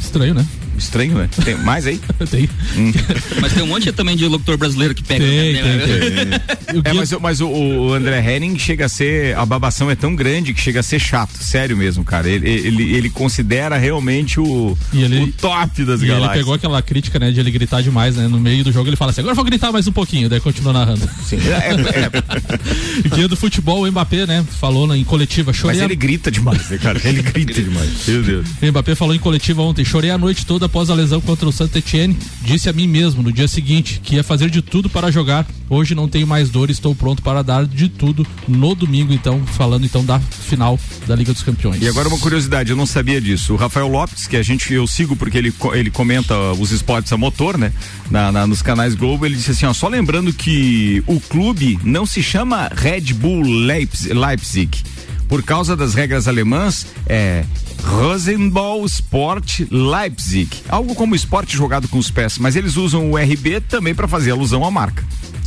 Estranho, 0.00 0.34
né? 0.34 0.46
Estranho, 0.78 1.16
né? 1.16 1.28
Tem 1.44 1.56
mais 1.56 1.86
aí? 1.86 2.00
tem. 2.30 2.48
Hum. 2.76 2.92
Mas 3.40 3.52
tem 3.52 3.62
um 3.62 3.66
monte 3.66 3.90
também 3.92 4.16
de 4.16 4.26
locutor 4.26 4.56
brasileiro 4.56 4.94
que 4.94 5.02
pega. 5.02 5.24
Tem, 5.24 5.52
né? 5.52 5.62
tem, 5.62 6.80
tem. 6.80 6.82
é, 6.84 6.92
mas, 6.92 7.12
mas 7.12 7.40
o, 7.40 7.48
o, 7.48 7.94
André 7.94 8.20
Henning 8.20 8.58
chega 8.58 8.86
a 8.86 8.88
ser. 8.88 9.36
A 9.36 9.46
babação 9.46 9.90
é 9.90 9.94
tão 9.94 10.14
grande 10.14 10.52
que 10.52 10.60
chega 10.60 10.80
a 10.80 10.82
ser 10.82 10.98
chato. 10.98 11.36
Sério 11.38 11.76
mesmo, 11.76 12.04
cara. 12.04 12.28
Ele, 12.28 12.48
ele, 12.48 12.94
ele 12.94 13.10
considera 13.10 13.76
realmente 13.76 14.38
o, 14.40 14.76
ele, 14.92 15.22
o 15.22 15.32
top 15.32 15.84
das 15.84 16.02
e 16.02 16.06
galáxias. 16.06 16.30
Ele 16.30 16.38
pegou 16.40 16.54
aquela 16.54 16.82
crítica, 16.82 17.18
né, 17.18 17.30
de 17.30 17.40
ele 17.40 17.50
gritar 17.50 17.82
demais, 17.82 18.16
né? 18.16 18.28
No 18.28 18.38
meio 18.38 18.64
do 18.64 18.72
jogo 18.72 18.88
ele 18.88 18.96
fala 18.96 19.10
assim: 19.10 19.20
agora 19.20 19.34
vou 19.34 19.44
gritar 19.44 19.72
mais 19.72 19.86
um 19.86 19.92
pouquinho. 19.92 20.28
Daí 20.28 20.40
continua 20.40 20.72
narrando. 20.72 21.08
Sim. 21.24 21.36
É, 21.36 21.70
é, 21.70 22.04
é. 22.04 23.08
Guia 23.16 23.28
do 23.28 23.36
futebol, 23.36 23.82
o 23.82 23.90
Mbappé, 23.90 24.26
né? 24.26 24.44
Falou 24.60 24.94
em 24.94 25.04
coletiva. 25.04 25.52
Chorei 25.52 25.76
mas 25.76 25.84
ele 25.84 25.96
grita 25.96 26.30
demais, 26.30 26.68
né, 26.70 26.78
cara? 26.78 27.00
Ele 27.04 27.22
grita 27.22 27.62
demais. 27.62 28.06
Meu 28.06 28.22
Deus. 28.22 28.46
O 28.60 28.66
Mbappé 28.66 28.94
falou 28.94 29.14
em 29.14 29.18
coletiva 29.18 29.62
ontem: 29.62 29.84
chorei 29.84 30.10
a 30.10 30.18
noite 30.18 30.44
toda 30.46 30.65
após 30.66 30.90
a 30.90 30.94
lesão 30.94 31.20
contra 31.20 31.48
o 31.48 31.52
Saint 31.52 31.74
Etienne, 31.74 32.16
disse 32.42 32.68
a 32.68 32.72
mim 32.72 32.86
mesmo 32.86 33.22
no 33.22 33.32
dia 33.32 33.48
seguinte 33.48 34.00
que 34.02 34.16
ia 34.16 34.24
fazer 34.24 34.50
de 34.50 34.60
tudo 34.60 34.88
para 34.90 35.10
jogar. 35.10 35.46
Hoje 35.68 35.94
não 35.94 36.08
tenho 36.08 36.26
mais 36.26 36.50
dor, 36.50 36.70
estou 36.70 36.94
pronto 36.94 37.22
para 37.22 37.42
dar 37.42 37.66
de 37.66 37.88
tudo 37.88 38.26
no 38.46 38.74
domingo, 38.74 39.12
então, 39.12 39.44
falando 39.46 39.84
então 39.84 40.04
da 40.04 40.20
final 40.20 40.78
da 41.06 41.16
Liga 41.16 41.32
dos 41.32 41.42
Campeões. 41.42 41.82
E 41.82 41.88
agora 41.88 42.08
uma 42.08 42.18
curiosidade, 42.18 42.70
eu 42.70 42.76
não 42.76 42.86
sabia 42.86 43.20
disso. 43.20 43.54
O 43.54 43.56
Rafael 43.56 43.88
Lopes, 43.88 44.26
que 44.26 44.36
a 44.36 44.42
gente 44.42 44.72
eu 44.72 44.86
sigo 44.86 45.16
porque 45.16 45.38
ele, 45.38 45.52
ele 45.72 45.90
comenta 45.90 46.36
os 46.52 46.70
esportes 46.70 47.12
a 47.12 47.16
motor, 47.16 47.58
né? 47.58 47.72
Na, 48.10 48.30
na, 48.30 48.46
nos 48.46 48.62
canais 48.62 48.94
Globo, 48.94 49.26
ele 49.26 49.34
disse 49.34 49.52
assim, 49.52 49.66
ó, 49.66 49.72
só 49.72 49.88
lembrando 49.88 50.32
que 50.32 51.02
o 51.06 51.20
clube 51.20 51.78
não 51.82 52.06
se 52.06 52.22
chama 52.22 52.70
Red 52.74 53.12
Bull 53.14 53.42
Leipzig, 53.42 54.12
Leipzig 54.12 54.82
por 55.28 55.42
causa 55.42 55.76
das 55.76 55.94
regras 55.94 56.28
alemãs, 56.28 56.86
é 57.06 57.44
Rosenball 57.86 58.84
Sport 58.86 59.60
Leipzig. 59.70 60.48
Algo 60.68 60.94
como 60.94 61.14
esporte 61.14 61.56
jogado 61.56 61.88
com 61.88 61.98
os 61.98 62.10
pés, 62.10 62.38
mas 62.38 62.56
eles 62.56 62.76
usam 62.76 63.10
o 63.10 63.16
RB 63.16 63.60
também 63.60 63.94
para 63.94 64.08
fazer 64.08 64.32
alusão 64.32 64.64
à 64.64 64.70
marca. 64.70 65.04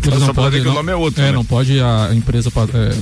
Eles 0.08 0.19
não 0.21 0.34
pode, 0.34 0.62
não, 0.62 0.71
o 0.71 0.75
nome 0.75 0.91
é 0.91 0.95
outro. 0.95 1.21
É, 1.21 1.28
né? 1.28 1.32
não 1.34 1.43
pode 1.43 1.80
a 1.80 2.10
empresa 2.13 2.49
é, 2.73 2.95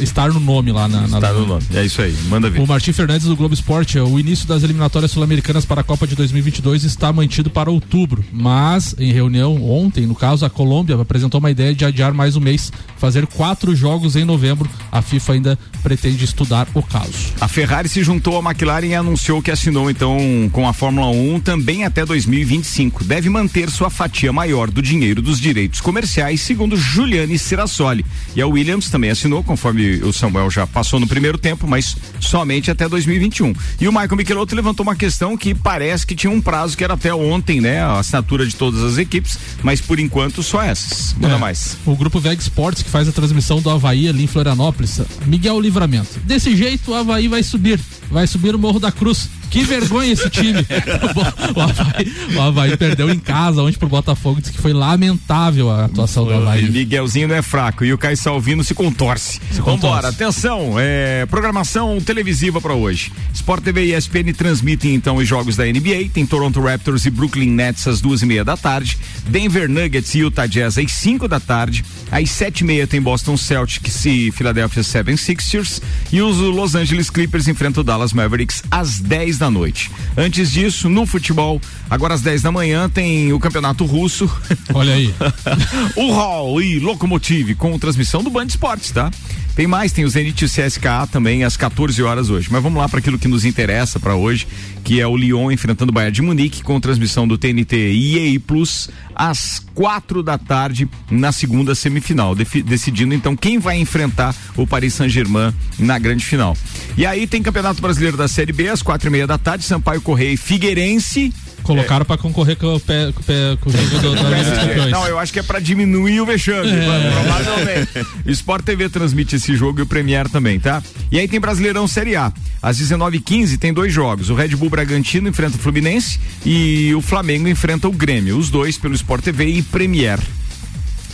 estar 0.00 0.32
no 0.32 0.40
nome 0.40 0.72
lá 0.72 0.88
na. 0.88 1.04
Estar 1.04 1.32
no 1.32 1.46
nome. 1.46 1.62
É 1.74 1.84
isso 1.84 2.02
aí, 2.02 2.16
manda 2.28 2.50
ver. 2.50 2.60
O 2.60 2.66
Martim 2.66 2.92
Fernandes 2.92 3.26
do 3.26 3.36
Globo 3.36 3.54
Esporte, 3.54 3.98
o 3.98 4.18
início 4.18 4.46
das 4.46 4.62
eliminatórias 4.62 5.10
sul-americanas 5.10 5.64
para 5.64 5.80
a 5.80 5.84
Copa 5.84 6.06
de 6.06 6.14
2022 6.14 6.84
está 6.84 7.12
mantido 7.12 7.50
para 7.50 7.70
outubro, 7.70 8.24
mas 8.32 8.94
em 8.98 9.12
reunião 9.12 9.62
ontem, 9.62 10.06
no 10.06 10.14
caso, 10.14 10.44
a 10.44 10.50
Colômbia 10.50 11.00
apresentou 11.00 11.38
uma 11.38 11.50
ideia 11.50 11.74
de 11.74 11.84
adiar 11.84 12.12
mais 12.12 12.36
um 12.36 12.40
mês, 12.40 12.72
fazer 12.96 13.26
quatro 13.26 13.74
jogos 13.74 14.16
em 14.16 14.24
novembro. 14.24 14.68
A 14.90 15.02
FIFA 15.02 15.32
ainda 15.32 15.58
pretende 15.82 16.24
estudar 16.24 16.66
o 16.74 16.82
caso. 16.82 17.12
A 17.40 17.48
Ferrari 17.48 17.88
se 17.88 18.02
juntou 18.02 18.38
à 18.38 18.50
McLaren 18.50 18.86
e 18.86 18.94
anunciou 18.94 19.42
que 19.42 19.50
assinou 19.50 19.90
então 19.90 20.18
com 20.52 20.68
a 20.68 20.72
Fórmula 20.72 21.08
1 21.08 21.40
também 21.40 21.84
até 21.84 22.04
2025. 22.04 23.04
Deve 23.04 23.28
manter 23.28 23.70
sua 23.70 23.90
fatia 23.90 24.32
maior 24.32 24.70
do 24.70 24.80
dinheiro 24.80 25.20
dos 25.20 25.40
direitos 25.40 25.80
comerciais 25.80 26.40
segundo 26.40 26.76
Juliane 26.76 27.38
Sirassoli. 27.38 28.04
E 28.34 28.40
a 28.40 28.46
Williams 28.46 28.90
também 28.90 29.10
assinou, 29.10 29.42
conforme 29.42 29.73
o 30.02 30.12
Samuel 30.12 30.50
já 30.50 30.66
passou 30.66 30.98
no 31.00 31.06
primeiro 31.06 31.38
tempo, 31.38 31.66
mas 31.66 31.96
somente 32.20 32.70
até 32.70 32.88
2021. 32.88 33.52
E 33.80 33.88
o 33.88 33.92
Michael 33.92 34.16
Michelotto 34.16 34.54
levantou 34.54 34.84
uma 34.84 34.96
questão 34.96 35.36
que 35.36 35.54
parece 35.54 36.06
que 36.06 36.14
tinha 36.14 36.30
um 36.30 36.40
prazo 36.40 36.76
que 36.76 36.84
era 36.84 36.94
até 36.94 37.14
ontem, 37.14 37.60
né? 37.60 37.82
A 37.82 37.98
assinatura 37.98 38.46
de 38.46 38.54
todas 38.54 38.82
as 38.82 38.98
equipes, 38.98 39.38
mas 39.62 39.80
por 39.80 39.98
enquanto 39.98 40.42
só 40.42 40.62
essas. 40.62 41.14
Manda 41.18 41.34
é, 41.34 41.38
mais. 41.38 41.76
O 41.84 41.96
grupo 41.96 42.20
VEG 42.20 42.40
Sports, 42.40 42.82
que 42.82 42.90
faz 42.90 43.08
a 43.08 43.12
transmissão 43.12 43.60
do 43.60 43.70
Havaí 43.70 44.08
ali 44.08 44.24
em 44.24 44.26
Florianópolis, 44.26 45.00
Miguel 45.26 45.60
Livramento. 45.60 46.20
Desse 46.24 46.54
jeito 46.56 46.90
o 46.90 46.94
Havaí 46.94 47.28
vai 47.28 47.42
subir. 47.42 47.80
Vai 48.10 48.26
subir 48.26 48.54
o 48.54 48.58
Morro 48.58 48.78
da 48.78 48.92
Cruz. 48.92 49.28
Que 49.50 49.62
vergonha 49.62 50.12
esse 50.12 50.28
time. 50.30 50.60
o, 51.54 51.60
Havaí, 51.60 52.12
o 52.34 52.40
Havaí 52.40 52.76
perdeu 52.76 53.08
em 53.08 53.18
casa, 53.18 53.62
onde 53.62 53.78
pro 53.78 53.88
Botafogo 53.88 54.40
disse 54.40 54.52
que 54.52 54.60
foi 54.60 54.72
lamentável 54.72 55.70
a 55.70 55.84
atuação 55.84 56.24
do 56.24 56.32
Havaí. 56.32 56.68
Miguelzinho 56.68 57.28
não 57.28 57.36
é 57.36 57.42
fraco 57.42 57.84
e 57.84 57.92
o 57.92 57.98
Caio 57.98 58.16
Salvino 58.16 58.64
se 58.64 58.74
contorce. 58.74 59.40
Se 59.52 59.60
Vambora, 59.64 60.08
atenção, 60.08 60.74
é, 60.78 61.24
programação 61.26 62.00
televisiva 62.00 62.60
para 62.60 62.74
hoje. 62.74 63.12
Sport 63.32 63.62
TV 63.62 63.86
e 63.86 63.94
ESPN 63.94 64.32
transmitem 64.36 64.94
então 64.94 65.16
os 65.16 65.28
jogos 65.28 65.56
da 65.56 65.64
NBA. 65.64 66.10
Tem 66.12 66.26
Toronto 66.26 66.60
Raptors 66.60 67.06
e 67.06 67.10
Brooklyn 67.10 67.50
Nets 67.50 67.86
às 67.86 68.00
duas 68.00 68.22
e 68.22 68.26
meia 68.26 68.44
da 68.44 68.56
tarde. 68.56 68.98
Denver 69.28 69.68
Nuggets 69.68 70.14
e 70.14 70.18
Utah 70.18 70.46
Jazz 70.46 70.76
às 70.78 70.90
5 70.90 71.28
da 71.28 71.38
tarde. 71.38 71.84
Às 72.10 72.30
sete 72.30 72.60
e 72.60 72.64
meia 72.64 72.86
tem 72.86 73.00
Boston 73.00 73.36
Celtics 73.36 74.04
e 74.04 74.32
Philadelphia 74.32 74.82
76ers. 74.82 75.80
E 76.12 76.20
os 76.20 76.38
Los 76.38 76.74
Angeles 76.74 77.08
Clippers 77.08 77.46
enfrentam 77.46 77.82
o 77.82 77.84
Dallas 77.84 78.12
Mavericks 78.12 78.62
às 78.70 78.98
10 78.98 79.38
da 79.38 79.44
da 79.44 79.50
noite. 79.50 79.90
Antes 80.16 80.50
disso, 80.50 80.88
no 80.88 81.04
futebol, 81.04 81.60
agora 81.90 82.14
às 82.14 82.22
10 82.22 82.42
da 82.42 82.50
manhã, 82.50 82.88
tem 82.88 83.30
o 83.32 83.38
Campeonato 83.38 83.84
Russo. 83.84 84.30
Olha 84.72 84.94
aí. 84.94 85.14
o 85.96 86.12
Hall 86.12 86.62
e 86.62 86.78
Locomotive 86.78 87.54
com 87.54 87.78
transmissão 87.78 88.22
do 88.22 88.30
Band 88.30 88.46
Esportes, 88.46 88.90
tá? 88.90 89.10
Tem 89.54 89.68
mais, 89.68 89.92
tem 89.92 90.04
o 90.04 90.08
Zenit 90.08 90.42
e 90.42 90.46
o 90.46 90.48
CSKA 90.48 91.06
também 91.06 91.44
às 91.44 91.56
14 91.56 92.02
horas 92.02 92.28
hoje. 92.28 92.48
Mas 92.50 92.60
vamos 92.60 92.76
lá 92.76 92.88
para 92.88 92.98
aquilo 92.98 93.18
que 93.18 93.28
nos 93.28 93.44
interessa 93.44 94.00
para 94.00 94.16
hoje, 94.16 94.48
que 94.82 95.00
é 95.00 95.06
o 95.06 95.16
Lyon 95.16 95.50
enfrentando 95.52 95.90
o 95.90 95.94
Bayern 95.94 96.12
de 96.12 96.22
Munique 96.22 96.62
com 96.62 96.80
transmissão 96.80 97.26
do 97.26 97.38
TNT 97.38 97.92
e 97.92 98.34
EA 98.34 98.40
Plus 98.40 98.90
às 99.14 99.64
quatro 99.72 100.24
da 100.24 100.36
tarde 100.36 100.88
na 101.08 101.30
segunda 101.30 101.72
semifinal, 101.74 102.34
decidindo 102.34 103.14
então 103.14 103.36
quem 103.36 103.58
vai 103.58 103.78
enfrentar 103.78 104.34
o 104.56 104.66
Paris 104.66 104.94
Saint-Germain 104.94 105.54
na 105.78 106.00
grande 106.00 106.24
final. 106.24 106.56
E 106.96 107.06
aí 107.06 107.24
tem 107.26 107.40
Campeonato 107.40 107.80
Brasileiro 107.80 108.16
da 108.16 108.26
Série 108.26 108.52
B 108.52 108.68
às 108.68 108.82
quatro 108.82 109.08
e 109.08 109.10
meia 109.10 109.26
da 109.26 109.38
tarde, 109.38 109.64
Sampaio 109.64 110.00
Correia 110.00 110.32
e 110.32 110.36
Figueirense 110.36 111.32
Colocaram 111.64 112.02
é. 112.02 112.04
para 112.04 112.18
concorrer 112.18 112.56
com 112.56 112.74
o 112.74 112.78
pé, 112.78 113.10
com 113.10 113.20
o, 113.20 113.24
pé, 113.24 113.56
com 113.60 113.70
o 113.70 113.72
jogo 113.72 113.98
do, 113.98 114.14
é, 114.86 114.90
Não, 114.90 115.06
eu 115.06 115.18
acho 115.18 115.32
que 115.32 115.38
é 115.38 115.42
para 115.42 115.58
diminuir 115.58 116.20
o 116.20 116.26
vexame, 116.26 116.70
é. 116.70 117.10
provavelmente. 117.10 118.06
O 118.26 118.30
Sport 118.30 118.64
TV 118.64 118.88
transmite 118.90 119.36
esse 119.36 119.56
jogo 119.56 119.80
e 119.80 119.82
o 119.82 119.86
Premier 119.86 120.28
também, 120.28 120.60
tá? 120.60 120.82
E 121.10 121.18
aí 121.18 121.26
tem 121.26 121.40
Brasileirão 121.40 121.88
Série 121.88 122.16
A. 122.16 122.32
Às 122.62 122.78
19h15 122.78 123.58
tem 123.58 123.72
dois 123.72 123.92
jogos. 123.92 124.28
O 124.28 124.34
Red 124.34 124.48
Bull 124.48 124.70
Bragantino 124.70 125.28
enfrenta 125.28 125.56
o 125.56 125.58
Fluminense 125.58 126.20
e 126.44 126.94
o 126.94 127.00
Flamengo 127.00 127.48
enfrenta 127.48 127.88
o 127.88 127.92
Grêmio. 127.92 128.36
Os 128.36 128.50
dois 128.50 128.76
pelo 128.76 128.94
Sport 128.94 129.24
TV 129.24 129.46
e 129.46 129.62
Premier. 129.62 130.20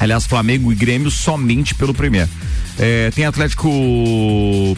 Aliás, 0.01 0.27
Flamengo 0.27 0.73
e 0.73 0.75
Grêmio 0.75 1.11
somente 1.11 1.75
pelo 1.75 1.95
Premier. 1.95 2.29
É, 2.79 3.11
tem 3.15 3.25
Atlético 3.25 3.71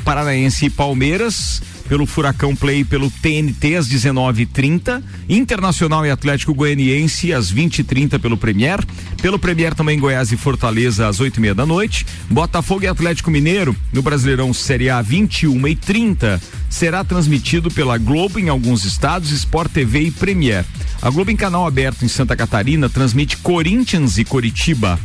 Paranaense 0.05 0.67
e 0.67 0.71
Palmeiras 0.71 1.63
pelo 1.93 2.07
Furacão 2.07 2.57
Play 2.57 2.87
pelo 2.87 3.11
TNT 3.11 3.77
às 3.77 3.87
19:30, 3.87 5.03
Internacional 5.29 6.07
e 6.07 6.11
Atlético 6.11 6.55
Goianiense 6.55 7.35
às 7.35 7.53
20:30 7.53 8.19
pelo 8.19 8.35
Premier, 8.35 8.83
pelo 9.21 9.39
Premier 9.39 9.75
também 9.75 10.01
Goiás 10.01 10.33
e 10.33 10.39
Fortaleza 10.39 11.07
às 11.07 11.21
8:30 11.21 11.53
da 11.53 11.67
noite, 11.67 12.07
Botafogo 12.31 12.85
e 12.85 12.87
Atlético 12.87 13.31
Mineiro 13.31 13.77
no 13.93 14.01
Brasileirão 14.01 14.55
Série 14.55 14.89
A 14.89 15.03
21:30 15.03 16.41
será 16.71 17.05
transmitido 17.05 17.71
pela 17.71 17.99
Globo 17.99 18.39
em 18.39 18.49
alguns 18.49 18.87
estados, 18.87 19.31
Sport 19.31 19.71
TV 19.71 20.05
e 20.05 20.11
Premier. 20.11 20.65
A 21.03 21.11
Globo 21.11 21.31
em 21.31 21.37
canal 21.37 21.67
aberto 21.67 22.07
em 22.07 22.09
Santa 22.09 22.35
Catarina 22.35 22.89
transmite 22.89 23.37
Corinthians 23.37 24.17
e 24.17 24.25
Coritiba 24.25 24.99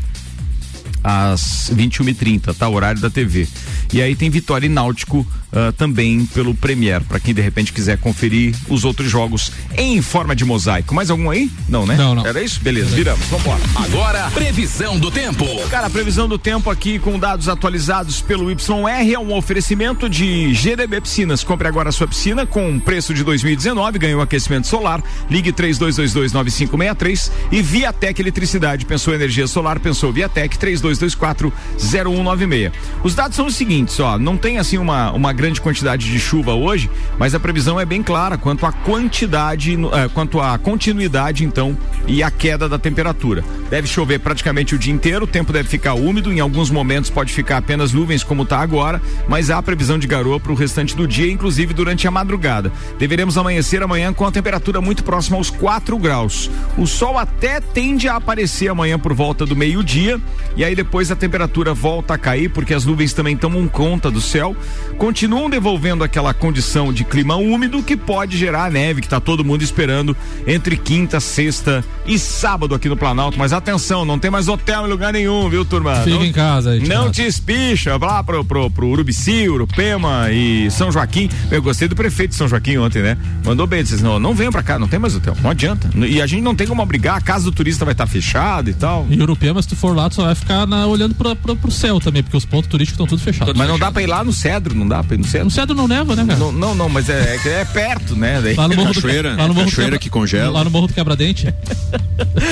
às 1.04 1.72
21h30, 1.74 2.56
tá? 2.56 2.68
Horário 2.68 3.02
da 3.02 3.10
TV. 3.10 3.48
E 3.94 4.02
aí 4.02 4.16
tem 4.16 4.30
Vitória 4.30 4.66
e 4.66 4.70
Náutico 4.70 5.26
uh, 5.52 5.72
também 5.74 6.26
pelo 6.26 6.54
Premier, 6.54 7.02
para 7.02 7.20
quem 7.20 7.34
de 7.34 7.42
repente 7.42 7.72
quiser 7.72 7.98
conferir 7.98 8.54
os 8.70 8.84
outros 8.84 9.10
jogos 9.10 9.52
em 9.78 10.02
forma 10.02 10.36
de 10.36 10.44
mosaico. 10.44 10.94
Mais 10.94 11.10
algum 11.10 11.30
aí? 11.30 11.50
Não, 11.70 11.86
né? 11.86 11.96
Não, 11.96 12.14
não. 12.14 12.26
Era 12.26 12.42
isso? 12.42 12.60
Beleza, 12.62 12.96
viramos. 12.96 13.26
Vambora. 13.28 13.62
Agora, 13.76 14.30
previsão 14.32 15.00
do 15.00 15.10
tempo. 15.10 15.46
Cara, 15.70 15.88
a 15.88 15.90
previsão 15.90 16.28
do 16.28 16.38
tempo 16.38 16.70
aqui 16.70 17.00
com 17.00 17.18
dados 17.18 17.48
atualizados 17.48 18.22
pelo 18.22 18.52
YR 18.52 19.14
é 19.14 19.20
um 19.20 19.34
oferecimento 19.34 20.10
de 20.10 20.54
GDB 20.54 21.02
Piscinas. 21.02 21.44
Compre 21.44 21.68
agora 21.68 21.90
a 21.90 21.92
sua 21.92 22.08
piscina 22.08 22.46
com 22.46 22.80
preço 22.80 23.14
de 23.14 23.24
2019, 23.24 24.00
ganhou 24.00 24.22
aquecimento 24.22 24.68
solar. 24.68 25.02
Ligue 25.30 25.52
32229563 25.54 27.32
e 27.52 27.62
Viatec 27.62 28.22
Eletricidade. 28.22 28.86
Pensou 28.86 29.14
energia 29.14 29.48
solar, 29.48 29.80
pensou 29.80 30.12
Viatec 30.12 30.58
32240196. 30.92 32.72
Os 33.04 33.16
dados 33.16 33.36
são 33.36 33.48
os 33.48 33.56
seguintes, 33.56 34.00
ó, 34.00 34.18
não 34.18 34.38
tem 34.38 34.58
assim 34.58 34.78
uma 34.78 35.12
uma 35.12 35.34
grande 35.34 35.60
quantidade 35.60 36.10
de 36.10 36.20
chuva 36.20 36.54
hoje, 36.54 36.90
mas 37.18 37.34
a 37.34 37.40
previsão 37.40 37.80
é 37.80 37.86
bem 37.86 38.04
clara 38.04 38.38
quanto 38.38 38.66
à 38.66 38.72
quantidade, 38.72 39.76
uh, 39.76 40.10
quanto 40.14 40.40
à 40.40 40.58
continuidade, 40.58 41.44
então, 41.44 41.78
e 42.08 42.24
a 42.24 42.32
queda 42.32 42.70
da 42.70 42.78
temperatura. 42.78 43.44
Deve 43.70 43.88
chover 43.88 44.20
praticamente 44.20 44.76
o 44.76 44.80
dia 44.80 44.94
inteiro, 44.94 45.26
o 45.26 45.28
tempo 45.28 45.52
deve 45.52 45.68
ficar 45.68 45.94
úmido, 45.96 46.32
em 46.32 46.40
alguns 46.40 46.70
momentos 46.70 47.10
pode 47.10 47.34
ficar 47.34 47.58
apenas 47.58 47.92
nuvens, 47.92 48.24
como 48.24 48.44
está 48.44 48.60
agora, 48.60 49.02
mas 49.28 49.50
há 49.50 49.62
previsão 49.62 49.98
de 49.98 50.08
garoa 50.08 50.40
para 50.40 50.52
o 50.52 50.56
restante 50.56 50.96
do 50.96 51.08
dia, 51.08 51.32
inclusive 51.32 51.74
durante 51.74 52.08
a 52.08 52.12
madrugada. 52.12 52.72
Deveremos 52.98 53.38
amanhecer 53.38 53.82
amanhã 53.82 54.14
com 54.14 54.26
a 54.26 54.32
temperatura 54.32 54.80
muito 54.80 55.04
próxima 55.04 55.38
aos 55.38 55.50
4 55.50 55.98
graus. 55.98 56.50
O 56.78 56.86
sol 56.86 57.18
até 57.18 57.60
tende 57.60 58.08
a 58.08 58.16
aparecer 58.16 58.70
amanhã 58.70 58.98
por 58.98 59.14
volta 59.14 59.46
do 59.46 59.56
meio-dia, 59.56 60.22
e 60.56 60.64
aí 60.64 60.76
depois 60.78 61.12
a 61.12 61.16
temperatura 61.16 61.74
volta 61.74 62.14
a 62.14 62.18
cair, 62.18 62.50
porque 62.50 62.74
as 62.74 62.86
nuvens 62.86 63.14
também 63.14 63.36
tomam 63.36 63.68
conta 63.68 64.10
do 64.10 64.22
céu. 64.22 64.56
Continua 64.98 65.18
continuam 65.18 65.50
devolvendo 65.50 66.04
aquela 66.04 66.32
condição 66.32 66.94
de 66.94 67.04
clima 67.04 67.36
úmido 67.36 67.82
que 67.82 67.98
pode 67.98 68.38
gerar 68.38 68.72
neve, 68.72 69.02
que 69.02 69.08
está 69.08 69.20
todo 69.20 69.44
mundo 69.44 69.64
esperando 69.64 70.16
entre 70.46 70.78
quinta, 70.78 71.20
sexta 71.20 71.84
e 72.06 72.20
sábado 72.20 72.76
aqui 72.76 72.88
no 72.88 72.96
Planalto. 72.96 73.36
Mas 73.36 73.52
atenção, 73.52 74.06
não 74.06 74.20
tem 74.20 74.30
mais 74.30 74.48
hotel 74.48 74.86
em 74.86 74.90
lugar 74.90 75.12
nenhum, 75.12 75.50
viu, 75.50 75.66
turma? 75.66 75.96
Fica 75.96 76.16
não, 76.16 76.24
em 76.24 76.32
casa. 76.32 76.72
Aí, 76.72 76.88
não 76.88 77.12
te 77.12 77.24
espicha, 77.24 77.98
lá 77.98 78.24
pro, 78.24 78.46
pro, 78.46 78.70
pro 78.70 78.88
Urubici, 78.88 79.50
Urupema 79.50 80.32
e 80.32 80.70
São 80.70 80.92
Joaquim. 80.92 81.30
Eu 81.50 81.64
gostei 81.64 81.88
do 81.88 81.96
prefeito 81.96 82.30
de 82.30 82.36
São 82.36 82.48
Joaquim 82.48 82.78
ontem, 82.78 83.02
né? 83.02 83.18
Mandou 83.44 83.66
bem, 83.66 83.84
disse, 83.84 84.04
não, 84.04 84.20
não 84.20 84.36
venham 84.36 84.52
pra 84.52 84.62
cá, 84.62 84.78
não 84.78 84.88
tem 84.88 85.00
mais 85.00 85.16
hotel, 85.16 85.36
não 85.42 85.50
adianta. 85.50 85.90
E 86.08 86.22
a 86.22 86.28
gente 86.28 86.44
não 86.44 86.56
tem 86.56 86.68
como 86.68 86.84
obrigar, 86.84 87.18
a 87.18 87.22
casa 87.22 87.46
do 87.46 87.52
turista 87.52 87.84
vai 87.84 87.94
estar 87.94 88.06
tá 88.06 88.12
fechada 88.12 88.70
e 88.70 88.74
tal. 88.74 89.08
E 89.10 89.20
Urupema, 89.20 89.62
se 89.62 89.68
tu 89.68 89.76
for 89.76 89.96
lá, 89.96 90.10
tu 90.10 90.16
só 90.16 90.26
vai 90.26 90.36
ficar 90.36 90.67
na, 90.68 90.86
olhando 90.86 91.16
pra, 91.16 91.36
pra, 91.36 91.56
pro 91.56 91.72
céu 91.72 92.00
também, 92.00 92.22
porque 92.22 92.38
os 92.38 92.46
pontos 92.46 92.70
turísticos 92.70 92.96
estão 92.96 93.08
tudo 93.08 93.22
fechados. 93.22 93.54
Mas 93.56 93.68
não 93.68 93.80
dá 93.80 93.92
pra 93.92 94.02
ir 94.02 94.08
lá 94.08 94.24
no 94.24 94.34
Cedro, 94.34 94.76
não 94.76 94.88
dá 94.88 95.04
pra 95.04 95.16
ir 95.16 95.20
no 95.20 95.26
Cedro? 95.26 95.46
No 95.46 95.52
Cedro 95.52 95.76
não 95.76 95.88
neva, 95.88 96.16
né, 96.16 96.26
cara? 96.26 96.40
Não, 96.40 96.52
não, 96.52 96.76
não 96.76 96.90
mas 96.90 97.10
é, 97.10 97.40
é, 97.46 97.50
é 97.62 97.66
perto, 97.66 98.16
né? 98.16 98.42
Daí. 98.42 98.56
Lá 98.56 98.68
no 98.68 98.76
Morro 98.76 98.94
cachoeira, 98.94 99.32
do, 99.32 99.38
lá 99.38 99.48
no 99.48 99.54
morro 99.54 99.66
cachoeira 99.66 99.92
quebra, 99.92 100.00
que 100.00 100.10
congela. 100.10 100.52
Lá 100.52 100.64
no 100.64 100.70
Morro 100.70 100.88
do 100.88 100.94
Quebra-Dente. 100.94 101.54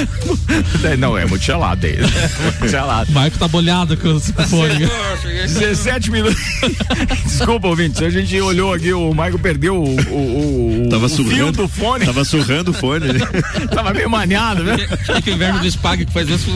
não, 0.97 1.17
é 1.17 1.25
muito 1.25 1.43
gelado 1.43 1.85
aí. 1.85 1.97
muito 1.99 2.67
gelado. 2.67 3.11
O 3.11 3.13
Maico 3.13 3.37
tá 3.37 3.47
bolhado 3.47 3.97
com 3.97 4.09
os 4.09 4.29
fone. 4.29 4.87
17 5.47 6.11
minutos. 6.11 6.35
Desculpa, 7.25 7.67
ouvinte, 7.67 8.03
a 8.03 8.09
gente 8.09 8.39
olhou 8.39 8.73
aqui, 8.73 8.93
o 8.93 9.13
Maico 9.13 9.39
perdeu 9.39 9.75
o, 9.75 9.95
o, 10.09 10.85
o, 10.85 10.89
tava 10.89 11.05
o 11.05 11.09
surrando, 11.09 11.35
fio 11.35 11.51
do 11.51 11.67
fone. 11.67 12.05
Tava 12.05 12.23
surrando 12.23 12.71
o 12.71 12.73
fone. 12.73 13.07
tava 13.73 13.93
meio 13.93 14.09
maniado, 14.09 14.63
né? 14.63 14.75
Acho 14.91 15.21
que 15.21 15.31
o 15.31 15.33
inverno 15.33 15.59
do 15.59 15.67
Spag 15.67 16.05
que 16.05 16.11
faz 16.11 16.29
isso. 16.29 16.49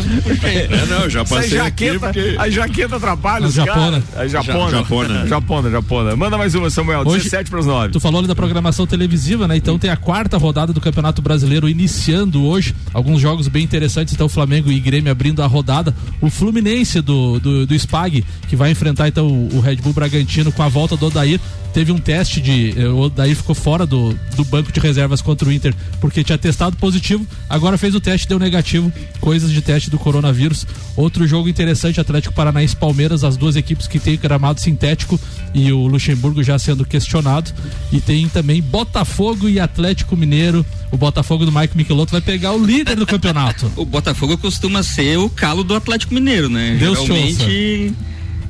É, 0.44 0.86
não, 0.86 1.10
já 1.10 1.24
passei 1.26 1.49
jaqueta, 1.50 2.00
porque... 2.00 2.36
A 2.38 2.50
jaqueta 2.50 2.96
atrapalha 2.96 3.48
os 3.48 3.54
japona. 3.54 4.04
A 4.16 4.28
japona. 4.28 4.72
japona. 4.72 5.28
Japona, 5.28 5.70
japona. 5.70 6.16
Manda 6.16 6.38
mais 6.38 6.56
uma, 6.56 6.70
Samuel. 6.70 7.02
Hoje, 7.06 7.24
17 7.24 7.50
para 7.50 7.60
os 7.60 7.66
9. 7.66 7.94
Tu 7.94 8.00
falou 8.00 8.20
ali 8.20 8.28
da 8.28 8.36
programação 8.36 8.86
televisiva, 8.86 9.48
né? 9.48 9.58
Então 9.58 9.78
tem 9.78 9.90
a 9.90 9.98
quarta 9.98 10.38
rodada 10.38 10.74
do 10.74 10.82
Campeonato 10.82 11.22
Brasileiro 11.22 11.70
iniciando 11.70 12.44
hoje. 12.44 12.76
Alguns 12.94 13.22
jogos 13.22 13.48
bem 13.48 13.64
interessantes. 13.64 14.14
Então, 14.14 14.28
Flamengo 14.30 14.72
e 14.72 14.80
Grêmio 14.80 15.12
abrindo 15.12 15.42
a 15.42 15.48
rodada. 15.48 15.94
O 16.22 16.30
Fluminense 16.30 17.02
do, 17.02 17.40
do, 17.40 17.66
do 17.66 17.76
Spag, 17.76 18.26
que 18.48 18.56
vai 18.56 18.72
enfrentar 18.72 19.08
então 19.08 19.28
o, 19.28 19.58
o 19.58 19.60
Red 19.60 19.78
Bull 19.78 19.94
Bragantino 19.94 20.52
com 20.52 20.64
a 20.64 20.68
volta 20.68 20.96
do 20.98 21.08
Odair 21.08 21.40
teve 21.74 21.92
um 21.92 22.00
teste 22.00 22.42
de. 22.42 22.74
Eh, 22.78 22.88
o 22.88 23.10
Daí 23.10 23.36
ficou 23.36 23.56
fora 23.56 23.86
do, 23.86 24.14
do 24.36 24.44
banco 24.44 24.72
de 24.72 24.80
reservas 24.80 25.22
contra 25.22 25.48
o 25.48 25.52
Inter 25.52 25.74
porque 26.00 26.24
tinha 26.24 26.38
testado 26.38 26.76
positivo. 26.78 27.26
Agora 27.50 27.78
fez 27.78 27.96
o 27.96 28.00
teste, 28.00 28.28
deu 28.28 28.40
negativo. 28.40 28.92
Coisas 29.20 29.52
de 29.52 29.62
teste 29.62 29.90
do 29.90 29.98
coronavírus. 29.98 30.66
Outro 30.96 31.28
jogo 31.28 31.39
interessante: 31.48 32.02
Atlético 32.02 32.34
Paranaense 32.34 32.76
Palmeiras, 32.76 33.24
as 33.24 33.38
duas 33.38 33.56
equipes 33.56 33.88
que 33.88 34.00
têm 34.00 34.18
gramado 34.18 34.60
sintético 34.60 35.20
e 35.54 35.72
o 35.72 35.88
Luxemburgo 35.88 36.44
já 36.44 36.58
sendo 36.58 36.86
questionado. 36.86 37.52
E 37.92 38.02
tem 38.02 38.28
também 38.28 38.62
Botafogo 38.62 39.48
e 39.48 39.60
Atlético 39.60 40.18
Mineiro. 40.18 40.66
O 40.92 40.98
Botafogo 40.98 41.46
do 41.46 41.52
Mike 41.52 41.78
Michelotto 41.78 42.12
vai 42.12 42.22
pegar 42.22 42.52
o 42.54 42.66
líder 42.66 42.96
do 42.96 43.06
campeonato. 43.06 43.72
o 43.78 43.86
Botafogo 43.86 44.38
costuma 44.38 44.82
ser 44.82 45.18
o 45.18 45.30
calo 45.30 45.64
do 45.64 45.76
Atlético 45.76 46.14
Mineiro, 46.14 46.50
né? 46.50 46.78
Deus 46.80 47.00
Geralmente 47.00 47.94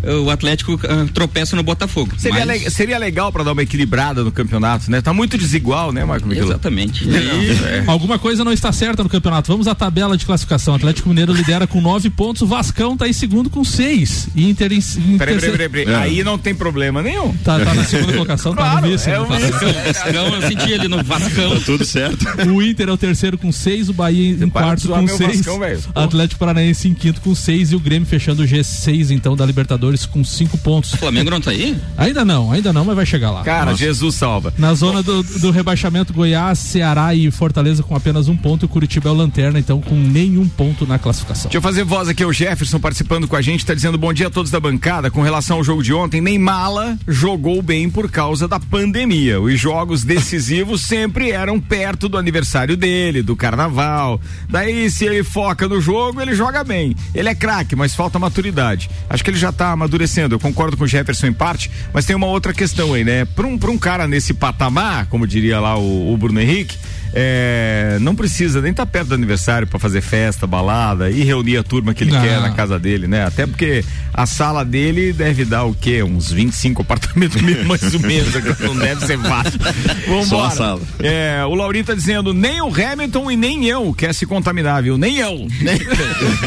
o 0.04 0.30
Atlético 0.30 0.74
uh, 0.74 1.08
tropeça 1.14 1.56
no 1.56 1.64
Botafogo. 1.64 2.14
Seria, 2.18 2.46
mas... 2.46 2.64
le 2.64 2.70
seria 2.70 2.98
legal 2.98 3.32
para 3.32 3.44
dar 3.44 3.52
uma 3.52 3.64
equilibrada 3.64 4.24
no 4.24 4.32
campeonato, 4.32 4.90
né? 4.90 5.02
Tá 5.02 5.14
muito 5.14 5.38
desigual, 5.38 5.92
né, 5.92 6.06
Marco 6.06 6.28
Miguel? 6.28 6.46
Exatamente. 6.46 7.08
E... 7.08 7.50
É. 7.70 7.84
Alguma 7.88 8.18
coisa 8.18 8.44
não 8.44 8.52
está 8.52 8.72
certa 8.72 9.04
no 9.04 9.10
campeonato. 9.10 9.52
Vamos 9.52 9.68
à 9.68 9.76
tabela 9.76 10.16
de 10.16 10.26
classificação. 10.26 10.76
Atlético 10.76 11.10
Mineiro 11.10 11.34
lidera 11.34 11.68
com 11.68 11.82
nove 11.82 12.10
pontos, 12.10 12.48
Vascão 12.48 12.96
tá 12.96 13.08
em 13.08 13.14
segundo 13.14 13.50
com 13.50 13.64
seis. 13.64 14.28
Inter 14.36 14.72
em, 14.72 14.78
em 14.78 15.18
peraí, 15.18 15.36
peraí, 15.36 15.52
peraí, 15.52 15.70
peraí. 15.70 15.94
É. 15.94 15.98
Aí 15.98 16.24
não 16.24 16.38
tem 16.38 16.56
problema 16.56 17.02
nenhum. 17.02 17.34
Tá, 17.44 17.60
tá 17.60 17.74
na 17.74 17.84
segunda 17.84 18.14
colocação, 18.14 18.54
claro, 18.54 18.76
tá 18.76 18.82
no 18.82 18.88
vice. 18.88 19.10
É 19.10 19.20
o 19.20 19.26
vice. 19.26 19.52
Vascão, 19.52 20.36
eu 20.36 20.42
senti 20.48 20.72
ele 20.72 20.88
no 20.88 21.04
Vascão. 21.04 21.56
Tá 21.56 21.62
tudo 21.66 21.86
certo. 21.86 22.26
O 22.50 22.62
Inter 22.62 22.90
é 22.90 22.92
o 22.92 22.98
terceiro 22.98 23.38
com 23.38 23.52
seis, 23.52 23.90
o 23.90 23.94
Bahia 23.94 24.32
em, 24.32 24.44
em 24.44 24.50
quarto 24.50 24.88
com 24.88 25.08
seis. 25.08 25.42
Vascão, 25.42 25.60
Atlético 25.96 26.40
Paranaense 26.40 26.88
em 26.88 26.94
quinto 26.94 27.22
com 27.22 27.36
seis 27.36 27.72
e 27.72 27.76
o 27.76 27.80
Grêmio 27.80 28.08
fechando 28.08 28.44
o 28.44 28.46
G6 28.46 29.12
então 29.12 29.36
da 29.36 29.46
Libertadores 29.46 29.89
com 30.06 30.24
cinco 30.24 30.58
pontos. 30.58 30.94
O 30.94 30.98
Flamengo 30.98 31.30
não 31.30 31.42
tá 31.42 31.52
aí? 31.52 31.78
Ainda 31.98 32.24
não, 32.24 32.52
ainda 32.52 32.72
não, 32.72 32.86
mas 32.86 32.96
vai 32.96 33.06
chegar 33.06 33.32
lá. 33.32 33.44
Cara, 33.44 33.72
Nossa. 33.72 33.78
Jesus 33.78 34.16
salva. 34.16 34.54
Na 34.58 34.74
zona 34.74 35.02
do, 35.02 35.24
do, 35.24 35.52
rebaixamento, 35.52 36.14
Goiás, 36.14 36.60
Ceará 36.60 37.14
e 37.14 37.30
Fortaleza 37.32 37.84
com 37.84 37.96
apenas 37.96 38.28
um 38.28 38.36
ponto. 38.36 38.64
E 38.64 38.68
o 38.68 38.70
Curitiba 38.70 39.10
é 39.10 39.12
o 39.12 39.16
lanterna, 39.16 39.60
então 39.60 39.82
com 39.82 39.96
nenhum 39.96 40.48
ponto 40.48 40.86
na 40.86 41.00
classificação. 41.00 41.44
Deixa 41.44 41.58
eu 41.58 41.62
fazer 41.62 41.84
voz 41.84 42.08
aqui, 42.08 42.24
o 42.24 42.34
Jefferson 42.34 42.80
participando 42.80 43.28
com 43.28 43.36
a 43.36 43.42
gente, 43.42 43.66
tá 43.66 43.74
dizendo 43.74 43.98
bom 43.98 44.14
dia 44.14 44.28
a 44.28 44.30
todos 44.30 44.52
da 44.52 44.60
bancada. 44.60 45.10
Com 45.10 45.22
relação 45.22 45.58
ao 45.58 45.64
jogo 45.64 45.84
de 45.84 45.94
ontem, 45.94 46.22
nem 46.22 46.38
mala 46.38 46.98
jogou 47.08 47.62
bem 47.62 47.90
por 47.90 48.10
causa 48.10 48.48
da 48.48 48.60
pandemia. 48.60 49.40
Os 49.40 49.60
jogos 49.60 50.04
decisivos 50.04 50.82
sempre 50.86 51.32
eram 51.32 51.60
perto 51.60 52.10
do 52.10 52.18
aniversário 52.18 52.76
dele, 52.76 53.22
do 53.22 53.36
carnaval. 53.36 54.20
Daí, 54.50 54.90
se 54.90 55.06
ele 55.06 55.24
foca 55.24 55.68
no 55.68 55.82
jogo, 55.82 56.22
ele 56.22 56.36
joga 56.36 56.64
bem. 56.64 56.96
Ele 57.14 57.30
é 57.30 57.36
craque, 57.36 57.76
mas 57.76 57.96
falta 57.96 58.20
maturidade. 58.20 58.90
Acho 59.10 59.24
que 59.24 59.30
ele 59.30 59.38
já 59.38 59.52
tá 59.52 59.76
amadurecendo. 59.80 60.36
Eu 60.36 60.40
concordo 60.40 60.76
com 60.76 60.84
o 60.84 60.88
Jefferson 60.88 61.28
em 61.28 61.34
parte, 61.34 61.72
mas 61.94 62.06
tem 62.06 62.16
uma 62.16 62.28
outra 62.28 62.54
questão 62.54 62.94
aí, 62.94 63.04
né? 63.04 63.26
Para 63.26 63.48
um, 63.48 63.54
um 63.54 63.78
cara 63.78 64.08
nesse 64.08 64.34
patamar, 64.34 65.08
como 65.08 65.26
diria 65.26 65.60
lá 65.60 65.78
o, 65.78 66.14
o 66.14 66.18
Bruno 66.18 66.40
Henrique, 66.40 66.78
é, 67.14 67.98
não 68.02 68.16
precisa 68.16 68.62
nem 68.62 68.72
estar 68.72 68.86
tá 68.86 68.92
perto 68.92 69.10
do 69.10 69.16
aniversário 69.16 69.68
para 69.68 69.80
fazer 69.80 70.02
festa, 70.02 70.46
balada 70.46 71.10
e 71.10 71.24
reunir 71.24 71.58
a 71.58 71.64
turma 71.64 71.94
que 71.94 72.04
ele 72.04 72.12
não. 72.12 72.22
quer 72.22 72.40
na 72.40 72.52
casa 72.52 72.78
dele, 72.78 73.08
né? 73.08 73.26
Até 73.26 73.48
porque 73.48 73.84
a 74.14 74.26
sala 74.26 74.64
dele 74.64 75.12
deve 75.14 75.46
dar 75.46 75.64
o 75.64 75.74
quê? 75.74 76.04
Uns 76.04 76.32
25 76.32 76.82
apartamentos 76.82 77.42
mais 77.66 77.94
ou 77.94 78.00
menos, 78.00 78.34
não 78.60 78.76
deve 78.76 79.06
ser 79.06 79.18
fácil. 79.20 79.60
Vamos 80.08 80.28
embora. 80.28 80.80
É, 81.00 81.44
o 81.46 81.56
Laurinho 81.56 81.86
tá 81.86 81.94
dizendo, 81.94 82.34
nem 82.34 82.62
o 82.62 82.68
Hamilton 82.68 83.32
e 83.32 83.38
nem 83.38 83.66
eu 83.66 83.94
quer 83.94 84.14
se 84.14 84.26
contaminar, 84.26 84.84
viu? 84.84 84.98
Nem 84.98 85.18
eu. 85.18 85.48
Nem... 85.62 85.80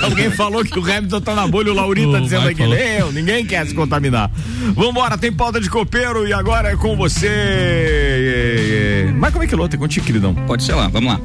Alguém 0.02 0.30
falou 0.30 0.64
que 0.64 0.78
o 0.78 0.82
Hamilton 0.82 1.20
tá 1.20 1.34
na 1.34 1.46
bolha, 1.46 1.72
o 1.72 1.74
Laurinho 1.74 2.12
tá 2.12 2.20
dizendo 2.20 2.48
aqui, 2.48 2.66
nem 2.66 2.98
eu, 2.98 3.12
ninguém 3.12 3.44
quer 3.44 3.66
se 3.66 3.74
contaminar. 3.74 4.30
Vambora, 4.74 5.18
tem 5.18 5.32
pauta 5.32 5.60
de 5.60 5.68
copeiro 5.68 6.26
e 6.26 6.32
agora 6.32 6.72
é 6.72 6.76
com 6.76 6.96
você. 6.96 8.82
É... 9.12 9.18
Mas 9.18 9.32
como 9.32 9.44
é 9.44 9.46
que 9.46 9.54
é? 9.54 9.78
Contigo, 9.78 10.06
queridão. 10.06 10.34
Pode 10.34 10.62
ser 10.62 10.74
lá, 10.74 10.88
vamos 10.88 11.12
lá. 11.12 11.20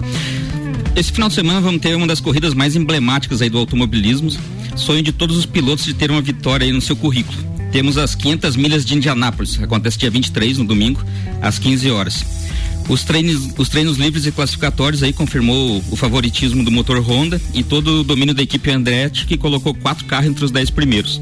Esse 0.95 1.11
final 1.11 1.29
de 1.29 1.35
semana 1.35 1.61
vamos 1.61 1.81
ter 1.81 1.95
uma 1.95 2.07
das 2.07 2.19
corridas 2.19 2.53
mais 2.53 2.75
emblemáticas 2.75 3.41
aí 3.41 3.49
do 3.49 3.57
automobilismo. 3.57 4.31
sonho 4.75 5.01
de 5.01 5.11
todos 5.11 5.37
os 5.37 5.45
pilotos 5.45 5.85
de 5.85 5.93
ter 5.93 6.11
uma 6.11 6.21
vitória 6.21 6.65
aí 6.65 6.71
no 6.71 6.81
seu 6.81 6.95
currículo. 6.95 7.37
Temos 7.71 7.97
as 7.97 8.15
500 8.15 8.55
milhas 8.55 8.85
de 8.85 8.95
Indianápolis, 8.95 9.61
acontece 9.61 9.97
dia 9.97 10.09
23, 10.09 10.57
no 10.57 10.65
domingo, 10.65 11.03
às 11.41 11.59
15 11.59 11.91
horas. 11.91 12.25
Os 12.87 13.03
treinos, 13.03 13.49
os 13.57 13.67
treinos 13.67 13.97
livres 13.97 14.25
e 14.25 14.31
classificatórios 14.31 15.03
aí 15.03 15.11
confirmou 15.11 15.83
o 15.91 15.95
favoritismo 15.95 16.63
do 16.63 16.71
motor 16.71 16.99
Honda 16.99 17.41
e 17.53 17.61
todo 17.61 18.01
o 18.01 18.03
domínio 18.03 18.33
da 18.33 18.41
equipe 18.41 18.71
Andretti, 18.71 19.25
que 19.25 19.37
colocou 19.37 19.73
quatro 19.73 20.05
carros 20.05 20.29
entre 20.29 20.45
os 20.45 20.51
dez 20.51 20.69
primeiros. 20.69 21.21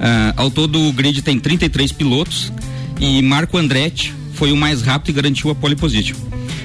Ah, 0.00 0.34
ao 0.36 0.50
todo, 0.50 0.88
o 0.88 0.92
grid 0.92 1.22
tem 1.22 1.38
33 1.38 1.92
pilotos 1.92 2.52
e 3.00 3.22
Marco 3.22 3.56
Andretti 3.56 4.12
foi 4.38 4.52
o 4.52 4.56
mais 4.56 4.82
rápido 4.82 5.10
e 5.10 5.12
garantiu 5.14 5.50
a 5.50 5.54
pole 5.54 5.74
position. 5.74 6.16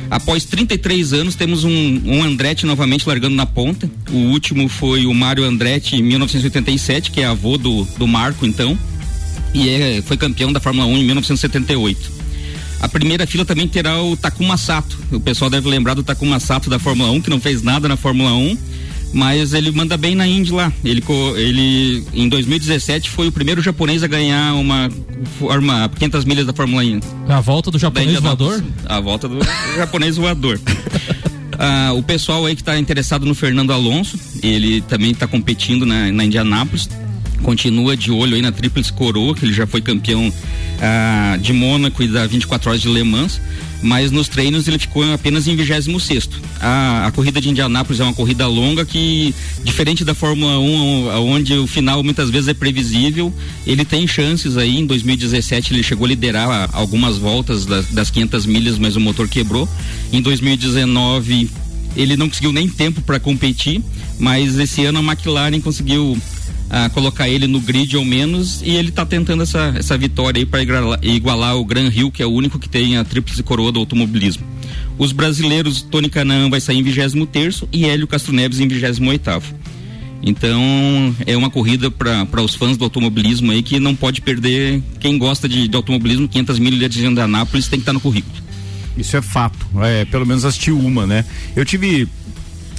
Após 0.09 0.45
33 0.45 1.11
anos, 1.11 1.33
temos 1.33 1.63
um, 1.63 2.01
um 2.05 2.23
Andretti 2.23 2.67
novamente 2.67 3.07
largando 3.07 3.35
na 3.35 3.47
ponta. 3.47 3.89
O 4.11 4.17
último 4.17 4.69
foi 4.69 5.07
o 5.07 5.13
Mário 5.13 5.43
Andretti 5.43 5.95
em 5.95 6.03
1987, 6.03 7.09
que 7.09 7.21
é 7.21 7.25
avô 7.25 7.57
do, 7.57 7.83
do 7.97 8.07
Marco, 8.07 8.45
então, 8.45 8.77
e 9.55 9.69
é, 9.69 10.01
foi 10.03 10.15
campeão 10.17 10.53
da 10.53 10.59
Fórmula 10.59 10.85
1 10.85 10.97
em 10.97 11.03
1978. 11.03 12.11
A 12.79 12.87
primeira 12.87 13.25
fila 13.25 13.43
também 13.43 13.67
terá 13.67 14.03
o 14.03 14.15
Takuma 14.15 14.55
Sato. 14.55 14.95
O 15.11 15.19
pessoal 15.19 15.49
deve 15.49 15.67
lembrar 15.67 15.95
do 15.95 16.03
Takuma 16.03 16.39
Sato 16.39 16.69
da 16.69 16.77
Fórmula 16.77 17.09
1, 17.09 17.21
que 17.21 17.29
não 17.31 17.39
fez 17.39 17.63
nada 17.63 17.87
na 17.87 17.97
Fórmula 17.97 18.33
1, 18.33 18.57
mas 19.13 19.53
ele 19.53 19.71
manda 19.71 19.95
bem 19.95 20.15
na 20.15 20.27
Indy 20.27 20.51
lá. 20.51 20.73
Ele, 20.83 21.03
ele 21.37 22.03
em 22.13 22.27
2017 22.27 23.09
foi 23.09 23.27
o 23.27 23.31
primeiro 23.31 23.61
japonês 23.61 24.03
a 24.03 24.07
ganhar 24.07 24.55
uma 24.55 24.89
forma 25.39 25.89
500 25.95 26.25
milhas 26.25 26.45
da 26.45 26.53
Fórmula 26.53 26.83
1. 26.83 26.99
A 27.29 27.39
volta 27.39 27.69
do 27.69 27.77
japonês 27.77 28.19
voador? 28.19 28.63
A 28.85 28.99
volta 28.99 29.27
do 29.29 29.39
japonês 29.77 30.17
voador. 30.17 30.59
Ah, 31.59 31.93
o 31.93 32.01
pessoal 32.01 32.45
aí 32.45 32.55
que 32.55 32.61
está 32.61 32.77
interessado 32.77 33.25
no 33.25 33.35
Fernando 33.35 33.71
Alonso, 33.71 34.17
ele 34.41 34.81
também 34.81 35.11
está 35.11 35.27
competindo 35.27 35.85
na, 35.85 36.11
na 36.11 36.25
Indianápolis 36.25 36.89
continua 37.43 37.95
de 37.95 38.09
olho 38.09 38.35
aí 38.35 38.41
na 38.41 38.51
Tríplice 38.51 38.91
Coroa, 38.91 39.35
que 39.35 39.45
ele 39.45 39.53
já 39.53 39.67
foi 39.67 39.81
campeão 39.81 40.33
ah, 40.81 41.37
de 41.39 41.53
Mônaco 41.53 42.01
e 42.01 42.07
da 42.07 42.25
24 42.25 42.69
horas 42.69 42.81
de 42.81 42.89
Le 42.89 43.03
Mans, 43.03 43.39
mas 43.81 44.09
nos 44.09 44.27
treinos 44.27 44.67
ele 44.67 44.79
ficou 44.79 45.03
apenas 45.13 45.47
em 45.47 45.55
26 45.55 46.29
a, 46.59 47.07
a 47.07 47.11
corrida 47.11 47.41
de 47.41 47.49
Indianápolis 47.49 47.99
é 47.99 48.03
uma 48.03 48.13
corrida 48.13 48.47
longa 48.47 48.85
que, 48.85 49.35
diferente 49.63 50.05
da 50.05 50.13
Fórmula 50.13 50.57
1, 50.57 51.07
onde 51.29 51.53
o 51.55 51.67
final 51.67 52.01
muitas 52.01 52.29
vezes 52.29 52.47
é 52.47 52.53
previsível, 52.53 53.33
ele 53.67 53.83
tem 53.83 54.07
chances 54.07 54.55
aí. 54.55 54.79
Em 54.79 54.85
2017 54.85 55.73
ele 55.73 55.83
chegou 55.83 56.05
a 56.05 56.09
liderar 56.09 56.69
algumas 56.71 57.17
voltas 57.17 57.65
das, 57.65 57.87
das 57.87 58.09
500 58.09 58.45
milhas, 58.45 58.77
mas 58.77 58.95
o 58.95 59.01
motor 59.01 59.27
quebrou. 59.27 59.67
Em 60.11 60.21
2019 60.21 61.49
ele 61.95 62.15
não 62.15 62.29
conseguiu 62.29 62.51
nem 62.51 62.67
tempo 62.67 63.01
para 63.01 63.19
competir, 63.19 63.81
mas 64.17 64.57
esse 64.57 64.85
ano 64.85 64.99
a 64.99 65.03
McLaren 65.03 65.59
conseguiu 65.59 66.17
a 66.73 66.89
colocar 66.89 67.29
ele 67.29 67.45
no 67.45 67.59
grid 67.59 67.95
ou 67.95 68.03
menos 68.03 68.63
e 68.63 68.71
ele 68.71 68.89
está 68.89 69.05
tentando 69.05 69.43
essa, 69.43 69.75
essa 69.77 69.95
vitória 69.95 70.39
aí 70.39 70.45
para 70.45 70.63
igualar, 70.63 70.99
igualar, 71.03 71.55
o 71.55 71.63
Gran 71.63 71.87
Rio, 71.87 72.09
que 72.09 72.23
é 72.23 72.25
o 72.25 72.31
único 72.31 72.57
que 72.57 72.67
tem 72.67 72.97
a 72.97 73.03
tríplice 73.03 73.43
coroa 73.43 73.71
do 73.71 73.79
automobilismo. 73.79 74.43
Os 74.97 75.11
brasileiros, 75.11 75.83
Tony 75.83 76.09
Canaan 76.09 76.49
vai 76.49 76.59
sair 76.59 76.79
em 76.79 76.83
23 76.83 77.65
e 77.71 77.85
Hélio 77.85 78.07
Castro 78.07 78.33
Neves 78.33 78.59
em 78.59 78.67
28 78.67 79.03
então 80.25 81.15
é 81.27 81.37
uma 81.37 81.49
corrida 81.51 81.91
para 81.91 82.41
os 82.41 82.55
fãs 82.55 82.75
do 82.75 82.85
automobilismo 82.85 83.51
aí 83.51 83.61
que 83.61 83.79
não 83.79 83.93
pode 83.93 84.21
perder. 84.21 84.81
Quem 84.99 85.17
gosta 85.17 85.47
de, 85.47 85.67
de 85.67 85.75
automobilismo, 85.75 86.27
500 86.27 86.57
milhas 86.59 86.89
de 86.89 87.05
Indianápolis 87.05 87.67
tem 87.67 87.77
que 87.77 87.83
estar 87.83 87.91
tá 87.91 87.93
no 87.93 87.99
currículo. 87.99 88.41
Isso 88.97 89.15
é 89.15 89.21
fato. 89.21 89.67
É, 89.81 90.05
pelo 90.05 90.25
menos 90.25 90.43
assistir 90.43 90.71
uma, 90.71 91.05
né? 91.05 91.25
Eu 91.55 91.65
tive 91.65 92.07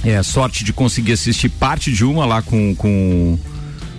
é, 0.03 0.21
sorte 0.23 0.63
de 0.63 0.73
conseguir 0.73 1.13
assistir 1.13 1.47
parte 1.47 1.93
de 1.93 2.03
uma 2.03 2.25
lá 2.25 2.41
com, 2.41 2.75
com 2.75 3.37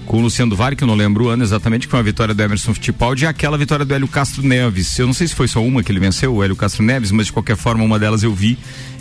com 0.07 0.18
o 0.18 0.20
Luciano 0.20 0.50
Duvari, 0.50 0.76
que 0.76 0.84
eu 0.84 0.88
não 0.88 0.94
lembro 0.94 1.24
o 1.24 1.28
ano 1.28 1.42
exatamente, 1.42 1.86
que 1.86 1.90
foi 1.90 1.98
uma 1.98 2.04
vitória 2.04 2.34
do 2.34 2.42
Emerson 2.42 2.72
Fittipaldi, 2.72 3.24
e 3.24 3.26
aquela 3.26 3.59
vitória 3.59 3.84
do 3.84 3.92
Hélio 3.92 4.09
Castro 4.09 4.42
Neves. 4.42 4.98
Eu 4.98 5.07
não 5.07 5.12
sei 5.12 5.26
se 5.26 5.34
foi 5.34 5.48
só 5.48 5.62
uma 5.62 5.82
que 5.82 5.92
ele 5.92 6.00
venceu, 6.00 6.34
o 6.34 6.42
Hélio 6.42 6.57
Castro 6.57 6.82
Neves, 6.82 7.11
mas 7.11 7.26
de 7.26 7.32
qualquer 7.32 7.57
forma 7.57 7.84
uma 7.84 7.98
delas 7.98 8.22
eu 8.22 8.32
vi. 8.32 8.57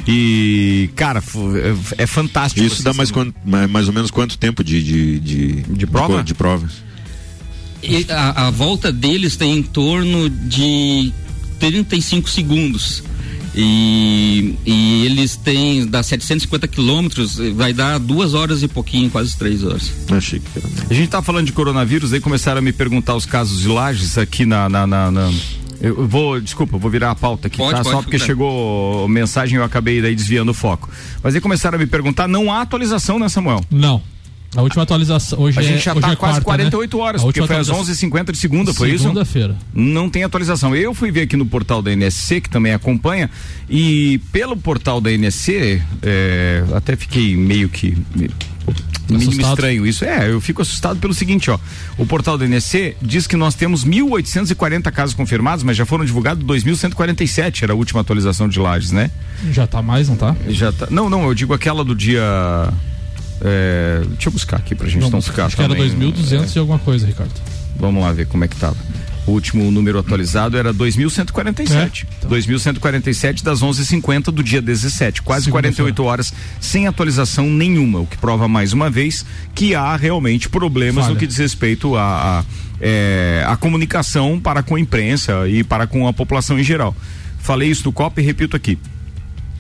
E, 0.08 0.90
cara, 0.96 1.24
é, 1.98 2.04
é 2.04 2.08
fantástico. 2.08 2.66
Isso 2.66 2.84
dá 2.84 2.94
mais, 2.94 3.12
quanto, 3.12 3.34
mais 3.46 3.88
ou 3.88 3.94
menos 3.94 4.12
quanto 4.12 4.38
tempo 4.38 4.64
de, 4.64 4.84
de, 4.84 5.20
de, 5.20 5.62
de 5.62 5.88
prova? 5.88 6.18
De, 6.18 6.26
de 6.26 6.34
provas? 6.34 6.84
E 7.82 8.06
a, 8.10 8.48
a 8.48 8.50
volta 8.50 8.92
deles 8.92 9.36
tem 9.36 9.58
em 9.58 9.64
torno 9.64 10.30
de 10.30 11.12
35 11.60 12.30
segundos. 12.30 13.04
E, 13.58 14.56
e 14.66 15.06
eles 15.06 15.38
têm, 15.38 15.88
dá 15.88 16.04
750 16.04 16.68
quilômetros, 16.68 17.38
vai 17.56 17.72
dar 17.72 17.98
duas 18.00 18.34
horas 18.34 18.62
e 18.62 18.68
pouquinho, 18.68 19.10
quase 19.10 19.38
três 19.38 19.64
horas. 19.64 19.92
Achei 20.12 20.40
que 20.40 20.48
era. 20.58 20.68
A 20.90 20.94
gente 20.94 21.10
tá 21.10 21.22
falando 21.22 21.46
de 21.46 21.54
coronavírus, 21.54 22.12
aí 22.12 22.20
começaram 22.20 22.60
a 22.60 22.62
me 22.62 22.74
perguntar 22.74 23.16
os 23.16 23.26
casos 23.26 23.62
de 23.62 23.68
lajes 23.70 24.18
aqui 24.18 24.46
na, 24.46 24.68
na, 24.68 24.86
na, 24.86 25.10
na... 25.10 25.32
Eu 25.80 26.08
vou, 26.08 26.40
desculpa, 26.42 26.78
vou 26.78 26.92
virar 26.92 27.12
a 27.12 27.16
pauta 27.16 27.48
aqui, 27.48 27.58
pode, 27.58 27.78
tá? 27.78 27.84
Pode, 27.84 27.96
Só 27.96 28.02
porque 28.02 28.20
chegou 28.20 29.08
mensagem 29.08 29.56
e 29.56 29.60
eu 29.60 29.64
acabei 29.64 30.02
daí 30.02 30.16
desviando 30.16 30.52
o 30.52 30.54
foco. 30.54 30.90
Mas 31.24 31.34
aí 31.36 31.40
começaram 31.40 31.78
a 31.78 31.80
me 31.80 31.88
perguntar, 31.88 32.28
não 32.28 32.52
há 32.52 32.62
atualização, 32.62 33.20
né, 33.20 33.30
Samuel? 33.30 33.62
Não. 33.72 34.02
A 34.56 34.62
última 34.62 34.84
atualização 34.84 35.40
hoje 35.40 35.60
A 35.60 35.62
gente 35.62 35.84
já 35.84 35.94
está 35.94 36.10
é, 36.10 36.14
é 36.14 36.16
quase 36.16 36.42
quarta, 36.42 36.64
48 36.64 36.98
né? 36.98 37.04
horas, 37.04 37.22
porque 37.22 37.46
foi 37.46 37.58
às 37.58 37.70
11h50 37.70 38.32
de 38.32 38.38
segunda, 38.38 38.74
foi 38.74 38.92
isso? 38.92 39.04
Segunda-feira. 39.04 39.56
Não 39.74 40.10
tem 40.10 40.24
atualização. 40.24 40.76
Eu 40.76 40.94
fui 40.94 41.12
ver 41.12 41.22
aqui 41.22 41.36
no 41.36 41.46
portal 41.46 41.82
da 41.82 41.92
NSC, 41.92 42.42
que 42.42 42.50
também 42.50 42.74
acompanha, 42.74 43.30
e 43.70 44.20
pelo 44.32 44.56
portal 44.56 45.02
da 45.02 45.12
NSC, 45.12 45.82
é, 46.02 46.64
até 46.74 46.96
fiquei 46.96 47.36
meio 47.36 47.68
que 47.70 47.98
mínimo 49.10 49.42
estranho 49.42 49.86
isso. 49.86 50.06
É, 50.06 50.30
eu 50.30 50.42
fico 50.42 50.62
assustado 50.62 51.00
pelo 51.00 51.14
seguinte, 51.14 51.52
ó. 51.52 51.60
O 51.98 52.06
portal 52.06 52.38
do 52.38 52.46
NSC 52.46 52.96
diz 53.02 53.28
que 53.28 53.36
nós 53.36 53.56
temos 53.56 53.86
1.840 53.86 54.92
casos 54.92 55.16
confirmados, 55.16 55.64
mas 55.64 55.78
já 55.78 55.86
foram 55.86 56.06
divulgados 56.06 56.44
2.147, 56.44 57.64
era 57.64 57.74
a 57.74 57.76
última 57.76 58.02
atualização 58.02 58.48
de 58.48 58.60
lajes, 58.60 58.92
né? 58.92 59.12
Já 59.52 59.68
tá 59.68 59.82
mais, 59.82 60.10
não 60.10 60.16
tá? 60.16 60.36
Já 60.48 60.72
tá. 60.72 60.88
Não, 60.90 61.10
não, 61.10 61.26
eu 61.26 61.34
digo 61.34 61.54
aquela 61.54 61.84
do 61.84 61.96
dia 61.96 62.24
é, 63.42 64.02
deixa 64.10 64.30
eu 64.30 64.34
buscar 64.34 64.58
aqui 64.58 64.76
pra 64.76 64.88
gente 64.88 65.02
Vamos, 65.02 65.14
não 65.14 65.22
ficar. 65.22 65.46
Acho 65.46 65.58
também, 65.58 65.78
que 65.78 65.84
era 65.84 66.12
2.200 66.14 66.44
é, 66.44 66.56
e 66.56 66.60
alguma 66.60 66.80
coisa, 66.80 67.06
Ricardo. 67.06 67.34
Vamos 67.78 68.02
lá 68.02 68.12
ver 68.14 68.28
como 68.28 68.44
é 68.44 68.48
que 68.48 68.56
tava. 68.56 68.78
O 69.28 69.32
último 69.32 69.72
número 69.72 69.98
atualizado 69.98 70.56
era 70.56 70.72
2.147. 70.72 71.72
É, 71.72 72.08
então. 72.18 72.30
2.147 72.30 73.44
das 73.44 73.62
11h50 73.62 74.26
do 74.26 74.44
dia 74.44 74.62
17. 74.62 75.24
Quase 75.24 75.50
48 75.50 76.04
horas 76.04 76.32
sem 76.62 76.88
atualização 76.88 77.50
nenhuma. 77.50 78.00
O 78.00 78.06
que 78.06 78.18
prova 78.18 78.48
mais 78.48 78.72
uma 78.72 78.90
vez 78.90 79.26
que 79.54 79.74
há 79.74 79.96
realmente 79.96 80.48
problemas 80.48 81.06
Falha. 81.06 81.14
no 81.14 81.20
que 81.20 81.26
diz 81.26 81.38
respeito 81.38 81.96
à 81.96 82.02
a, 82.02 82.40
a, 82.40 82.46
é, 82.80 83.44
a 83.48 83.58
comunicação 83.58 84.40
para 84.40 84.62
com 84.62 84.76
a 84.76 84.80
imprensa 84.80 85.48
e 85.48 85.64
para 85.64 85.88
com 85.88 86.08
a 86.08 86.14
população 86.14 86.60
em 86.60 86.64
geral. 86.64 86.96
Falei 87.40 87.70
isso 87.70 87.84
no 87.86 87.92
COP 87.92 88.22
e 88.22 88.24
repito 88.24 88.56
aqui 88.56 88.78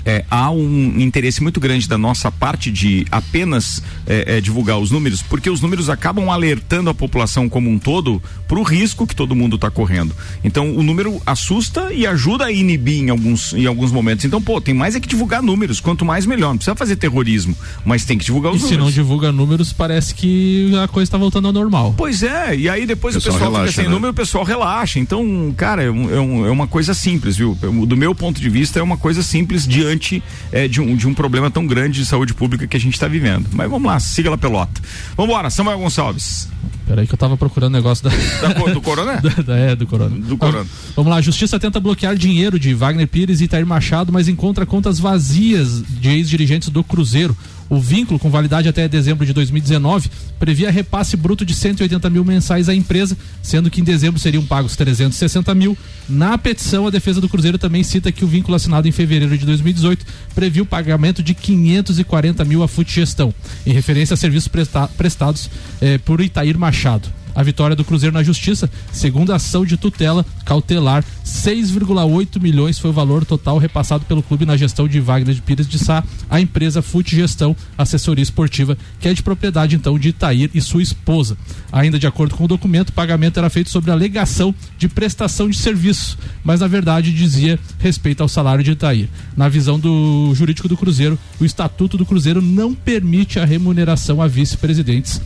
é, 0.05 0.23
há 0.29 0.51
um 0.51 0.99
interesse 0.99 1.41
muito 1.41 1.59
grande 1.59 1.87
da 1.87 1.97
nossa 1.97 2.31
parte 2.31 2.71
de 2.71 3.05
apenas 3.11 3.81
é, 4.05 4.37
é, 4.37 4.41
divulgar 4.41 4.77
os 4.77 4.91
números, 4.91 5.21
porque 5.21 5.49
os 5.49 5.61
números 5.61 5.89
acabam 5.89 6.29
alertando 6.29 6.89
a 6.89 6.93
população 6.93 7.49
como 7.49 7.69
um 7.69 7.79
todo 7.79 8.21
para 8.47 8.59
o 8.59 8.63
risco 8.63 9.07
que 9.07 9.15
todo 9.15 9.35
mundo 9.35 9.55
está 9.55 9.71
correndo. 9.71 10.15
Então 10.43 10.75
o 10.75 10.83
número 10.83 11.19
assusta 11.25 11.91
e 11.91 12.05
ajuda 12.05 12.45
a 12.45 12.51
inibir 12.51 13.01
em 13.01 13.09
alguns, 13.09 13.53
em 13.53 13.65
alguns 13.65 13.91
momentos. 13.91 14.25
Então, 14.25 14.41
pô, 14.41 14.61
tem 14.61 14.73
mais 14.73 14.95
é 14.95 14.99
que 14.99 15.07
divulgar 15.07 15.41
números, 15.41 15.79
quanto 15.79 16.05
mais 16.05 16.25
melhor. 16.25 16.49
Não 16.49 16.57
precisa 16.57 16.75
fazer 16.75 16.95
terrorismo, 16.95 17.55
mas 17.83 18.05
tem 18.05 18.17
que 18.17 18.25
divulgar 18.25 18.51
os 18.51 18.59
e 18.59 18.63
números. 18.63 18.77
Se 18.77 18.85
não 18.85 18.91
divulga 18.91 19.31
números, 19.31 19.73
parece 19.73 20.13
que 20.13 20.71
a 20.83 20.87
coisa 20.87 21.07
está 21.07 21.17
voltando 21.17 21.47
ao 21.47 21.53
normal. 21.53 21.95
Pois 21.97 22.21
é, 22.21 22.55
e 22.55 22.69
aí 22.69 22.85
depois 22.85 23.15
o 23.15 23.17
pessoal, 23.17 23.35
o 23.35 23.39
pessoal 23.39 23.51
relaxa, 23.51 23.71
fica 23.71 23.81
sem 23.81 23.89
né? 23.89 23.95
número, 23.95 24.11
o 24.11 24.15
pessoal 24.15 24.43
relaxa. 24.43 24.99
Então, 24.99 25.53
cara, 25.57 25.83
é, 25.83 25.89
um, 25.89 26.45
é, 26.45 26.51
uma 26.51 26.67
coisa 26.67 26.93
simples, 26.93 27.35
viu? 27.35 27.55
Do 27.87 27.97
meu 27.97 28.13
ponto 28.13 28.39
de 28.39 28.49
vista, 28.49 28.79
é 28.79 28.83
uma 28.83 28.97
coisa 28.97 29.23
simples 29.23 29.67
diante 29.67 29.94
diante 29.95 30.23
é, 30.51 30.67
de, 30.67 30.81
um, 30.81 30.95
de 30.95 31.07
um 31.07 31.13
problema 31.13 31.49
tão 31.49 31.65
grande 31.65 31.99
de 31.99 32.05
saúde 32.05 32.33
pública 32.33 32.67
que 32.67 32.77
a 32.77 32.79
gente 32.79 32.93
está 32.93 33.07
vivendo. 33.07 33.47
Mas 33.51 33.69
vamos 33.69 33.87
lá, 33.87 33.99
siga 33.99 34.29
lá 34.29 34.37
pelota. 34.37 34.81
Vamos 35.15 35.31
embora, 35.31 35.49
Samuel 35.49 35.79
Gonçalves. 35.79 36.47
Peraí 36.85 37.07
que 37.07 37.13
eu 37.13 37.17
tava 37.17 37.35
procurando 37.35 37.73
o 37.73 37.77
negócio 37.77 38.03
da... 38.03 38.11
da 38.47 38.73
do 38.73 38.81
Corona? 38.81 39.17
da, 39.21 39.29
da, 39.41 39.57
é, 39.57 39.75
do 39.75 39.87
Corona. 39.87 40.15
Do 40.15 40.37
Corona. 40.37 40.67
Vamos 40.95 41.09
lá, 41.09 41.17
a 41.17 41.21
Justiça 41.21 41.59
tenta 41.59 41.79
bloquear 41.79 42.15
dinheiro 42.15 42.59
de 42.59 42.73
Wagner 42.73 43.07
Pires 43.07 43.41
e 43.41 43.45
Itair 43.45 43.65
Machado, 43.65 44.13
mas 44.13 44.27
encontra 44.27 44.65
contas 44.65 44.99
vazias 44.99 45.83
de 45.99 46.09
ex-dirigentes 46.09 46.69
do 46.69 46.83
Cruzeiro. 46.83 47.35
O 47.69 47.79
vínculo, 47.79 48.19
com 48.19 48.29
validade 48.29 48.69
até 48.69 48.87
dezembro 48.87 49.25
de 49.25 49.33
2019, 49.33 50.09
previa 50.39 50.69
repasse 50.69 51.17
bruto 51.17 51.45
de 51.45 51.53
180 51.55 52.09
mil 52.09 52.23
mensais 52.23 52.69
à 52.69 52.75
empresa, 52.75 53.17
sendo 53.41 53.71
que 53.71 53.81
em 53.81 53.83
dezembro 53.83 54.19
seriam 54.19 54.45
pagos 54.45 54.75
360 54.75 55.53
mil. 55.55 55.77
Na 56.07 56.37
petição, 56.37 56.85
a 56.85 56.91
defesa 56.91 57.19
do 57.19 57.27
Cruzeiro 57.27 57.57
também 57.57 57.83
cita 57.83 58.11
que 58.11 58.23
o 58.23 58.27
vínculo 58.27 58.55
assinado 58.55 58.87
em 58.87 58.91
fevereiro 58.91 59.37
de 59.37 59.45
2018 59.45 60.05
previu 60.35 60.63
o 60.63 60.67
pagamento 60.67 61.23
de 61.23 61.33
540 61.33 62.45
mil 62.45 62.61
à 62.61 62.67
Fute 62.67 62.93
Gestão, 62.93 63.33
em 63.65 63.73
referência 63.73 64.13
a 64.13 64.17
serviços 64.17 64.47
presta 64.47 64.87
prestados 64.87 65.49
eh, 65.81 65.97
por 65.97 66.21
Itair 66.21 66.57
Machado. 66.57 67.24
A 67.35 67.43
vitória 67.43 67.75
do 67.75 67.83
Cruzeiro 67.83 68.13
na 68.13 68.23
Justiça, 68.23 68.69
segundo 68.91 69.31
a 69.31 69.35
ação 69.35 69.65
de 69.65 69.77
tutela 69.77 70.25
cautelar. 70.45 71.03
6,8 71.25 72.41
milhões 72.41 72.79
foi 72.79 72.91
o 72.91 72.93
valor 72.93 73.25
total 73.25 73.57
repassado 73.57 74.05
pelo 74.05 74.23
clube 74.23 74.45
na 74.45 74.55
gestão 74.55 74.87
de 74.87 74.99
Wagner 74.99 75.35
de 75.35 75.41
Pires 75.41 75.67
de 75.67 75.77
Sá, 75.77 76.03
a 76.29 76.39
empresa 76.39 76.81
Fute 76.81 77.15
Gestão 77.15 77.55
Assessoria 77.77 78.23
Esportiva, 78.23 78.77
que 78.99 79.07
é 79.07 79.13
de 79.13 79.21
propriedade 79.21 79.75
então 79.75 79.99
de 79.99 80.09
Itair 80.09 80.49
e 80.53 80.61
sua 80.61 80.81
esposa. 80.81 81.37
Ainda 81.71 81.99
de 81.99 82.07
acordo 82.07 82.35
com 82.35 82.45
o 82.45 82.47
documento, 82.47 82.89
o 82.89 82.93
pagamento 82.93 83.37
era 83.37 83.49
feito 83.49 83.69
sobre 83.69 83.91
alegação 83.91 84.53
de 84.77 84.87
prestação 84.87 85.49
de 85.49 85.57
serviço, 85.57 86.17
mas 86.43 86.61
na 86.61 86.67
verdade 86.67 87.11
dizia 87.11 87.59
respeito 87.79 88.21
ao 88.21 88.29
salário 88.29 88.63
de 88.63 88.71
Itair. 88.71 89.09
Na 89.35 89.49
visão 89.49 89.79
do 89.79 90.31
jurídico 90.35 90.67
do 90.67 90.77
Cruzeiro, 90.77 91.17
o 91.39 91.45
estatuto 91.45 91.97
do 91.97 92.05
Cruzeiro 92.05 92.41
não 92.41 92.73
permite 92.73 93.39
a 93.39 93.45
remuneração 93.45 94.21
a 94.21 94.27
vice-presidentes 94.27 95.19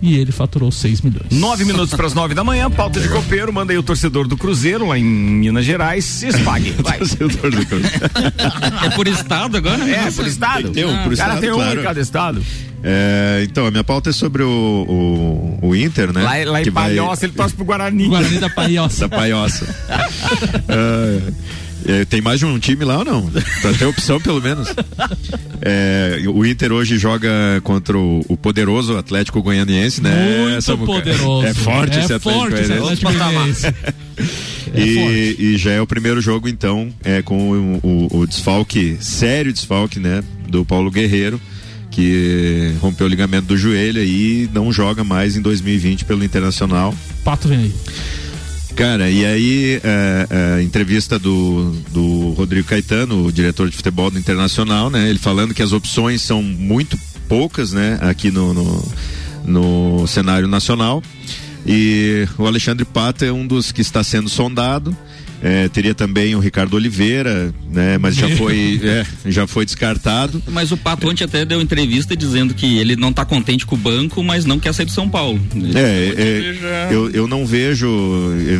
e 0.00 0.16
ele 0.18 0.32
faturou 0.32 0.70
6 0.70 1.00
milhões. 1.00 1.26
Nove 1.30 1.64
minutos 1.64 1.94
para 1.94 2.06
as 2.06 2.14
nove 2.14 2.34
da 2.34 2.44
manhã, 2.44 2.70
pauta 2.70 3.00
de 3.00 3.08
copeiro, 3.08 3.52
manda 3.52 3.72
aí 3.72 3.78
o 3.78 3.82
torcedor 3.82 4.28
do 4.28 4.36
Cruzeiro, 4.36 4.86
lá 4.88 4.98
em 4.98 5.04
Minas 5.04 5.64
Gerais, 5.64 6.04
se 6.04 6.28
espague. 6.28 6.70
Vai. 6.82 6.98
torcedor 6.98 7.50
do 7.50 7.66
Cruzeiro. 7.66 8.00
é 8.84 8.90
por 8.90 9.06
estado 9.08 9.56
agora? 9.56 9.88
É, 9.88 10.10
por 10.10 10.26
estado. 10.26 10.70
Tem 10.70 10.84
um, 10.84 11.02
por 11.02 11.12
o 11.12 11.16
cara 11.16 11.34
estado, 11.34 11.40
tem 11.40 11.50
um 11.50 11.54
claro. 11.54 11.80
em 11.80 11.82
cada 11.82 12.00
estado. 12.00 12.42
É, 12.82 13.42
então, 13.48 13.66
a 13.66 13.70
minha 13.70 13.82
pauta 13.82 14.10
é 14.10 14.12
sobre 14.12 14.42
o, 14.42 15.58
o, 15.60 15.68
o 15.68 15.76
Inter, 15.76 16.12
né? 16.12 16.22
Lá, 16.22 16.50
lá 16.52 16.60
em 16.60 16.64
que 16.64 16.70
vai- 16.70 16.94
Palhoça, 16.94 17.24
ele 17.24 17.32
torce 17.32 17.54
pro 17.54 17.64
Guarani. 17.64 18.06
Guarani 18.06 18.38
da 18.38 18.50
Paiossa. 18.50 19.08
Da 19.08 19.16
Paiossa. 19.16 19.66
É, 20.68 21.32
é, 21.86 22.04
tem 22.04 22.20
mais 22.20 22.38
de 22.40 22.46
um 22.46 22.58
time 22.58 22.84
lá 22.84 22.98
ou 22.98 23.04
não? 23.04 23.30
Pra 23.62 23.72
ter 23.72 23.84
opção, 23.86 24.20
pelo 24.20 24.40
menos. 24.40 24.68
É, 25.60 26.22
o 26.28 26.44
Inter 26.44 26.72
hoje 26.72 26.98
joga 26.98 27.28
contra 27.62 27.96
o, 27.96 28.24
o 28.28 28.36
poderoso 28.36 28.96
Atlético 28.96 29.42
Goianiense, 29.42 30.02
né? 30.02 30.38
Muito 30.48 30.62
Samuca? 30.62 30.92
poderoso. 30.92 31.46
É 31.46 31.54
forte 31.54 31.96
É 31.98 32.04
esse 32.04 32.12
Atlético 32.12 32.40
forte 32.48 32.60
esse 32.60 32.68
Goianiense. 32.72 33.06
Atlético 33.06 33.24
Goianiense. 33.30 33.66
É 34.74 34.80
e, 34.80 35.36
e 35.38 35.56
já 35.56 35.70
é 35.72 35.80
o 35.80 35.86
primeiro 35.86 36.20
jogo, 36.20 36.48
então, 36.48 36.88
é 37.04 37.22
com 37.22 37.50
o, 37.52 37.80
o- 38.10 38.18
o 38.20 38.26
desfalque, 38.26 38.96
sério 39.00 39.52
desfalque, 39.52 39.98
né? 40.00 40.22
Do 40.48 40.64
Paulo 40.64 40.90
Guerreiro, 40.90 41.40
que 41.90 42.72
rompeu 42.80 43.06
o 43.06 43.08
ligamento 43.10 43.46
do 43.46 43.56
joelho 43.56 44.02
e 44.02 44.48
não 44.52 44.70
joga 44.72 45.02
mais 45.02 45.36
em 45.36 45.40
2020 45.40 46.04
pelo 46.04 46.22
Internacional. 46.24 46.94
Pato 47.24 47.48
vem 47.48 47.58
aí. 47.58 47.74
Cara, 48.76 49.08
e 49.08 49.24
aí, 49.24 49.80
é, 49.82 50.58
é, 50.58 50.62
entrevista 50.62 51.18
do, 51.18 51.72
do 51.92 52.32
Rodrigo 52.32 52.68
Caetano, 52.68 53.24
o 53.24 53.32
diretor 53.32 53.70
de 53.70 53.76
futebol 53.76 54.10
do 54.10 54.18
Internacional, 54.18 54.90
né? 54.90 55.08
Ele 55.08 55.18
falando 55.18 55.54
que 55.54 55.62
as 55.62 55.72
opções 55.72 56.20
são 56.20 56.42
muito 56.42 56.98
poucas, 57.26 57.72
né? 57.72 57.98
Aqui 58.02 58.30
no, 58.30 58.52
no, 58.52 58.92
no 59.46 60.06
cenário 60.06 60.46
nacional. 60.46 61.02
E 61.66 62.28
o 62.36 62.46
Alexandre 62.46 62.84
Pato 62.84 63.24
é 63.24 63.32
um 63.32 63.46
dos 63.46 63.72
que 63.72 63.80
está 63.80 64.04
sendo 64.04 64.28
sondado. 64.28 64.94
É, 65.42 65.68
teria 65.68 65.94
também 65.94 66.34
o 66.34 66.38
Ricardo 66.38 66.74
Oliveira, 66.74 67.54
né? 67.70 67.98
Mas 67.98 68.16
já 68.16 68.28
foi, 68.36 68.80
é, 68.82 69.06
já 69.26 69.46
foi 69.46 69.64
descartado. 69.64 70.42
Mas 70.48 70.72
o 70.72 70.76
Pato 70.76 71.08
ontem 71.08 71.24
até 71.24 71.44
deu 71.44 71.60
entrevista 71.60 72.16
dizendo 72.16 72.54
que 72.54 72.78
ele 72.78 72.96
não 72.96 73.12
tá 73.12 73.24
contente 73.24 73.66
com 73.66 73.74
o 73.74 73.78
banco, 73.78 74.22
mas 74.22 74.44
não 74.44 74.58
quer 74.58 74.72
sair 74.72 74.86
do 74.86 74.92
São 74.92 75.08
Paulo. 75.08 75.40
É, 75.74 76.88
é, 76.90 76.94
eu, 76.94 77.10
eu 77.10 77.28
não 77.28 77.46
vejo, 77.46 77.86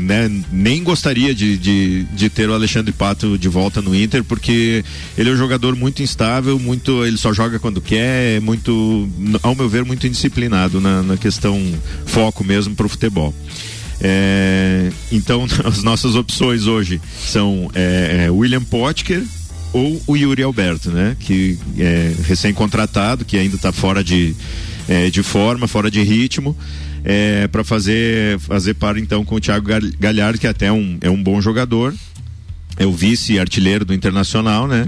né, 0.02 0.30
nem 0.52 0.82
gostaria 0.82 1.34
de, 1.34 1.56
de, 1.56 2.04
de 2.04 2.28
ter 2.28 2.48
o 2.48 2.54
Alexandre 2.54 2.92
Pato 2.92 3.38
de 3.38 3.48
volta 3.48 3.80
no 3.80 3.94
Inter, 3.94 4.22
porque 4.22 4.84
ele 5.16 5.30
é 5.30 5.32
um 5.32 5.36
jogador 5.36 5.74
muito 5.74 6.02
instável, 6.02 6.58
muito, 6.58 7.04
ele 7.04 7.16
só 7.16 7.32
joga 7.32 7.58
quando 7.58 7.80
quer, 7.80 8.36
é 8.36 8.40
muito, 8.40 9.08
ao 9.42 9.54
meu 9.54 9.68
ver, 9.68 9.84
muito 9.84 10.06
indisciplinado 10.06 10.80
na, 10.80 11.02
na 11.02 11.16
questão 11.16 11.60
foco 12.04 12.44
mesmo 12.44 12.74
pro 12.74 12.88
futebol. 12.88 13.34
É, 14.00 14.90
então, 15.10 15.46
as 15.64 15.82
nossas 15.82 16.14
opções 16.14 16.66
hoje 16.66 17.00
são 17.18 17.70
é, 17.74 18.24
é, 18.26 18.30
William 18.30 18.62
Potker 18.62 19.22
ou 19.72 20.00
o 20.06 20.16
Yuri 20.16 20.42
Alberto, 20.42 20.90
né? 20.90 21.16
Que 21.20 21.58
é 21.78 22.14
recém-contratado, 22.24 23.24
que 23.24 23.36
ainda 23.36 23.56
está 23.56 23.72
fora 23.72 24.02
de, 24.02 24.34
é, 24.88 25.10
de 25.10 25.22
forma, 25.22 25.66
fora 25.66 25.90
de 25.90 26.02
ritmo, 26.02 26.56
é, 27.04 27.46
para 27.48 27.62
fazer 27.64 28.38
fazer 28.40 28.74
par 28.74 28.96
então 28.96 29.24
com 29.24 29.36
o 29.36 29.40
Thiago 29.40 29.66
Gal- 29.66 29.80
Galhardo, 29.98 30.38
que 30.38 30.46
até 30.46 30.66
é 30.66 30.72
um, 30.72 30.98
é 31.00 31.10
um 31.10 31.22
bom 31.22 31.40
jogador. 31.40 31.94
É 32.78 32.84
o 32.84 32.92
vice-artilheiro 32.92 33.84
do 33.84 33.94
Internacional, 33.94 34.68
né? 34.68 34.86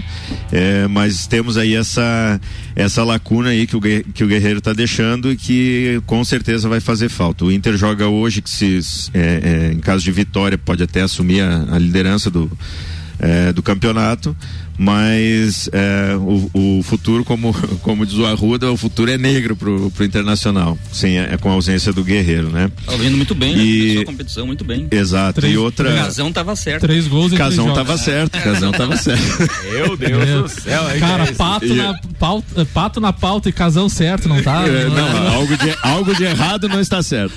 É, 0.53 0.87
mas 0.89 1.27
temos 1.27 1.57
aí 1.57 1.75
essa 1.75 2.41
essa 2.77 3.03
lacuna 3.03 3.51
aí 3.51 3.67
que 3.67 3.77
o, 3.77 3.81
que 3.81 4.25
o 4.25 4.27
Guerreiro 4.27 4.59
está 4.59 4.73
deixando 4.73 5.33
e 5.33 5.37
que 5.37 6.01
com 6.07 6.23
certeza 6.25 6.69
vai 6.69 6.81
fazer 6.81 7.09
falta. 7.09 7.45
O 7.45 7.53
Inter 7.53 7.77
joga 7.77 8.07
hoje 8.07 8.43
que 8.43 8.51
se 8.51 8.79
é, 9.15 9.71
é, 9.71 9.73
em 9.73 9.81
caso 9.81 10.05
de 10.05 10.13
vitória 10.13 10.59
pode 10.59 10.83
até 10.83 11.01
assumir 11.01 11.41
a, 11.41 11.75
a 11.75 11.79
liderança 11.79 12.31
do 12.31 12.51
é, 13.19 13.53
do 13.53 13.63
campeonato, 13.63 14.37
mas 14.79 15.69
é, 15.73 16.15
o, 16.17 16.79
o 16.79 16.83
futuro, 16.85 17.25
como, 17.25 17.53
como 17.83 18.07
diz 18.07 18.15
o 18.17 18.25
Arruda, 18.25 18.71
o 18.71 18.77
futuro 18.77 19.11
é 19.11 19.19
negro 19.19 19.57
pro, 19.57 19.91
pro 19.91 20.05
Internacional, 20.05 20.79
sem, 20.93 21.19
a- 21.19 21.37
com 21.37 21.51
a 21.51 21.55
ausência 21.55 21.93
do 21.93 22.05
Guerreiro, 22.05 22.49
né? 22.49 22.71
Tá 22.87 22.93
vindo 22.97 23.17
muito 23.17 23.35
bem, 23.35 23.57
né? 23.57 23.63
E- 23.65 23.99
a 23.99 24.05
competição 24.05 24.47
muito 24.47 24.65
bem. 24.65 24.87
Exato. 24.91 25.41
Três- 25.41 25.55
e 25.55 25.59
outra. 25.59 25.91
O 25.91 25.97
Casão 25.97 26.33
tava 26.33 26.55
certo. 26.55 26.81
Três 26.83 27.09
gols 27.09 27.33
em 27.33 27.37
três 27.37 27.51
Casão 27.51 27.67
jogos. 27.67 27.79
tava 27.83 27.99
certo, 27.99 28.39
Casão 28.41 28.71
tava 28.73 28.97
certo. 28.99 29.23
Meu 29.73 29.97
Deus 29.97 30.43
do 30.55 30.61
céu. 30.61 30.83
Cara, 31.01 31.23
é 31.23 31.27
isso? 31.27 31.35
pato 31.35 31.67
E- 31.67 31.75
na, 31.75 31.95
pauta, 32.19 32.65
pato 32.73 33.01
na 33.01 33.13
pauta 33.13 33.49
e 33.49 33.53
casão 33.53 33.89
certo, 33.89 34.29
não 34.29 34.41
tá? 34.43 34.65
É, 34.69 34.85
não, 34.87 35.35
algo 35.35 35.57
de, 35.57 35.75
algo 35.83 36.15
de 36.15 36.25
errado 36.25 36.69
não 36.69 36.81
está 36.81 37.03
certo. 37.03 37.35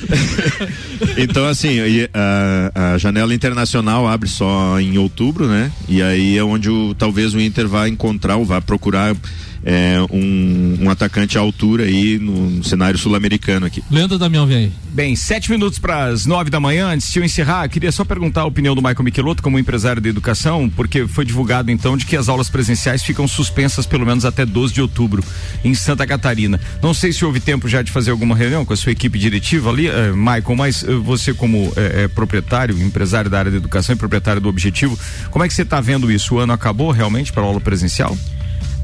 então, 1.17 1.47
assim, 1.47 1.69
e 1.79 2.09
a, 2.13 2.93
a 2.93 2.97
janela 2.97 3.33
internacional 3.33 4.07
abre 4.07 4.27
só 4.29 4.79
em 4.79 4.97
outubro, 4.97 5.47
né? 5.47 5.71
E 5.87 6.01
aí 6.01 6.37
é 6.37 6.43
onde 6.43 6.69
o, 6.69 6.93
talvez 6.93 7.30
o 7.33 7.41
Inter 7.41 7.67
vá 7.67 7.87
encontrar 7.87 8.37
ou 8.37 8.45
vá 8.45 8.61
procurar 8.61 9.15
é, 9.63 9.97
um, 10.11 10.77
um 10.81 10.89
atacante 10.89 11.37
à 11.37 11.41
altura 11.41 11.83
aí 11.83 12.17
no 12.17 12.63
cenário 12.63 12.97
sul-americano 12.97 13.65
aqui. 13.65 13.83
Leandro 13.91 14.17
Damião 14.17 14.45
vem 14.45 14.57
aí. 14.57 14.71
Bem, 14.93 15.15
sete 15.15 15.49
minutos 15.49 15.79
para 15.79 16.05
as 16.05 16.25
nove 16.25 16.49
da 16.49 16.59
manhã. 16.59 16.87
Antes 16.87 17.11
de 17.11 17.19
eu 17.19 17.23
encerrar, 17.23 17.67
queria 17.69 17.91
só 17.91 18.03
perguntar 18.03 18.41
a 18.41 18.45
opinião 18.45 18.75
do 18.75 18.81
Michael 18.81 19.03
Michelotto 19.03 19.41
como 19.41 19.57
empresário 19.57 20.01
da 20.01 20.09
educação, 20.09 20.69
porque 20.69 21.07
foi 21.07 21.23
divulgado 21.23 21.71
então 21.71 21.95
de 21.95 22.05
que 22.05 22.17
as 22.17 22.27
aulas 22.27 22.49
presenciais 22.49 23.03
ficam 23.03 23.27
suspensas 23.27 23.85
pelo 23.85 24.05
menos 24.05 24.25
até 24.25 24.45
12 24.45 24.73
de 24.73 24.81
outubro 24.81 25.23
em 25.63 25.73
Santa 25.73 26.05
Catarina. 26.05 26.59
Não 26.81 26.93
sei 26.93 27.13
se 27.13 27.23
houve 27.23 27.39
tempo 27.39 27.69
já 27.69 27.81
de 27.81 27.91
fazer 27.91 28.11
alguma 28.11 28.35
reunião 28.35 28.65
com 28.65 28.73
a 28.73 28.77
sua 28.77 28.91
equipe 28.91 29.17
diretiva 29.17 29.69
ali, 29.69 29.87
eh, 29.87 30.11
Michael, 30.11 30.55
mas 30.57 30.83
eh, 30.83 30.93
você 30.93 31.33
como 31.33 31.71
eh, 31.77 32.03
eh, 32.03 32.07
proprietário, 32.09 32.77
empresário 32.81 33.29
da 33.29 33.39
área 33.39 33.51
da 33.51 33.57
educação 33.57 33.95
e 33.95 33.97
proprietário 33.97 34.41
do 34.41 34.49
Objetivo, 34.49 34.97
como 35.29 35.45
é 35.45 35.47
que 35.47 35.53
você 35.53 35.61
está 35.61 35.79
vendo 35.79 36.11
isso? 36.11 36.35
O 36.35 36.39
ano 36.39 36.51
acabou 36.51 36.91
realmente 36.91 37.31
para 37.31 37.43
a 37.43 37.45
aula 37.45 37.61
presencial? 37.61 38.17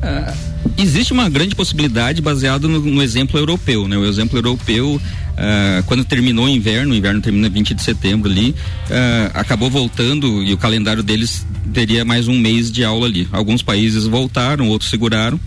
Ah, 0.01 0.33
existe 0.77 1.11
uma 1.11 1.29
grande 1.29 1.55
possibilidade 1.55 2.21
baseado 2.21 2.67
no, 2.69 2.79
no 2.79 3.01
exemplo 3.01 3.39
europeu, 3.39 3.87
né? 3.87 3.97
O 3.97 4.05
exemplo 4.05 4.37
europeu, 4.37 5.01
ah, 5.35 5.83
quando 5.85 6.05
terminou 6.05 6.45
o 6.45 6.49
inverno, 6.49 6.93
o 6.93 6.95
inverno 6.95 7.21
termina 7.21 7.49
20 7.49 7.73
de 7.73 7.81
setembro 7.81 8.29
ali, 8.29 8.55
ah, 8.89 9.31
acabou 9.33 9.69
voltando 9.69 10.43
e 10.43 10.53
o 10.53 10.57
calendário 10.57 11.03
deles 11.03 11.45
teria 11.73 12.05
mais 12.05 12.27
um 12.27 12.37
mês 12.37 12.71
de 12.71 12.83
aula 12.83 13.07
ali. 13.07 13.27
Alguns 13.31 13.61
países 13.61 14.05
voltaram, 14.05 14.67
outros 14.69 14.89
seguraram, 14.89 15.39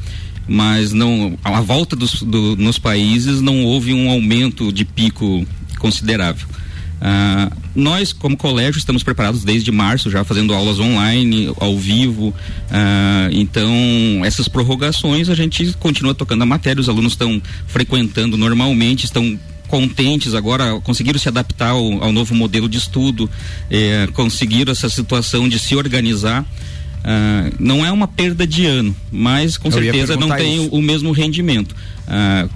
mas 0.49 0.93
não 0.93 1.39
a 1.45 1.61
volta 1.61 1.95
dos, 1.95 2.23
do, 2.23 2.57
nos 2.57 2.79
países 2.79 3.41
não 3.41 3.65
houve 3.65 3.95
um 3.95 4.11
aumento 4.11 4.73
de 4.73 4.85
pico 4.85 5.47
considerável. 5.79 6.47
Ah, 7.01 7.51
nós, 7.75 8.13
como 8.13 8.37
colégio, 8.37 8.79
estamos 8.79 9.03
preparados 9.03 9.43
desde 9.43 9.73
março, 9.73 10.11
já 10.11 10.23
fazendo 10.23 10.53
aulas 10.53 10.79
online, 10.79 11.53
ao 11.59 11.79
vivo. 11.79 12.35
Ah, 12.71 13.29
então, 13.33 13.71
essas 14.25 14.49
prorrogações 14.49 15.29
a 15.29 15.35
gente 15.35 15.73
continua 15.75 16.15
tocando 16.15 16.43
a 16.43 16.47
matéria, 16.47 16.81
os 16.81 16.89
alunos 16.89 17.13
estão 17.13 17.41
frequentando 17.67 18.37
normalmente, 18.37 19.05
estão 19.05 19.39
contentes 19.67 20.35
agora, 20.35 20.81
conseguiram 20.81 21.19
se 21.19 21.29
adaptar 21.29 21.71
ao, 21.71 22.03
ao 22.03 22.13
novo 22.13 22.35
modelo 22.35 22.69
de 22.69 22.77
estudo, 22.77 23.31
eh, 23.71 24.09
conseguiram 24.13 24.73
essa 24.73 24.89
situação 24.89 25.49
de 25.49 25.61
se 25.61 25.77
organizar. 25.77 26.45
Ah, 27.05 27.51
não 27.59 27.87
é 27.87 27.91
uma 27.91 28.09
perda 28.09 28.47
de 28.47 28.67
ano, 28.67 28.95
mas 29.11 29.57
com 29.57 29.69
Eu 29.69 29.73
certeza 29.73 30.17
não 30.17 30.29
tem 30.29 30.59
o, 30.59 30.69
o 30.69 30.83
mesmo 30.83 31.13
rendimento. 31.13 31.75
Ah, 32.07 32.49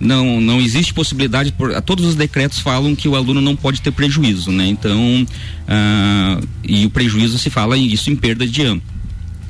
não, 0.00 0.40
não 0.40 0.60
existe 0.60 0.94
possibilidade, 0.94 1.52
por, 1.52 1.80
todos 1.82 2.06
os 2.06 2.14
decretos 2.14 2.58
falam 2.58 2.96
que 2.96 3.06
o 3.06 3.14
aluno 3.14 3.40
não 3.40 3.54
pode 3.54 3.82
ter 3.82 3.92
prejuízo, 3.92 4.50
né? 4.50 4.66
Então, 4.66 5.26
ah, 5.68 6.40
e 6.64 6.86
o 6.86 6.90
prejuízo 6.90 7.38
se 7.38 7.50
fala 7.50 7.76
isso 7.76 8.10
em 8.10 8.16
perda 8.16 8.46
de 8.46 8.62
ano. 8.62 8.82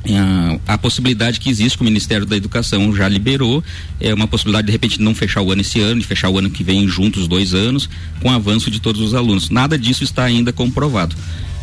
Ah, 0.09 0.59
a 0.67 0.79
possibilidade 0.79 1.39
que 1.39 1.49
existe 1.49 1.79
que 1.79 1.83
o 1.83 1.85
Ministério 1.85 2.27
da 2.27 2.37
Educação 2.37 2.95
já 2.95 3.09
liberou 3.09 3.63
é 4.01 4.13
uma 4.13 4.27
possibilidade 4.27 4.67
de 4.67 4.73
repente 4.73 5.01
não 5.01 5.15
fechar 5.15 5.41
o 5.41 5.53
ano 5.53 5.61
esse 5.61 5.81
ano 5.81 6.01
e 6.01 6.05
fechar 6.05 6.29
o 6.29 6.39
ano 6.39 6.51
que 6.51 6.65
vem 6.65 6.89
juntos 6.89 7.29
dois 7.29 7.55
anos 7.55 7.89
com 8.21 8.31
avanço 8.31 8.71
de 8.71 8.81
todos 8.81 9.01
os 9.01 9.15
alunos. 9.15 9.51
Nada 9.51 9.79
disso 9.79 10.03
está 10.03 10.25
ainda 10.25 10.53
comprovado. 10.53 11.15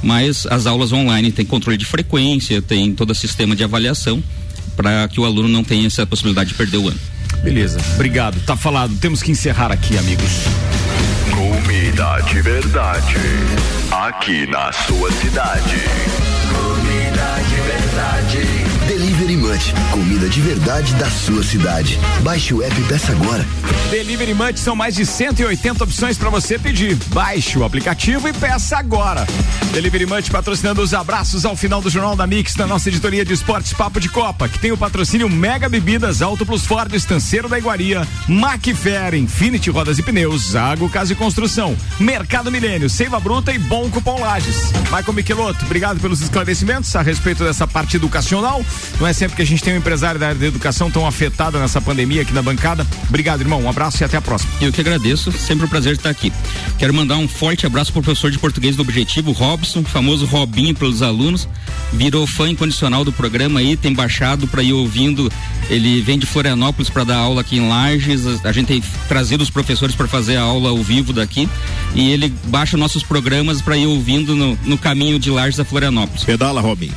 Mas 0.01 0.45
as 0.45 0.67
aulas 0.67 0.93
online 0.93 1.31
têm 1.31 1.45
controle 1.45 1.77
de 1.77 1.85
frequência, 1.85 2.61
tem 2.61 2.93
todo 2.93 3.09
o 3.09 3.15
sistema 3.15 3.55
de 3.55 3.63
avaliação 3.63 4.23
para 4.75 5.07
que 5.07 5.19
o 5.19 5.25
aluno 5.25 5.47
não 5.47 5.63
tenha 5.63 5.87
essa 5.87 6.05
possibilidade 6.05 6.51
de 6.51 6.55
perder 6.55 6.77
o 6.77 6.87
ano. 6.87 7.16
Beleza, 7.43 7.79
obrigado. 7.95 8.39
Tá 8.45 8.55
falado. 8.55 8.95
Temos 8.97 9.21
que 9.21 9.31
encerrar 9.31 9.71
aqui, 9.71 9.97
amigos. 9.97 10.43
Comida 11.31 12.19
de 12.21 12.41
verdade. 12.41 13.15
Aqui 13.91 14.47
na 14.47 14.71
sua 14.71 15.11
cidade. 15.11 15.77
Comida 19.93 20.27
de 20.27 20.41
verdade 20.41 20.93
da 20.95 21.09
sua 21.09 21.41
cidade. 21.41 21.97
Baixe 22.21 22.53
o 22.53 22.61
app 22.61 22.81
e 22.81 22.83
peça 22.83 23.13
agora. 23.13 23.45
Delivery 23.89 24.33
Munch 24.33 24.59
são 24.59 24.75
mais 24.75 24.93
de 24.93 25.05
180 25.05 25.85
opções 25.85 26.17
para 26.17 26.29
você 26.29 26.59
pedir. 26.59 26.97
Baixe 27.13 27.57
o 27.57 27.63
aplicativo 27.63 28.27
e 28.27 28.33
peça 28.33 28.77
agora. 28.77 29.25
Delivery 29.71 30.05
Munch 30.05 30.29
patrocinando 30.29 30.81
os 30.81 30.93
abraços 30.93 31.45
ao 31.45 31.55
final 31.55 31.81
do 31.81 31.89
Jornal 31.89 32.13
da 32.13 32.27
Mix 32.27 32.55
da 32.55 32.67
nossa 32.67 32.89
editoria 32.89 33.23
de 33.23 33.31
esportes 33.31 33.71
Papo 33.71 34.01
de 34.01 34.09
Copa, 34.09 34.49
que 34.49 34.59
tem 34.59 34.73
o 34.73 34.77
patrocínio 34.77 35.29
Mega 35.29 35.69
Bebidas, 35.69 36.21
Auto 36.21 36.45
Plus 36.45 36.65
Ford, 36.65 36.93
Estanceiro 36.93 37.47
da 37.47 37.57
Iguaria, 37.57 38.05
Macfer, 38.27 39.15
Infinity 39.15 39.69
Rodas 39.69 39.97
e 39.97 40.03
Pneus, 40.03 40.51
Zago 40.51 40.89
Casa 40.89 41.13
e 41.13 41.15
Construção, 41.15 41.73
Mercado 41.97 42.51
Milênio, 42.51 42.89
Seiva 42.89 43.17
Bruta 43.17 43.53
e 43.53 43.57
Bom 43.57 43.89
Cupom 43.89 44.19
Lages. 44.19 44.73
Michael 44.91 45.13
Michelotto, 45.13 45.63
obrigado 45.63 46.01
pelos 46.01 46.19
esclarecimentos 46.19 46.93
a 46.97 47.01
respeito 47.01 47.45
dessa 47.45 47.65
parte 47.65 47.95
educacional. 47.95 48.61
Não 48.99 49.07
é 49.07 49.13
sempre 49.13 49.36
que 49.37 49.43
a 49.43 49.45
gente 49.45 49.61
tem 49.61 49.75
um 49.75 49.77
empresário 49.77 50.19
da 50.19 50.29
área 50.29 50.39
da 50.39 50.47
educação 50.47 50.89
tão 50.89 51.05
afetado 51.05 51.59
nessa 51.59 51.79
pandemia 51.79 52.23
aqui 52.23 52.33
na 52.33 52.41
bancada. 52.41 52.87
Obrigado, 53.07 53.41
irmão. 53.41 53.61
Um 53.61 53.69
abraço 53.69 54.01
e 54.01 54.03
até 54.03 54.17
a 54.17 54.21
próxima. 54.21 54.51
Eu 54.59 54.73
que 54.73 54.81
agradeço. 54.81 55.31
Sempre 55.31 55.67
um 55.67 55.69
prazer 55.69 55.93
estar 55.93 56.09
aqui. 56.09 56.33
Quero 56.79 56.91
mandar 56.91 57.17
um 57.17 57.27
forte 57.27 57.63
abraço 57.63 57.93
pro 57.93 58.01
professor 58.01 58.31
de 58.31 58.39
português 58.39 58.75
do 58.75 58.81
Objetivo, 58.81 59.31
Robson, 59.31 59.83
famoso 59.83 60.25
Robinho 60.25 60.73
pelos 60.73 61.03
alunos. 61.03 61.47
Virou 61.93 62.25
fã 62.25 62.49
incondicional 62.49 63.05
do 63.05 63.11
programa 63.11 63.59
aí, 63.59 63.77
tem 63.77 63.93
baixado 63.93 64.47
para 64.47 64.63
ir 64.63 64.73
ouvindo. 64.73 65.31
Ele 65.69 66.01
vem 66.01 66.17
de 66.17 66.25
Florianópolis 66.25 66.89
para 66.89 67.03
dar 67.03 67.17
aula 67.17 67.41
aqui 67.41 67.57
em 67.57 67.69
Lages. 67.69 68.43
A 68.43 68.51
gente 68.51 68.67
tem 68.67 68.83
trazido 69.07 69.43
os 69.43 69.51
professores 69.51 69.93
para 69.93 70.07
fazer 70.07 70.37
a 70.37 70.41
aula 70.41 70.69
ao 70.69 70.77
vivo 70.77 71.13
daqui. 71.13 71.47
E 71.93 72.09
ele 72.09 72.33
baixa 72.45 72.75
nossos 72.75 73.03
programas 73.03 73.61
para 73.61 73.77
ir 73.77 73.85
ouvindo 73.85 74.35
no, 74.35 74.57
no, 74.65 74.79
caminho 74.79 75.19
de 75.19 75.29
Lages 75.29 75.59
a 75.59 75.65
Florianópolis. 75.65 76.23
Pedala, 76.23 76.59
Robin. 76.59 76.91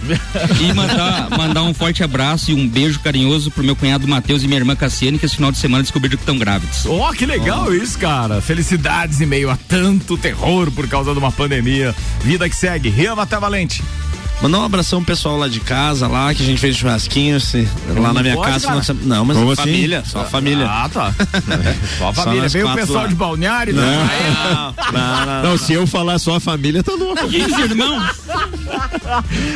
E 0.58 0.72
mandar, 0.72 1.28
mandar 1.36 1.62
um 1.64 1.74
forte 1.74 2.02
abraço 2.02 2.29
e 2.48 2.54
um 2.54 2.68
beijo 2.68 3.00
carinhoso 3.00 3.50
pro 3.50 3.64
meu 3.64 3.74
cunhado 3.74 4.06
Matheus 4.06 4.42
e 4.42 4.46
minha 4.46 4.58
irmã 4.58 4.76
Cassiane, 4.76 5.18
que 5.18 5.26
esse 5.26 5.36
final 5.36 5.50
de 5.50 5.58
semana 5.58 5.82
descobriram 5.82 6.16
que 6.16 6.22
estão 6.22 6.38
grávidos. 6.38 6.84
Oh, 6.86 7.10
que 7.12 7.26
legal 7.26 7.66
oh. 7.68 7.74
isso, 7.74 7.98
cara. 7.98 8.40
Felicidades 8.40 9.20
em 9.20 9.26
meio 9.26 9.50
a 9.50 9.56
tanto 9.56 10.16
terror 10.16 10.70
por 10.70 10.88
causa 10.88 11.12
de 11.12 11.18
uma 11.18 11.32
pandemia. 11.32 11.94
Vida 12.22 12.48
que 12.48 12.56
segue. 12.56 12.88
Rian 12.88 13.14
Mata 13.14 13.40
Valente. 13.40 13.82
Mandar 14.42 14.60
um 14.60 14.64
abração 14.64 15.00
pro 15.00 15.14
pessoal 15.14 15.36
lá 15.36 15.48
de 15.48 15.60
casa, 15.60 16.08
lá, 16.08 16.32
que 16.32 16.42
a 16.42 16.46
gente 16.46 16.58
fez 16.58 16.74
churrasquinho, 16.74 17.38
se, 17.38 17.68
lá 17.94 18.12
na 18.12 18.22
minha 18.22 18.34
pode, 18.34 18.50
casa. 18.52 18.68
Cara? 18.68 18.98
Não, 19.02 19.24
mas 19.24 19.36
Como 19.36 19.50
a 19.50 19.52
assim? 19.52 19.62
família, 19.62 20.02
só 20.06 20.20
a 20.22 20.24
família. 20.24 20.66
Ah, 20.66 20.88
tá. 20.88 21.14
só 21.98 22.08
a 22.08 22.14
família. 22.14 22.48
Veio 22.48 22.68
o 22.68 22.74
pessoal 22.74 23.02
lá. 23.02 23.08
de 23.08 23.14
balneário, 23.14 23.74
não. 23.74 23.82
Não, 24.90 24.92
não, 24.92 25.26
não, 25.26 25.42
não, 25.50 25.58
se 25.58 25.72
eu 25.72 25.86
falar 25.86 26.18
só 26.18 26.36
a 26.36 26.40
família, 26.40 26.82
tá 26.82 26.92
louco. 26.92 27.28
15 27.28 27.60
irmãos. 27.62 28.02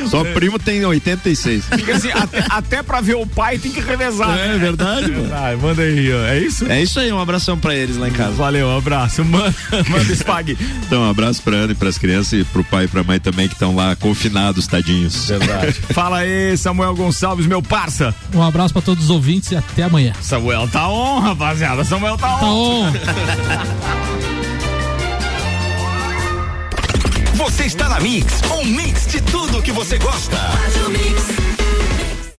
Só 0.09 0.22
o 0.22 0.24
primo 0.26 0.59
tem 0.59 0.85
86. 0.85 1.64
Fica 1.64 1.97
assim, 1.97 2.11
até, 2.11 2.45
até 2.49 2.82
pra 2.82 3.01
ver 3.01 3.14
o 3.14 3.26
pai 3.26 3.59
tem 3.59 3.72
que 3.72 3.80
revezar. 3.80 4.37
É, 4.39 4.49
né? 4.49 4.59
verdade, 4.59 5.11
mano. 5.11 5.30
Ah, 5.32 5.57
manda 5.61 5.82
aí, 5.82 6.12
ó. 6.12 6.26
É 6.26 6.39
isso? 6.39 6.66
É 6.70 6.82
isso 6.82 7.01
aí, 7.01 7.12
um 7.12 7.18
abração 7.18 7.59
pra 7.59 7.74
eles 7.74 7.97
lá 7.97 8.09
em 8.09 8.12
casa. 8.12 8.32
Valeu, 8.32 8.68
um 8.68 8.78
abraço. 8.78 9.24
Manda, 9.24 9.55
manda 9.89 10.12
Spag. 10.12 10.57
Então, 10.87 11.03
um 11.03 11.11
abraço 11.11 11.43
pra 11.43 11.57
Ana 11.57 11.72
e 11.72 11.74
pras 11.74 11.99
crianças 11.99 12.41
e 12.41 12.45
pro 12.45 12.62
pai 12.64 12.85
e 12.85 12.89
pra 12.89 13.03
mãe 13.03 13.18
também 13.18 13.49
que 13.49 13.55
estão 13.55 13.74
lá 13.74 13.97
confinados, 13.97 14.66
tadinhos. 14.75 15.29
Verdade. 15.29 15.72
Fala 15.95 16.18
aí, 16.18 16.57
Samuel 16.57 16.95
Gonçalves, 16.95 17.47
meu 17.47 17.62
parça. 17.62 18.14
Um 18.35 18.43
abraço 18.43 18.72
pra 18.72 18.83
todos 18.83 19.05
os 19.05 19.11
ouvintes 19.11 19.53
e 19.53 19.57
até 19.57 19.85
amanhã. 19.85 20.12
Samuel 20.20 20.66
tá 20.68 20.89
on, 20.89 21.20
rapaziada. 21.20 21.85
Samuel 21.85 22.16
tá 22.18 22.37
on. 22.37 22.41
Tá 22.41 22.47
on. 22.47 22.93
Você 27.37 27.64
está 27.64 27.89
na 27.89 28.01
Mix, 28.01 28.41
um 28.51 28.64
mix 28.64 29.07
de 29.07 29.20
tudo 29.20 29.62
que 29.62 29.70
você 29.70 29.99
gosta. 29.99 30.37
Faz 30.37 30.77
o 30.87 30.91
mix. 30.91 31.54